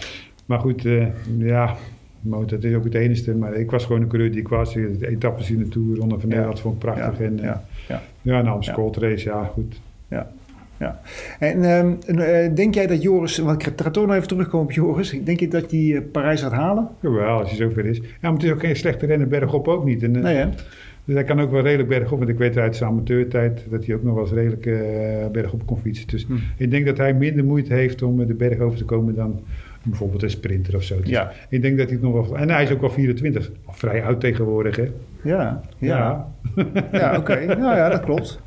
maar 0.45 0.59
goed, 0.59 0.85
eh, 0.85 1.05
ja, 1.37 1.75
maar 2.21 2.45
dat 2.45 2.63
is 2.63 2.75
ook 2.75 2.83
het 2.83 2.93
enige. 2.93 3.35
Maar 3.35 3.53
ik 3.53 3.71
was 3.71 3.85
gewoon 3.85 4.01
een 4.01 4.07
coureur 4.07 4.31
die 4.31 4.39
ik 4.39 4.47
was. 4.47 4.73
De 4.73 5.07
etappes 5.07 5.51
in 5.51 5.57
de 5.57 5.67
Tour, 5.67 5.97
Ronde 5.97 6.19
van 6.19 6.29
Ja. 6.29 6.35
Nederland 6.35 6.59
vond 6.59 6.73
ik 6.73 6.79
prachtig. 6.79 7.19
Ja, 7.19 7.25
En, 7.25 7.39
eh, 7.39 7.45
ja, 7.45 7.63
ja. 7.87 8.01
ja, 8.21 8.39
een 8.39 8.47
Amstel 8.47 8.73
Gold 8.75 8.97
Race, 8.97 9.29
ja 9.29 9.43
goed. 9.43 9.81
Ja. 10.07 10.31
Ja. 10.79 10.99
En 11.39 11.63
ehm, 11.63 12.19
eh, 12.19 12.55
denk 12.55 12.73
jij 12.73 12.87
dat 12.87 13.01
Joris, 13.01 13.37
want 13.37 13.67
ik 13.67 13.73
ga 13.81 13.89
toch 13.89 14.05
nog 14.05 14.15
even 14.15 14.27
terugkomen 14.27 14.65
op 14.65 14.71
Joris. 14.71 15.19
Denk 15.23 15.39
je 15.39 15.47
dat 15.47 15.71
hij 15.71 15.95
eh, 15.95 16.01
Parijs 16.11 16.41
gaat 16.41 16.51
halen? 16.51 16.87
Jawel, 16.99 17.39
als 17.39 17.49
hij 17.49 17.57
zover 17.57 17.85
is. 17.85 17.97
Ja, 17.97 18.03
maar 18.21 18.31
het 18.31 18.43
is 18.43 18.51
ook 18.51 18.59
geen 18.59 18.75
slechte 18.75 19.05
renner 19.05 19.27
bergop 19.27 19.67
ook 19.67 19.85
niet. 19.85 20.03
En, 20.03 20.11
Nee, 20.11 20.35
hè? 20.35 20.45
Dus 21.05 21.15
hij 21.17 21.23
kan 21.23 21.39
ook 21.41 21.51
wel 21.51 21.61
redelijk 21.61 21.89
bergop. 21.89 22.17
Want 22.17 22.29
ik 22.29 22.37
weet 22.37 22.57
uit 22.57 22.75
zijn 22.75 22.89
amateurtijd 22.89 23.65
dat 23.69 23.85
hij 23.85 23.95
ook 23.95 24.03
nog 24.03 24.13
wel 24.13 24.23
eens 24.23 24.33
redelijk 24.33 25.31
bergop 25.31 25.65
kon 25.65 25.77
fietsen. 25.79 26.07
Dus 26.07 26.25
Hm. 26.25 26.33
ik 26.57 26.71
denk 26.71 26.85
dat 26.85 26.97
hij 26.97 27.13
minder 27.13 27.45
moeite 27.45 27.73
heeft 27.73 28.01
om 28.01 28.25
de 28.27 28.33
berg 28.33 28.59
over 28.59 28.77
te 28.77 28.85
komen 28.85 29.15
dan 29.15 29.39
bijvoorbeeld 29.83 30.23
een 30.23 30.29
sprinter 30.29 30.75
of 30.75 30.83
zo. 30.83 30.99
Dus 30.99 31.09
Ja. 31.09 31.31
Ik 31.49 31.61
denk 31.61 31.77
dat 31.77 31.85
hij 31.89 31.95
het 32.01 32.03
nog 32.05 32.27
wel... 32.29 32.37
En 32.37 32.49
hij 32.49 32.63
is 32.63 32.71
ook 32.71 32.81
wel 32.81 32.89
24. 32.89 33.51
Vrij 33.69 34.03
oud 34.03 34.19
tegenwoordig, 34.19 34.75
hè? 34.75 34.87
Ja, 35.23 35.61
ja. 35.77 36.27
Ja, 36.91 37.17
oké. 37.17 37.35
Nou 37.59 37.75
ja, 37.75 37.89
dat 37.89 37.99
klopt. 38.03 38.41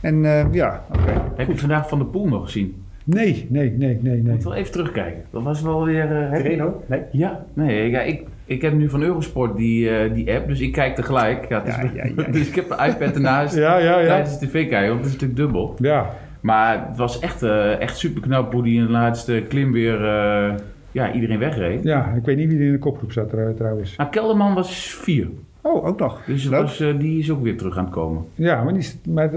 En 0.00 0.24
eh, 0.24 0.46
ja, 0.52 0.84
oké. 0.92 1.22
Heb 1.36 1.46
je 1.48 1.56
vandaag 1.58 1.88
Van 1.88 1.98
de 1.98 2.04
Poel 2.04 2.28
nog 2.28 2.44
gezien? 2.44 2.74
Nee, 3.04 3.46
nee, 3.50 3.70
nee, 3.70 3.98
nee, 4.02 4.16
Ik 4.16 4.22
nee. 4.22 4.32
moet 4.32 4.44
wel 4.44 4.54
even 4.54 4.72
terugkijken. 4.72 5.22
Dat 5.30 5.42
was 5.42 5.62
wel 5.62 5.84
weer... 5.84 6.16
eh, 6.16 6.30
heb 6.30 6.42
je- 6.42 6.48
Reno? 6.48 6.82
Nee. 6.86 7.00
Ja, 7.12 7.44
nee, 7.54 7.90
ja, 7.90 8.00
ik, 8.00 8.22
ik 8.44 8.62
heb 8.62 8.72
nu 8.72 8.88
van 8.90 9.02
Eurosport 9.02 9.56
die, 9.56 9.90
eh, 9.90 10.14
die 10.14 10.32
app, 10.32 10.48
dus 10.48 10.60
ik 10.60 10.72
kijk 10.72 10.94
tegelijk. 10.94 11.48
Ja, 11.48 11.58
het 11.64 11.68
is- 11.68 11.74
Ja, 11.74 12.04
ja, 12.04 12.10
ja. 12.16 12.30
dus 12.32 12.48
ik 12.48 12.54
heb 12.54 12.68
de 12.68 12.74
iPad 12.88 13.14
ernaast 13.14 13.54
Ja, 13.54 13.78
ja, 13.78 13.98
ja. 14.00 14.06
tijdens 14.06 14.38
de 14.38 14.46
tv 14.46 14.68
kijken, 14.68 14.88
want 14.88 14.98
het 15.04 15.06
is 15.06 15.12
natuurlijk 15.12 15.38
dubbel. 15.38 15.74
Ja, 15.78 16.10
Maar 16.46 16.86
het 16.88 16.96
was 16.96 17.18
echt, 17.18 17.42
eh, 17.42 17.80
echt 17.80 17.96
super 17.98 18.22
knap 18.22 18.52
hoe 18.52 18.62
die 18.62 18.78
in 18.80 18.86
de 18.86 18.92
laatste 18.92 19.44
klim 19.48 19.72
weer 19.72 20.04
eh, 20.04 20.54
ja, 20.92 21.12
iedereen 21.12 21.38
wegreed. 21.38 21.82
ja, 21.82 22.12
ik 22.16 22.24
weet 22.24 22.36
niet 22.36 22.48
wie 22.48 22.58
er 22.58 22.64
in 22.66 22.72
de 22.72 22.78
kopgroep 22.78 23.12
zat 23.12 23.28
trouw- 23.30 23.54
trouwens. 23.54 23.96
Nou, 23.96 24.10
Kelderman 24.10 24.54
was 24.54 24.90
vier, 25.02 25.28
Oh, 25.60 25.86
ook 25.86 25.98
nog. 25.98 26.20
dus 26.26 26.46
was, 26.46 26.80
eh, 26.80 26.88
die 26.98 27.18
is 27.18 27.30
ook 27.30 27.42
weer 27.42 27.56
terug 27.56 27.78
aan 27.78 27.84
het 27.84 27.92
komen. 27.92 28.24
Ja, 28.34 28.62
maar, 28.62 28.72
die, 28.74 28.88
maar 29.08 29.30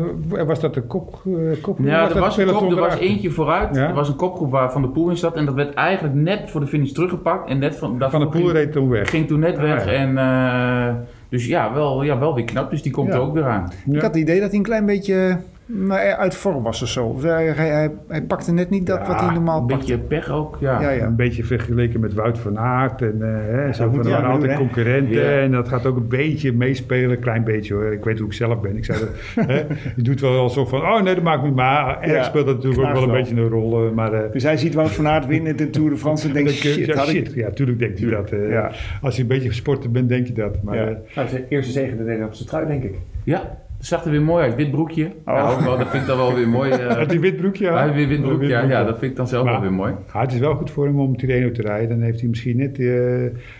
was 0.45 0.60
dat 0.60 0.74
de 0.74 0.82
kop, 0.82 1.22
eh, 1.26 1.32
kopgroep? 1.62 1.88
Ja, 1.88 2.02
Was 2.02 2.13
er 2.15 2.19
was, 2.19 2.38
een 2.38 2.45
kop, 2.48 2.72
er 2.72 2.76
was 2.80 2.98
eentje 3.00 3.30
vooruit, 3.32 3.76
Ja? 3.76 3.88
er 3.88 3.93
was 3.93 4.10
een 4.10 4.15
kopgroep 4.15 4.52
waar 4.52 4.72
Van 4.72 4.82
de 4.82 4.88
Poel 4.88 5.10
in 5.10 5.17
zat 5.17 5.36
en 5.36 5.45
dat 5.45 5.54
werd 5.56 5.74
eigenlijk 5.74 6.15
net 6.15 6.50
voor 6.50 6.62
de 6.62 6.67
finish 6.67 6.91
teruggepakt. 6.91 7.50
En 7.50 7.60
net 7.60 7.76
van, 7.76 7.95
Van 8.10 8.19
de 8.19 8.28
Poel 8.28 8.41
ging- 8.41 8.52
reed 8.52 8.72
toen 8.72 8.89
weg. 8.89 9.10
ging 9.10 9.28
toen 9.28 9.39
net 9.39 9.56
Ah, 9.58 9.62
weg 9.62 9.86
ja. 9.86 9.91
en 9.91 10.17
eh, 10.17 10.95
dus 11.30 11.48
ja 11.48 11.74
wel, 11.74 12.04
ja, 12.04 12.19
wel 12.19 12.36
weer 12.36 12.45
knap, 12.45 12.69
dus 12.69 12.82
die 12.82 12.91
komt 12.91 13.08
Ja. 13.08 13.13
er 13.13 13.19
ook 13.22 13.34
weer 13.34 13.45
aan. 13.45 13.72
Ik 13.91 14.02
had 14.02 14.13
het 14.13 14.15
idee 14.22 14.39
dat 14.39 14.50
hij 14.50 14.58
een 14.58 14.63
klein 14.65 14.86
beetje 14.86 15.38
nou, 15.71 15.99
uit 16.12 16.36
vorm 16.36 16.63
was 16.63 16.82
of 16.82 16.88
zo. 16.88 17.21
Hij, 17.21 17.45
hij, 17.47 17.91
hij, 18.08 18.21
pakte 18.23 18.51
net 18.53 18.69
niet 18.69 18.86
dat 18.88 18.99
Ja, 18.99 19.08
wat 19.08 19.19
hij 19.21 19.34
normaal 19.34 19.62
Een 19.62 19.65
pakt. 19.67 19.79
beetje 19.79 19.97
pech 19.97 20.29
ook, 20.32 20.58
ja. 20.60 20.82
Ja, 20.82 20.89
ja. 20.89 21.05
Een 21.05 21.15
beetje 21.15 21.43
vergeleken 21.43 21.99
met 21.99 22.13
Wout 22.13 22.39
van 22.39 22.60
Aert. 22.60 23.01
En, 23.01 23.15
eh, 23.21 23.55
hè, 23.55 23.73
zo 23.73 23.89
van, 23.89 24.05
er 24.05 24.10
waren 24.12 24.29
altijd 24.29 24.58
concurrenten. 24.58 25.21
Ja. 25.21 25.39
En 25.41 25.51
dat 25.51 25.67
gaat 25.67 25.86
ook 25.86 25.95
een 25.97 26.08
beetje 26.08 26.53
meespelen. 26.53 27.10
Een 27.12 27.19
klein 27.19 27.43
beetje 27.43 27.73
hoor. 27.73 27.93
Ik 27.93 28.03
weet 28.03 28.17
hoe 28.19 28.27
ik 28.27 28.34
zelf 28.34 28.62
ben. 28.62 28.77
Ik 28.77 28.86
zei 28.86 28.99
dat, 28.99 29.10
hè, 29.47 29.55
je 29.95 30.01
doet 30.01 30.19
wel 30.21 30.39
alsof 30.39 30.69
van, 30.69 30.82
oh 30.82 31.01
nee, 31.01 31.15
dat 31.15 31.23
maakt 31.23 31.43
me 31.43 31.51
Maar 31.51 32.01
erg 32.01 32.12
Ja, 32.12 32.23
speelt 32.23 32.45
dat 32.45 32.55
natuurlijk 32.55 32.84
ook 32.88 32.93
wel 32.93 33.03
een 33.03 33.12
beetje 33.12 33.36
een 33.36 33.49
rol. 33.49 33.86
eh, 33.88 33.91
Maar 33.91 34.13
eh, 34.13 34.32
Dus 34.32 34.43
hij 34.43 34.58
ziet 34.58 34.73
Wout 34.73 34.91
van 34.91 35.08
Aert 35.08 35.25
winnen 35.25 35.58
de 35.58 35.69
Tour 35.69 35.89
de 35.89 35.97
France 36.03 36.27
en 36.27 36.34
denkt, 36.34 36.51
shit, 36.51 36.86
ja, 36.86 36.95
had 36.95 37.10
ik... 37.13 37.36
Ja, 37.36 37.49
tuurlijk 37.49 37.79
denkt 37.79 37.99
hij 37.99 38.10
dat. 38.10 38.32
eh. 38.32 38.49
Ja. 38.49 38.71
Als 39.01 39.15
je 39.15 39.21
een 39.21 39.27
beetje 39.27 39.51
sporter 39.53 39.91
bent, 39.91 40.10
denk 40.10 40.27
je 40.27 40.34
dat. 40.34 40.63
Maar 40.63 40.75
Ja. 40.75 40.82
eh, 40.82 40.88
Nou, 40.88 40.99
het 41.13 41.25
is 41.25 41.32
de 41.32 41.45
eerste 41.49 41.71
zegen 41.71 41.97
de 41.97 42.03
Nederlandse 42.03 42.45
trui, 42.45 42.67
denk 42.67 42.84
ik. 42.84 42.95
Ja, 43.23 43.58
het 43.80 43.88
zag 43.88 44.06
er 44.06 44.12
weer 44.12 44.22
mooi 44.22 44.44
uit. 44.44 44.56
Wit 44.56 44.72
broekje. 44.72 45.12
Ja, 45.26 45.50
ook 45.52 45.60
wel, 45.60 45.78
dat 45.78 45.88
vind 45.89 46.02
ik 46.02 46.08
dan 46.08 46.18
wel 46.18 46.34
weer 46.36 46.48
mooi. 46.50 46.72
eh. 46.72 46.98
had 46.98 47.08
hij 47.10 47.20
wit 47.20 47.38
broekje? 47.38 47.72
Hij 47.72 47.94
weer 47.94 48.08
wit 48.08 48.22
broekje, 48.22 48.48
ja, 48.48 48.62
ja, 48.62 48.84
dat 48.84 48.98
vind 49.00 49.12
ik 49.12 49.18
dan 49.18 49.28
zelf 49.28 49.44
Maar- 49.44 49.54
wel 49.54 49.62
weer 49.62 49.74
mooi. 49.74 49.94
Ja, 50.13 50.22
het 50.22 50.34
is 50.34 50.39
wel 50.39 50.56
goed 50.56 50.72
voor 50.72 50.86
hem 50.86 51.00
om 51.00 51.18
Tirreno 51.18 51.52
te 51.52 51.62
rijden. 51.62 51.89
Dan 51.89 52.02
heeft 52.02 52.20
hij 52.20 52.30
misschien 52.30 52.58
net 52.58 52.72
eh, 52.72 52.86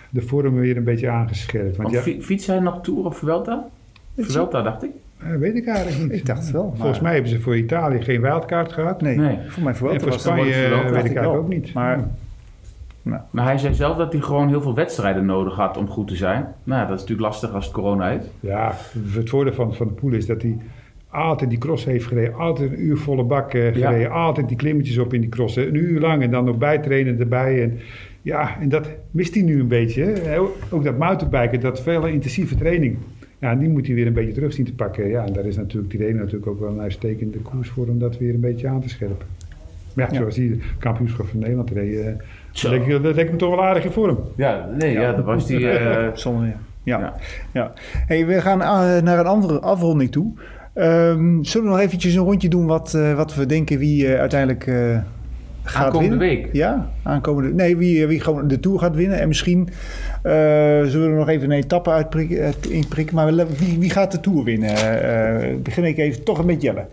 de 0.10 0.22
vorm 0.22 0.56
weer 0.60 0.78
een 0.78 0.84
beetje 0.84 1.10
aangescherpt. 1.10 1.78
Want 1.78 1.78
Want 1.78 1.94
ja, 1.94 2.02
fi- 2.02 2.22
fietst 2.22 2.48
hij 2.48 2.60
nog 2.60 2.82
Tour 2.82 3.06
of 3.06 3.18
Vuelta? 3.18 3.68
Vuelta, 4.18 4.62
dacht 4.62 4.84
ik. 4.84 4.90
eh, 5.20 5.36
weet 5.36 5.56
ik 5.56 5.68
eigenlijk 5.68 6.02
niet. 6.12 6.20
Ik 6.20 6.26
dacht 6.26 6.42
het 6.44 6.52
wel. 6.52 6.68
maar- 6.68 6.78
Volgens 6.78 7.00
mij 7.00 7.14
hebben 7.14 7.32
ze 7.32 7.40
voor 7.40 7.58
Italië 7.58 8.02
geen 8.02 8.22
wildcard 8.22 8.72
gehad. 8.72 9.02
Nee, 9.02 9.18
Nee. 9.18 9.38
voor 9.48 9.64
mij 9.64 9.76
voor 9.76 9.92
En 9.92 10.00
voor 10.00 10.10
was 10.10 10.24
het 10.24 10.34
Spanje 10.34 10.44
weet 10.44 10.56
ik 10.86 10.94
eigenlijk 10.94 11.26
ook 11.28 11.48
niet. 11.48 11.74
Maar- 11.74 12.08
Maar 13.32 13.46
hij 13.46 13.58
zei 13.58 13.74
zelf 13.74 13.98
dat 13.98 14.12
hij 14.14 14.22
gewoon 14.22 14.48
heel 14.48 14.62
veel 14.62 14.76
wedstrijden 14.76 15.26
nodig 15.26 15.56
had 15.56 15.78
om 15.78 15.88
goed 15.88 16.08
te 16.08 16.16
zijn. 16.16 16.48
Nou, 16.64 16.82
dat 16.88 16.96
is 16.96 17.02
natuurlijk 17.02 17.28
lastig 17.30 17.54
als 17.54 17.66
het 17.66 17.74
corona 17.74 18.10
is. 18.10 18.24
Ja, 18.40 18.76
het 19.14 19.30
voordeel 19.30 19.54
van, 19.54 19.74
van 19.76 19.88
de 19.88 19.94
Poel 19.94 20.12
is 20.14 20.26
dat 20.26 20.42
hij 20.42 20.58
altijd 21.10 21.50
die 21.50 21.60
cross 21.60 21.86
heeft 21.86 22.06
gereden. 22.06 22.34
Altijd 22.36 22.72
een 22.72 22.82
uur 22.86 22.98
volle 22.98 23.24
bak 23.24 23.54
eh, 23.54 23.62
gereden. 23.62 24.00
Ja. 24.00 24.08
Altijd 24.10 24.48
die 24.48 24.58
klimmetjes 24.58 24.98
op 24.98 25.14
in 25.14 25.22
die 25.22 25.30
cross. 25.30 25.56
hè. 25.56 25.68
Een 25.68 25.76
uur 25.76 26.00
lang 26.00 26.22
en 26.24 26.32
dan 26.32 26.46
nog 26.46 26.58
bijtrainen 26.58 27.20
erbij. 27.20 27.64
En, 27.64 27.80
ja, 28.22 28.60
en 28.60 28.70
dat 28.70 28.90
mist 29.12 29.34
hij 29.34 29.44
nu 29.44 29.60
een 29.60 29.68
beetje. 29.68 30.04
hè. 30.04 30.40
Ook- 30.40 30.84
dat 30.84 30.98
mountainbiken, 30.98 31.60
dat 31.60 31.82
vele 31.82 32.12
intensieve 32.12 32.56
training. 32.56 32.98
Ja, 33.40 33.52
en 33.52 33.60
die 33.60 33.70
moet 33.70 33.86
hij 33.86 33.96
weer 33.96 34.08
een 34.08 34.14
beetje 34.14 34.32
terug 34.34 34.54
zien 34.54 34.66
te 34.66 34.74
pakken. 34.76 35.08
Ja, 35.08 35.26
en 35.26 35.34
daar 35.34 35.46
is 35.46 35.56
natuurlijk 35.58 35.92
die 35.92 36.00
reden 36.00 36.16
natuurlijk 36.18 36.48
ook 36.48 36.60
wel 36.60 36.70
een 36.70 36.82
uitstekende 36.82 37.38
koers 37.38 37.70
voor 37.70 37.88
om 37.88 38.00
dat 38.00 38.18
weer 38.18 38.34
een 38.34 38.40
beetje 38.40 38.68
aan 38.68 38.82
te 38.82 38.90
scherpen. 38.90 39.26
Maar 40.00 40.08
ja, 40.08 40.14
Ja. 40.14 40.20
zoals 40.20 40.36
die 40.36 40.62
kampioenschap 40.80 41.28
van 41.28 41.40
Nederland 41.40 41.72
reed, 41.72 42.00
eh, 42.00 42.06
dat 42.62 42.72
leek, 42.72 43.04
dat 43.04 43.16
leek 43.16 43.32
me 43.32 43.38
toch 43.38 43.50
wel 43.50 43.64
aardig 43.64 43.84
in 43.84 43.92
vorm. 43.92 44.20
Ja, 44.36 44.70
nee, 44.78 44.92
ja, 44.94 45.12
dat 45.14 45.26
was 45.26 45.46
die... 45.48 45.70
eh, 45.70 46.08
Zonder, 46.24 46.48
ja. 46.48 46.58
Ja. 46.84 47.00
Ja. 47.00 47.14
ja. 47.54 47.72
Hey, 48.08 48.26
we 48.26 48.42
gaan 48.42 48.62
eh, 48.62 49.02
naar 49.04 49.20
een 49.20 49.26
andere 49.26 49.60
afronding 49.60 50.12
toe. 50.12 50.32
Ehm, 50.74 51.44
zullen 51.44 51.68
we 51.68 51.74
nog 51.74 51.80
eventjes 51.80 52.14
een 52.14 52.24
rondje 52.24 52.50
doen 52.50 52.66
wat, 52.66 52.94
eh, 52.94 53.14
wat 53.16 53.36
we 53.36 53.46
denken 53.46 53.78
wie 53.78 54.08
eh, 54.14 54.20
uiteindelijk 54.20 54.68
eh, 54.68 54.98
gaat 55.64 55.86
Aankomende 55.86 56.18
winnen? 56.18 56.42
week. 56.44 56.54
Ja, 56.54 56.90
aankomende 57.04 57.54
Nee, 57.54 57.78
wie, 57.78 58.02
eh, 58.02 58.08
wie 58.08 58.20
gewoon 58.20 58.48
de 58.48 58.60
Tour 58.60 58.80
gaat 58.80 58.96
winnen. 58.96 59.20
En 59.20 59.28
misschien 59.28 59.70
eh, 60.24 60.32
zullen 60.84 61.02
we 61.06 61.10
er 61.12 61.18
nog 61.18 61.30
even 61.30 61.52
een 61.52 61.58
etappe 61.58 61.90
uitprikken, 61.90 62.42
uit- 62.44 62.66
inprikken. 62.70 63.16
Maar 63.16 63.36
wie, 63.36 63.80
wie 63.80 63.90
gaat 63.90 64.12
de 64.12 64.20
Tour 64.20 64.44
winnen? 64.44 64.70
Eh, 64.70 65.50
eh, 65.52 65.58
begin 65.58 65.84
ik 65.84 65.98
even 65.98 66.24
toch 66.24 66.46
met 66.46 66.62
Jelle. 66.62 66.86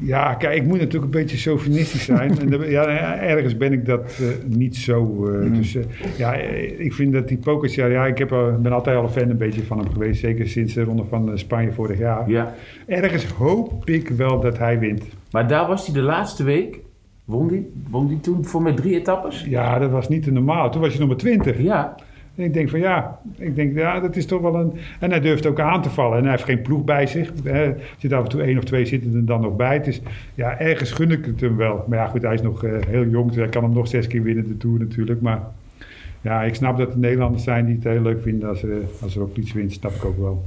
Ja, 0.00 0.34
kijk, 0.34 0.54
ik 0.56 0.64
moet 0.66 0.78
natuurlijk 0.78 1.04
een 1.04 1.20
beetje 1.20 1.36
chauvinistisch 1.36 2.04
zijn. 2.04 2.38
en 2.40 2.50
de- 2.50 2.70
ja, 2.70 2.86
ergens 3.20 3.56
ben 3.56 3.72
ik 3.72 3.86
dat 3.86 4.18
eh, 4.20 4.26
niet 4.56 4.76
zo. 4.76 5.26
eh, 5.26 5.52
Dus 5.54 5.74
eh, 5.74 5.82
ja, 6.16 6.34
ik 6.78 6.92
vind 6.92 7.12
dat 7.12 7.28
die 7.28 7.36
Pogacar... 7.38 7.90
Ja, 7.90 8.06
ik 8.06 8.18
heb, 8.18 8.28
ben 8.62 8.72
altijd 8.72 8.96
al 8.96 9.02
een 9.02 9.08
fan 9.08 9.30
een 9.30 9.36
beetje 9.36 9.62
van 9.62 9.78
hem 9.78 9.90
geweest. 9.92 10.20
Zeker 10.20 10.48
sinds 10.48 10.74
de 10.74 10.82
ronde 10.84 11.04
van 11.04 11.38
Spanje 11.38 11.72
vorig 11.72 11.98
jaar. 11.98 12.30
ja. 12.30 12.54
Ergens 12.86 13.26
hoop 13.26 13.88
ik 13.88 14.08
wel 14.08 14.40
dat 14.40 14.58
hij 14.58 14.78
wint. 14.78 15.04
Maar 15.30 15.48
daar 15.48 15.66
was 15.66 15.86
hij 15.86 15.94
de 15.94 16.02
laatste 16.02 16.44
week. 16.44 16.78
Won 17.24 17.48
die, 17.48 17.72
won 17.90 18.08
die 18.08 18.20
toen 18.20 18.44
voor 18.44 18.62
mij 18.62 18.72
drie 18.74 18.94
etappes? 18.98 19.44
Ja, 19.48 19.78
dat 19.78 19.90
was 19.90 20.08
niet 20.08 20.22
te 20.22 20.32
normaal. 20.32 20.70
Toen 20.70 20.80
was 20.80 20.92
je 20.92 20.98
nummer 20.98 21.16
20. 21.16 21.58
Ja. 21.58 21.94
En 22.34 22.44
ik 22.44 22.52
denk 22.52 22.68
van 22.68 22.80
ja, 22.80 23.20
ik 23.36 23.54
denk 23.54 23.76
ja, 23.76 24.00
dat 24.00 24.16
is 24.16 24.26
toch 24.26 24.40
wel 24.40 24.54
een. 24.54 24.72
En 25.00 25.10
hij 25.10 25.20
durft 25.20 25.46
ook 25.46 25.60
aan 25.60 25.82
te 25.82 25.90
vallen. 25.90 26.16
En 26.16 26.22
hij 26.22 26.32
heeft 26.32 26.44
geen 26.44 26.62
ploeg 26.62 26.84
bij 26.84 27.06
zich. 27.06 27.32
Er 27.44 27.76
zit 27.98 28.12
af 28.12 28.22
en 28.22 28.28
toe 28.28 28.42
één 28.42 28.58
of 28.58 28.64
twee 28.64 28.86
zitten 28.86 29.14
er 29.14 29.24
dan 29.24 29.40
nog 29.40 29.56
bij. 29.56 29.74
Het 29.74 29.86
is, 29.86 30.00
ja, 30.34 30.58
ergens 30.58 30.92
gun 30.92 31.10
ik 31.10 31.24
het 31.24 31.40
hem 31.40 31.56
wel. 31.56 31.84
Maar 31.88 31.98
ja, 31.98 32.06
goed, 32.06 32.22
hij 32.22 32.34
is 32.34 32.42
nog 32.42 32.64
eh, 32.64 32.72
heel 32.86 33.06
jong. 33.06 33.26
Dus 33.26 33.36
hij 33.36 33.48
kan 33.48 33.62
hem 33.62 33.72
nog 33.72 33.88
zes 33.88 34.06
keer 34.06 34.22
winnen, 34.22 34.48
de 34.48 34.56
Tour 34.56 34.78
natuurlijk. 34.78 35.20
Maar 35.20 35.40
ja, 36.20 36.42
ik 36.42 36.54
snap 36.54 36.78
dat 36.78 36.92
er 36.92 36.98
Nederlanders 36.98 37.44
zijn 37.44 37.66
die 37.66 37.74
het 37.74 37.84
heel 37.84 38.02
leuk 38.02 38.22
vinden 38.22 38.48
als 38.48 38.62
er, 38.62 38.76
als 39.02 39.16
er 39.16 39.22
ook 39.22 39.36
iets 39.36 39.52
wint. 39.52 39.72
Snap 39.72 39.92
ik 39.92 40.04
ook 40.04 40.18
wel. 40.18 40.44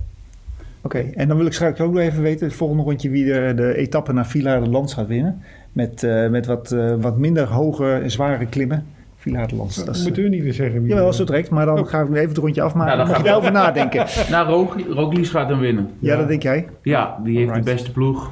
Oké, 0.81 0.99
en 0.99 1.27
dan 1.27 1.37
wil 1.37 1.45
ik 1.45 1.53
straks 1.53 1.79
ook 1.81 1.93
nog 1.93 2.01
even 2.01 2.21
weten, 2.21 2.47
het 2.47 2.55
volgende 2.55 2.83
rondje, 2.83 3.09
wie 3.09 3.25
de, 3.25 3.53
de 3.55 3.75
etappe 3.75 4.13
naar 4.13 4.27
Villa 4.27 4.59
de 4.59 4.69
Lans 4.69 4.93
gaat 4.93 5.07
winnen. 5.07 5.41
Met, 5.71 6.03
eh, 6.03 6.29
met 6.29 6.45
wat, 6.45 6.71
eh, 6.71 6.95
wat 7.01 7.17
minder 7.17 7.47
hoge 7.47 7.91
en 7.91 8.11
zware 8.11 8.45
klimmen. 8.45 8.85
Villa 9.25 9.45
de 9.45 9.55
Lans. 9.55 9.85
Dat 9.85 9.95
is, 9.95 10.03
Moeten 10.03 10.23
we 10.23 10.29
niet 10.29 10.43
weer 10.43 10.53
zeggen 10.53 10.81
wie. 10.81 10.89
Jawel, 10.89 11.13
zo 11.13 11.23
direct, 11.23 11.49
maar 11.49 11.65
dan 11.65 11.87
ga 11.87 12.01
ik 12.01 12.09
nu 12.09 12.15
even 12.15 12.29
het 12.29 12.37
rondje 12.37 12.61
afmaken. 12.61 12.97
Nou, 12.97 12.97
dan 12.97 13.07
je 13.07 13.13
gaan 13.13 13.23
we- 13.23 13.29
erover 13.29 13.51
nadenken. 13.51 14.05
Nou, 14.31 14.47
Roglic, 14.49 14.85
Roglic 14.89 15.25
gaat 15.27 15.49
hem 15.49 15.59
winnen. 15.59 15.89
Ja, 15.99 16.11
Ja. 16.13 16.17
dat 16.19 16.27
denk 16.27 16.43
jij. 16.43 16.67
Ja, 16.81 17.19
die 17.23 17.37
heeft 17.37 17.47
Alright. 17.49 17.67
de 17.67 17.73
beste 17.73 17.91
ploeg. 17.91 18.31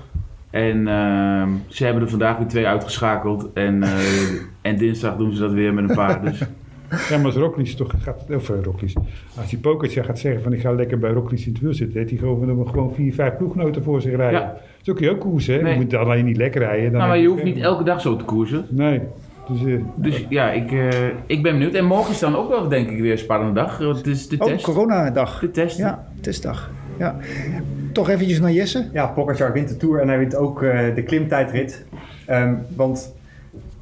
En 0.50 0.88
ehm, 0.88 1.50
ze 1.68 1.84
hebben 1.86 2.04
er 2.04 2.10
vandaag 2.10 2.38
weer 2.38 2.48
twee 2.48 2.68
uitgeschakeld. 2.68 3.50
En, 3.54 3.84
eh, 3.84 3.90
en 4.62 4.78
dinsdag 4.78 5.16
doen 5.18 5.34
ze 5.34 5.42
dat 5.42 5.52
weer 5.52 5.74
met 5.74 5.90
een 5.90 5.96
paar. 5.96 6.22
Dus 6.22 6.40
Ja, 7.10 7.18
maar 7.18 7.26
als 7.26 7.36
Roglic 7.36 7.68
toch 7.68 7.94
gaat, 8.00 8.26
of 8.30 8.48
Roglic, 8.64 8.94
als 9.38 9.50
die 9.50 9.60
Pogacar 9.60 10.04
gaat 10.04 10.20
zeggen 10.20 10.44
van 10.44 10.54
ik 10.54 10.62
ga 10.62 10.72
lekker 10.72 11.00
bij 11.00 11.12
Roglic 11.12 11.40
in 11.40 11.52
het 11.54 11.62
wiel 11.62 11.74
zitten, 11.74 11.98
heeft 11.98 12.10
hij 12.10 12.20
gewoon, 12.20 12.68
gewoon 12.68 12.94
vier, 12.94 13.14
vijf 13.14 13.38
ploeggenoten 13.38 13.84
voor 13.84 14.02
zich 14.02 14.16
rijden. 14.16 14.40
Ja. 14.40 14.58
Zo 14.82 14.94
kun 14.94 15.06
je 15.06 15.12
ook 15.12 15.20
koersen, 15.20 15.56
hè? 15.56 15.62
Nee. 15.62 15.74
je 15.74 15.80
moet 15.80 15.94
alleen 15.94 16.26
niet 16.26 16.38
lekker 16.38 16.62
rijden. 16.62 16.84
Dan 16.84 16.94
nou, 16.94 17.08
maar 17.08 17.18
je 17.20 17.28
hoeft 17.28 17.44
niet 17.44 17.58
elke 17.58 17.84
dag 17.84 18.02
zo 18.02 18.16
te 18.16 18.24
koersen. 18.24 18.66
Nee, 18.70 19.02
Dus, 19.48 19.64
eh, 19.66 19.84
Dus 19.96 20.26
ja, 20.30 20.52
ik, 20.52 20.72
eh, 20.72 21.06
ik 21.26 21.44
ben 21.44 21.52
benieuwd. 21.54 21.74
En 21.74 21.86
morgen 21.86 22.14
is 22.14 22.20
dan 22.20 22.36
ook 22.36 22.50
wel 22.50 22.68
denk 22.68 22.90
ik 22.90 23.00
weer 23.00 23.12
een 23.12 23.18
spannende 23.18 23.54
dag. 23.54 23.78
Het 23.78 24.08
is 24.08 24.28
de 24.28 24.36
Oh, 24.40 24.46
test. 24.48 24.64
coronadag. 24.64 25.40
De 25.40 25.52
test. 25.52 25.78
Ja, 25.78 26.08
testdag. 26.22 26.72
Ja. 26.98 27.16
Toch 27.92 28.10
eventjes 28.10 28.40
naar 28.40 28.52
Jesse. 28.52 28.90
Ja, 28.94 29.06
Pogacar 29.08 29.54
wint 29.54 29.70
de 29.70 29.78
Tour 29.78 30.00
en 30.02 30.08
hij 30.08 30.18
wint 30.18 30.36
ook 30.36 30.64
eh, 30.64 30.96
de 30.96 31.04
klimtijdrit. 31.04 31.86
Ehm, 32.26 32.54
want 32.76 33.16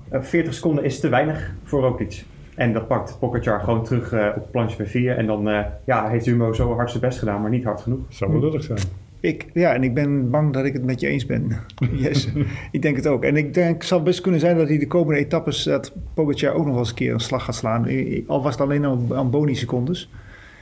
eh, 0.09 0.21
40 0.21 0.53
seconden 0.53 0.83
is 0.83 0.99
te 0.99 1.09
weinig 1.09 1.51
voor 1.63 1.81
Roglic. 1.81 2.23
En 2.55 2.73
dat 2.73 2.87
pakt 2.87 3.17
Pogacar 3.19 3.59
gewoon 3.59 3.83
terug 3.83 4.13
op 4.35 4.51
planche 4.51 4.77
bij 4.77 4.85
4. 4.85 5.17
En 5.17 5.25
dan 5.25 5.49
eh, 5.49 5.59
ja, 5.85 6.09
heeft 6.09 6.25
Jumbo 6.25 6.53
zo 6.53 6.75
hard 6.75 6.89
zijn 6.89 7.01
best 7.01 7.19
gedaan, 7.19 7.41
maar 7.41 7.49
niet 7.49 7.63
hard 7.63 7.81
genoeg. 7.81 7.99
zou 8.09 8.31
wel 8.31 8.41
lullig 8.41 8.63
zijn. 8.63 8.79
Ik, 9.21 9.45
ja, 9.53 9.73
en 9.73 9.83
ik 9.83 9.93
ben 9.93 10.29
bang 10.29 10.53
dat 10.53 10.65
ik 10.65 10.73
het 10.73 10.83
met 10.85 10.99
je 10.99 11.07
eens 11.07 11.25
ben. 11.25 11.51
Yes, 11.91 12.29
ik 12.71 12.81
denk 12.81 12.95
het 12.95 13.07
ook. 13.07 13.23
En 13.23 13.37
ik 13.37 13.53
denk, 13.53 13.75
het 13.77 13.85
zou 13.85 14.01
best 14.03 14.21
kunnen 14.21 14.39
zijn 14.39 14.57
dat 14.57 14.67
hij 14.67 14.77
de 14.77 14.87
komende 14.87 15.19
etappes, 15.19 15.63
dat 15.63 15.93
Pogacar 16.13 16.53
ook 16.53 16.63
nog 16.63 16.69
wel 16.69 16.79
eens 16.79 16.89
een 16.89 16.95
keer 16.95 17.13
een 17.13 17.19
slag 17.19 17.43
gaat 17.45 17.55
slaan. 17.55 17.87
Al 18.27 18.43
was 18.43 18.51
het 18.51 18.61
alleen 18.61 18.85
aan, 18.85 19.07
aan 19.13 19.29
boni-secondes. 19.29 20.09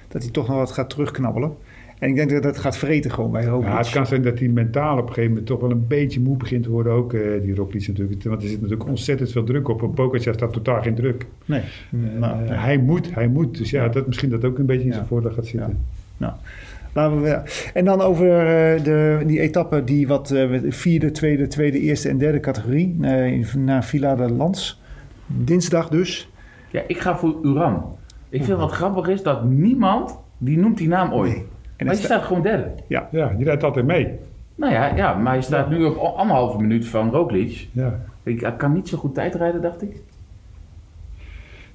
Dat 0.07 0.21
hij 0.23 0.31
toch 0.31 0.47
nog 0.47 0.55
wat 0.57 0.71
gaat 0.71 0.89
terugknabbelen. 0.89 1.53
En 1.99 2.09
ik 2.09 2.15
denk 2.15 2.29
dat 2.29 2.43
dat 2.43 2.57
gaat 2.57 2.77
vreten 2.77 3.11
gewoon 3.11 3.31
bij 3.31 3.45
Roglic. 3.45 3.69
Ja, 3.69 3.77
het 3.77 3.89
kan 3.89 4.07
zijn 4.07 4.21
dat 4.21 4.39
hij 4.39 4.47
mentaal 4.47 4.93
op 4.97 5.01
een 5.01 5.07
gegeven 5.07 5.29
moment 5.29 5.45
toch 5.47 5.59
wel 5.59 5.71
een 5.71 5.87
beetje 5.87 6.19
moe 6.19 6.37
begint 6.37 6.63
te 6.63 6.69
worden. 6.69 6.93
Ook 6.93 7.13
eh, 7.13 7.41
die 7.41 7.55
Roglic 7.55 7.87
natuurlijk. 7.87 8.23
Want 8.23 8.41
er 8.41 8.47
zit 8.47 8.61
natuurlijk 8.61 8.89
ontzettend 8.89 9.31
veel 9.31 9.43
druk 9.43 9.67
op. 9.67 9.91
Pogacar 9.95 10.33
staat 10.33 10.53
totaal 10.53 10.81
geen 10.81 10.95
druk. 10.95 11.25
Nee. 11.45 11.59
Eh, 11.59 12.19
Nou, 12.19 12.39
nee. 12.39 12.49
hij 12.57 12.77
moet, 12.77 13.13
hij 13.13 13.27
moet. 13.27 13.57
Dus 13.57 13.69
ja, 13.69 13.87
dat, 13.87 14.07
misschien 14.07 14.29
dat 14.29 14.45
ook 14.45 14.57
een 14.57 14.65
beetje 14.65 14.85
in 14.85 14.91
zijn 14.91 15.03
Ja. 15.03 15.07
voordeel 15.09 15.31
gaat 15.31 15.45
zitten. 15.45 15.85
Laten 16.93 17.21
we, 17.21 17.41
en 17.73 17.85
dan 17.85 18.01
over 18.01 18.25
eh, 18.27 18.83
de, 18.83 19.23
die 19.25 19.39
etappe 19.39 19.83
die 19.83 20.07
wat 20.07 20.31
eh, 20.31 20.49
vierde, 20.69 21.11
tweede, 21.11 21.47
tweede, 21.47 21.79
eerste 21.79 22.09
en 22.09 22.17
derde 22.17 22.39
categorie. 22.39 22.97
eh, 23.01 23.53
naar 23.55 23.83
Villa 23.83 24.15
de 24.15 24.31
Lans. 24.31 24.81
Dinsdag 25.27 25.89
dus. 25.89 26.29
Ja, 26.71 26.81
ik 26.87 26.99
ga 26.99 27.17
voor 27.17 27.35
Uran. 27.43 27.95
Ik 28.29 28.43
vind 28.43 28.57
wat 28.57 28.71
grappig 28.71 29.07
is 29.07 29.23
dat 29.23 29.43
niemand 29.43 30.19
die 30.37 30.57
noemt 30.57 30.77
die 30.77 30.87
naam 30.87 31.13
ooit. 31.13 31.35
En 31.75 31.85
maar 31.85 31.95
je 31.95 31.99
sta- 32.01 32.05
staat 32.15 32.23
gewoon 32.25 32.41
derde. 32.41 32.71
Ja, 32.87 33.07
die 33.11 33.45
rijdt 33.45 33.63
altijd 33.63 33.85
mee. 33.85 34.15
Nou 34.55 34.73
ja, 34.73 34.95
ja 34.95 35.13
maar 35.13 35.35
je 35.35 35.41
staat 35.41 35.69
nu 35.69 35.83
op 35.85 35.97
anderhalve 35.97 36.57
minuut 36.57 36.87
van 36.87 37.09
Roglic. 37.11 37.67
Ja. 37.71 37.99
Ik 38.23 38.41
ik 38.41 38.57
kan 38.57 38.73
niet 38.73 38.87
zo 38.87 38.97
goed 38.97 39.13
tijdrijden, 39.13 39.61
dacht 39.61 39.81
ik. 39.81 40.01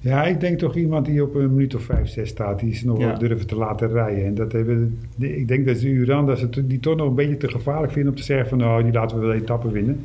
Ja, 0.09 0.23
ik 0.25 0.39
denk 0.39 0.59
toch 0.59 0.75
iemand 0.75 1.05
die 1.05 1.23
op 1.23 1.35
een 1.35 1.53
minuut 1.53 1.75
of 1.75 1.81
vijf, 1.83 2.07
zes 2.07 2.29
staat. 2.29 2.59
Die 2.59 2.69
is 2.71 2.83
nog 2.83 2.99
Ja. 2.99 3.07
wel 3.07 3.17
durven 3.19 3.47
te 3.47 3.55
laten 3.55 3.87
rijden. 3.91 4.25
En 4.25 4.33
dat 4.35 4.51
hebben, 4.51 4.99
ik 5.17 5.47
denk 5.47 5.65
dat 5.65 5.77
ze 5.77 5.87
Uran, 5.89 6.25
dat 6.25 6.39
ze 6.39 6.67
die 6.67 6.79
toch 6.79 6.95
nog 6.95 7.07
een 7.07 7.15
beetje 7.15 7.37
te 7.37 7.47
gevaarlijk 7.47 7.91
vinden 7.93 8.11
om 8.11 8.17
te 8.17 8.23
zeggen 8.23 8.47
van 8.49 8.57
nou, 8.57 8.83
die 8.83 8.91
laten 8.93 9.19
we 9.19 9.25
wel 9.25 9.35
etappen 9.35 9.71
winnen. 9.71 9.99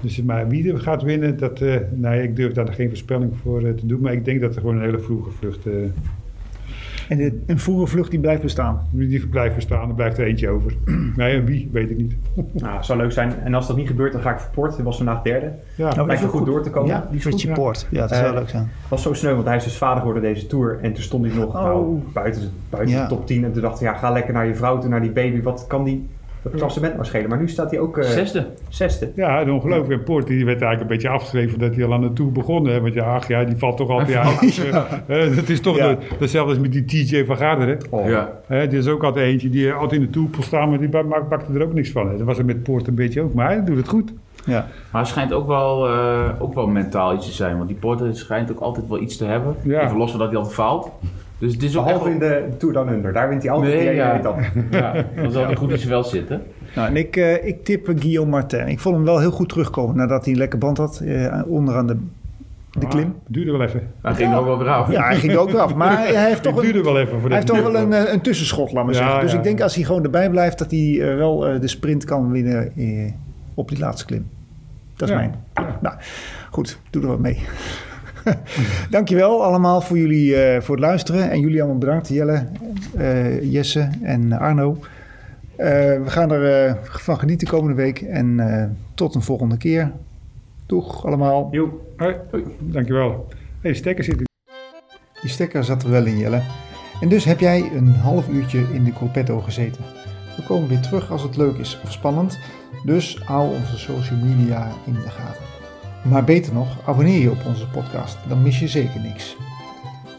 Dus, 0.00 0.22
maar 0.22 0.48
wie 0.48 0.72
er 0.72 0.78
gaat 0.78 1.02
winnen, 1.02 1.38
dat, 1.38 1.60
eh, 1.60 1.76
nee, 1.94 2.22
ik 2.22 2.36
durf 2.36 2.52
daar 2.52 2.72
geen 2.72 2.88
voorspelling 2.88 3.32
voor 3.42 3.62
eh, 3.64 3.72
te 3.72 3.86
doen. 3.86 4.00
Maar 4.00 4.12
ik 4.12 4.24
denk 4.24 4.40
dat 4.40 4.54
er 4.54 4.60
gewoon 4.60 4.76
een 4.76 4.82
hele 4.84 4.98
vroege 4.98 5.30
vlucht, 5.30 5.66
eh, 5.66 5.72
En 7.08 7.16
de, 7.16 7.42
een 7.46 7.58
vroege 7.58 7.86
vlucht 7.86 8.10
die 8.10 8.20
blijft 8.20 8.42
bestaan. 8.42 8.80
die 8.90 9.26
blijft 9.26 9.54
bestaan. 9.54 9.88
Er 9.88 9.94
blijft 9.94 10.18
er 10.18 10.26
eentje 10.26 10.48
over. 10.48 10.72
nee, 11.16 11.36
en 11.36 11.44
wie, 11.44 11.68
weet 11.72 11.90
ik 11.90 11.96
niet. 11.96 12.14
Nou, 12.52 12.84
zou 12.84 12.98
leuk 12.98 13.12
zijn. 13.12 13.32
En 13.44 13.54
als 13.54 13.66
dat 13.66 13.76
niet 13.76 13.86
gebeurt, 13.86 14.12
dan 14.12 14.20
ga 14.20 14.30
ik 14.32 14.38
voor 14.38 14.50
Port. 14.54 14.74
Hij 14.74 14.84
was 14.84 14.96
vandaag 14.96 15.22
derde. 15.22 15.50
Ja, 15.76 15.94
Nou, 15.94 16.06
Lijkt 16.06 16.22
er 16.22 16.28
goed 16.28 16.46
door 16.46 16.62
te 16.62 16.70
komen. 16.70 16.88
Ja, 16.90 17.08
die 17.10 17.20
Fritje 17.20 17.48
Ja. 17.48 17.54
Poort. 17.54 17.86
Ja, 17.90 18.00
dat 18.00 18.10
Eh, 18.10 18.18
zou 18.18 18.34
leuk 18.34 18.48
zijn. 18.48 18.68
was 18.88 19.02
zo 19.02 19.12
sneu, 19.12 19.34
want 19.34 19.46
hij 19.46 19.56
is 19.56 19.64
dus 19.64 19.76
vader 19.76 19.98
geworden 19.98 20.22
deze 20.22 20.46
Tour. 20.46 20.78
En 20.82 20.92
toen 20.92 21.02
stond 21.02 21.26
hij 21.26 21.34
nog 21.38 21.52
nou, 21.52 21.84
Oh. 21.86 22.12
buiten, 22.12 22.40
de, 22.42 22.48
buiten 22.70 22.94
Ja. 22.94 23.02
de 23.02 23.08
top 23.08 23.26
10. 23.26 23.44
En 23.44 23.52
toen 23.52 23.62
dacht 23.62 23.78
hij, 23.80 23.88
ja, 23.88 23.94
ga 23.94 24.10
lekker 24.10 24.32
naar 24.32 24.46
je 24.46 24.54
vrouw 24.54 24.78
toe, 24.78 24.88
naar 24.90 25.02
die 25.02 25.10
baby. 25.10 25.42
Wat 25.42 25.64
kan 25.68 25.84
die 25.84 26.08
dat 26.44 26.60
klassement 26.60 26.96
maar 26.96 27.06
schelen? 27.06 27.28
Maar 27.28 27.38
nu 27.38 27.48
staat 27.48 27.70
hij 27.70 27.80
ook 27.80 27.98
eh, 27.98 28.04
Zesde. 28.04 28.46
zesde. 28.68 29.10
Ja, 29.14 29.50
ongelooflijk. 29.52 30.00
En 30.00 30.04
Poort 30.04 30.26
die 30.26 30.44
werd 30.44 30.60
eigenlijk 30.62 30.80
een 30.80 30.96
beetje 30.96 31.08
afgeschreven 31.08 31.58
dat 31.58 31.74
hij 31.74 31.84
al 31.84 31.92
aan 31.92 32.00
de 32.00 32.12
Tour 32.12 32.32
begon. 32.32 32.66
Hè? 32.66 32.80
Want 32.80 32.94
ja, 32.94 33.14
ach 33.14 33.28
ja, 33.28 33.44
die 33.44 33.56
valt 33.56 33.76
toch 33.76 33.88
altijd 33.88 34.16
uit. 34.16 34.60
Eh, 35.06 35.36
dat 35.36 35.48
is 35.48 35.60
toch 35.60 35.76
Ja. 35.76 35.88
de, 35.88 35.96
hetzelfde 36.18 36.50
als 36.52 36.60
met 36.62 36.72
die 36.72 36.84
TJ 36.84 37.24
van 37.24 37.36
Garderen. 37.36 37.78
Oh. 37.90 38.08
Ja. 38.08 38.30
Hè, 38.46 38.68
die 38.68 38.78
is 38.78 38.86
ook 38.88 39.02
altijd 39.04 39.26
eentje 39.26 39.50
die 39.50 39.72
altijd 39.72 40.00
in 40.00 40.06
de 40.06 40.12
Tour 40.12 40.28
kon 40.30 40.42
staan, 40.42 40.68
maar 40.68 40.78
die 40.78 40.88
ba- 40.88 41.02
ma- 41.02 41.22
bakte 41.28 41.52
er 41.52 41.62
ook 41.62 41.74
niks 41.74 41.90
van. 41.90 42.08
hè. 42.10 42.16
Dat 42.16 42.26
was 42.26 42.38
er 42.38 42.44
met 42.44 42.62
Poort 42.62 42.86
een 42.86 42.94
beetje 42.94 43.22
ook. 43.22 43.34
Maar 43.34 43.46
hij 43.46 43.64
doet 43.64 43.76
het 43.76 43.88
goed. 43.88 44.12
Ja. 44.46 44.66
Maar 44.90 45.00
hij 45.02 45.04
schijnt 45.10 45.32
ook 45.32 45.46
wel, 45.46 45.88
eh, 45.88 46.28
ook 46.38 46.54
wel 46.54 46.66
mentaal 46.66 47.14
iets 47.14 47.26
te 47.26 47.32
zijn. 47.32 47.56
Want 47.56 47.68
die 47.68 47.76
Porter 47.78 48.16
schijnt 48.16 48.50
ook 48.50 48.60
altijd 48.60 48.88
wel 48.88 49.00
iets 49.00 49.16
te 49.16 49.24
hebben. 49.24 49.54
Ja. 49.62 49.84
Even 49.84 49.96
los 49.96 50.10
van 50.10 50.18
dat 50.18 50.28
hij 50.28 50.36
altijd 50.36 50.54
faalt. 50.56 50.90
Dus 51.44 51.52
het 51.52 51.62
is 51.62 51.76
ook 51.76 51.84
Behalve 51.84 52.10
in 52.10 52.18
de 52.18 52.48
Tour 52.58 52.74
Down 52.74 52.88
Under. 52.88 53.12
Daar 53.12 53.28
wint 53.28 53.42
hij 53.42 53.50
altijd 53.52 53.74
Nee, 53.74 53.94
ja. 53.94 54.18
etappe. 54.18 54.42
Ja, 54.70 55.04
dan 55.16 55.30
zal 55.32 55.44
hij 55.44 55.56
goed 55.56 55.70
in 55.70 55.76
zijn 55.78 55.88
vel 55.90 56.04
zitten. 56.04 56.42
Nou, 56.74 56.88
en 56.88 56.96
ik, 56.96 57.16
eh, 57.16 57.46
ik 57.46 57.64
tip 57.64 57.88
eh, 57.88 57.94
Guillaume 57.98 58.30
Martin. 58.30 58.68
Ik 58.68 58.80
vond 58.80 58.94
hem 58.96 59.04
wel 59.04 59.18
heel 59.20 59.30
goed 59.30 59.48
terugkomen 59.48 59.96
nadat 59.96 60.24
hij 60.24 60.32
een 60.32 60.38
lekker 60.38 60.58
band 60.58 60.78
had 60.78 61.00
eh, 61.04 61.42
onderaan 61.46 61.86
de, 61.86 61.96
de 62.70 62.86
klim. 62.86 63.04
Ah, 63.04 63.10
duurde 63.26 63.50
wel 63.52 63.62
even. 63.62 63.82
Hij 64.02 64.14
ging 64.14 64.32
er 64.32 64.38
ook 64.38 64.44
wel 64.44 64.58
weer 64.58 64.68
af. 64.68 64.90
Ja, 64.90 65.04
hij 65.06 65.16
ging 65.16 65.32
er 65.32 65.38
ook 65.38 65.48
eraf. 65.50 65.74
Maar 65.74 65.98
hij 66.14 66.26
heeft 66.28 66.42
toch 66.42 66.60
duurde 66.60 66.78
een, 66.78 66.84
wel 66.84 66.98
even. 66.98 67.20
Voor 67.20 67.28
hij 67.28 67.38
heeft 67.38 67.46
toch 67.46 67.62
wel 67.62 67.76
een, 67.76 68.12
een 68.12 68.20
tussenschot, 68.20 68.72
laat 68.72 68.84
maar 68.84 68.94
Ja, 68.94 69.00
zeggen. 69.00 69.20
Dus 69.20 69.30
ja. 69.32 69.38
ik 69.38 69.44
denk 69.44 69.60
als 69.60 69.74
hij 69.74 69.84
gewoon 69.84 70.04
erbij 70.04 70.30
blijft, 70.30 70.58
dat 70.58 70.70
hij 70.70 71.16
wel 71.16 71.46
eh, 71.48 71.60
de 71.60 71.68
sprint 71.68 72.04
kan 72.04 72.30
winnen 72.30 72.72
eh, 72.76 73.12
op 73.54 73.68
die 73.68 73.78
laatste 73.78 74.04
klim. 74.06 74.26
Dat 74.96 75.08
is 75.08 75.14
Ja. 75.14 75.20
mijn. 75.20 75.34
Nou, 75.80 75.94
goed, 76.50 76.78
doe 76.90 77.02
er 77.02 77.08
wat 77.08 77.18
mee. 77.18 77.38
Dankjewel 78.90 79.44
allemaal 79.44 79.80
voor 79.80 79.98
jullie 79.98 80.36
eh, 80.36 80.60
voor 80.60 80.74
het 80.74 80.84
luisteren. 80.84 81.30
En 81.30 81.40
jullie 81.40 81.60
allemaal 81.60 81.78
bedankt, 81.78 82.08
Jelle, 82.08 82.46
eh, 82.96 83.52
Jesse 83.52 83.88
en 84.02 84.32
Arno. 84.32 84.78
Eh, 85.56 85.66
we 86.02 86.10
gaan 86.10 86.32
er 86.32 86.66
eh, 86.66 86.74
van 86.82 87.18
genieten 87.18 87.48
komende 87.48 87.74
week. 87.74 88.00
En 88.00 88.40
eh, 88.40 88.68
tot 88.94 89.14
een 89.14 89.22
volgende 89.22 89.56
keer. 89.56 89.92
Doeg 90.66 91.06
allemaal. 91.06 91.48
Joep. 91.50 91.80
Hoi. 91.96 92.16
Dankjewel. 92.58 93.28
Hey, 93.60 93.70
de 93.70 93.76
stekker 93.76 94.04
zit 94.04 94.16
Die 95.20 95.30
stekker 95.30 95.64
zat 95.64 95.82
er 95.82 95.90
wel 95.90 96.04
in, 96.04 96.18
Jelle. 96.18 96.42
En 97.00 97.08
dus 97.08 97.24
heb 97.24 97.40
jij 97.40 97.70
een 97.74 97.88
half 97.88 98.28
uurtje 98.28 98.66
in 98.72 98.84
de 98.84 98.92
corpetto 98.92 99.40
gezeten. 99.40 99.82
We 100.36 100.42
komen 100.46 100.68
weer 100.68 100.80
terug 100.80 101.10
als 101.10 101.22
het 101.22 101.36
leuk 101.36 101.56
is 101.56 101.80
of 101.84 101.92
spannend. 101.92 102.38
Dus 102.84 103.18
hou 103.24 103.54
onze 103.54 103.78
social 103.78 104.18
media 104.18 104.68
in 104.86 104.92
de 104.92 105.10
gaten. 105.10 105.53
Maar 106.04 106.24
beter 106.24 106.52
nog, 106.52 106.78
abonneer 106.86 107.20
je 107.20 107.30
op 107.30 107.46
onze 107.46 107.68
podcast. 107.68 108.18
Dan 108.28 108.42
mis 108.42 108.58
je 108.58 108.68
zeker 108.68 109.00
niks. 109.00 109.36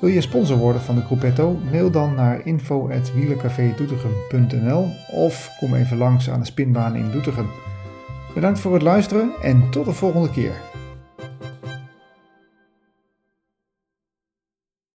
Wil 0.01 0.09
je 0.09 0.21
sponsor 0.21 0.57
worden 0.57 0.81
van 0.81 0.95
de 0.95 1.01
Gruppetto? 1.01 1.59
Mail 1.71 1.91
dan 1.91 2.15
naar 2.15 2.45
info.wielercafedoetinchem.nl 2.45 4.87
of 5.11 5.49
kom 5.59 5.75
even 5.75 5.97
langs 5.97 6.29
aan 6.29 6.39
de 6.39 6.45
spinbaan 6.45 6.95
in 6.95 7.11
Doetinchem. 7.11 7.49
Bedankt 8.33 8.59
voor 8.59 8.73
het 8.73 8.81
luisteren 8.81 9.31
en 9.41 9.69
tot 9.69 9.85
de 9.85 9.93
volgende 9.93 10.29
keer. 10.29 10.61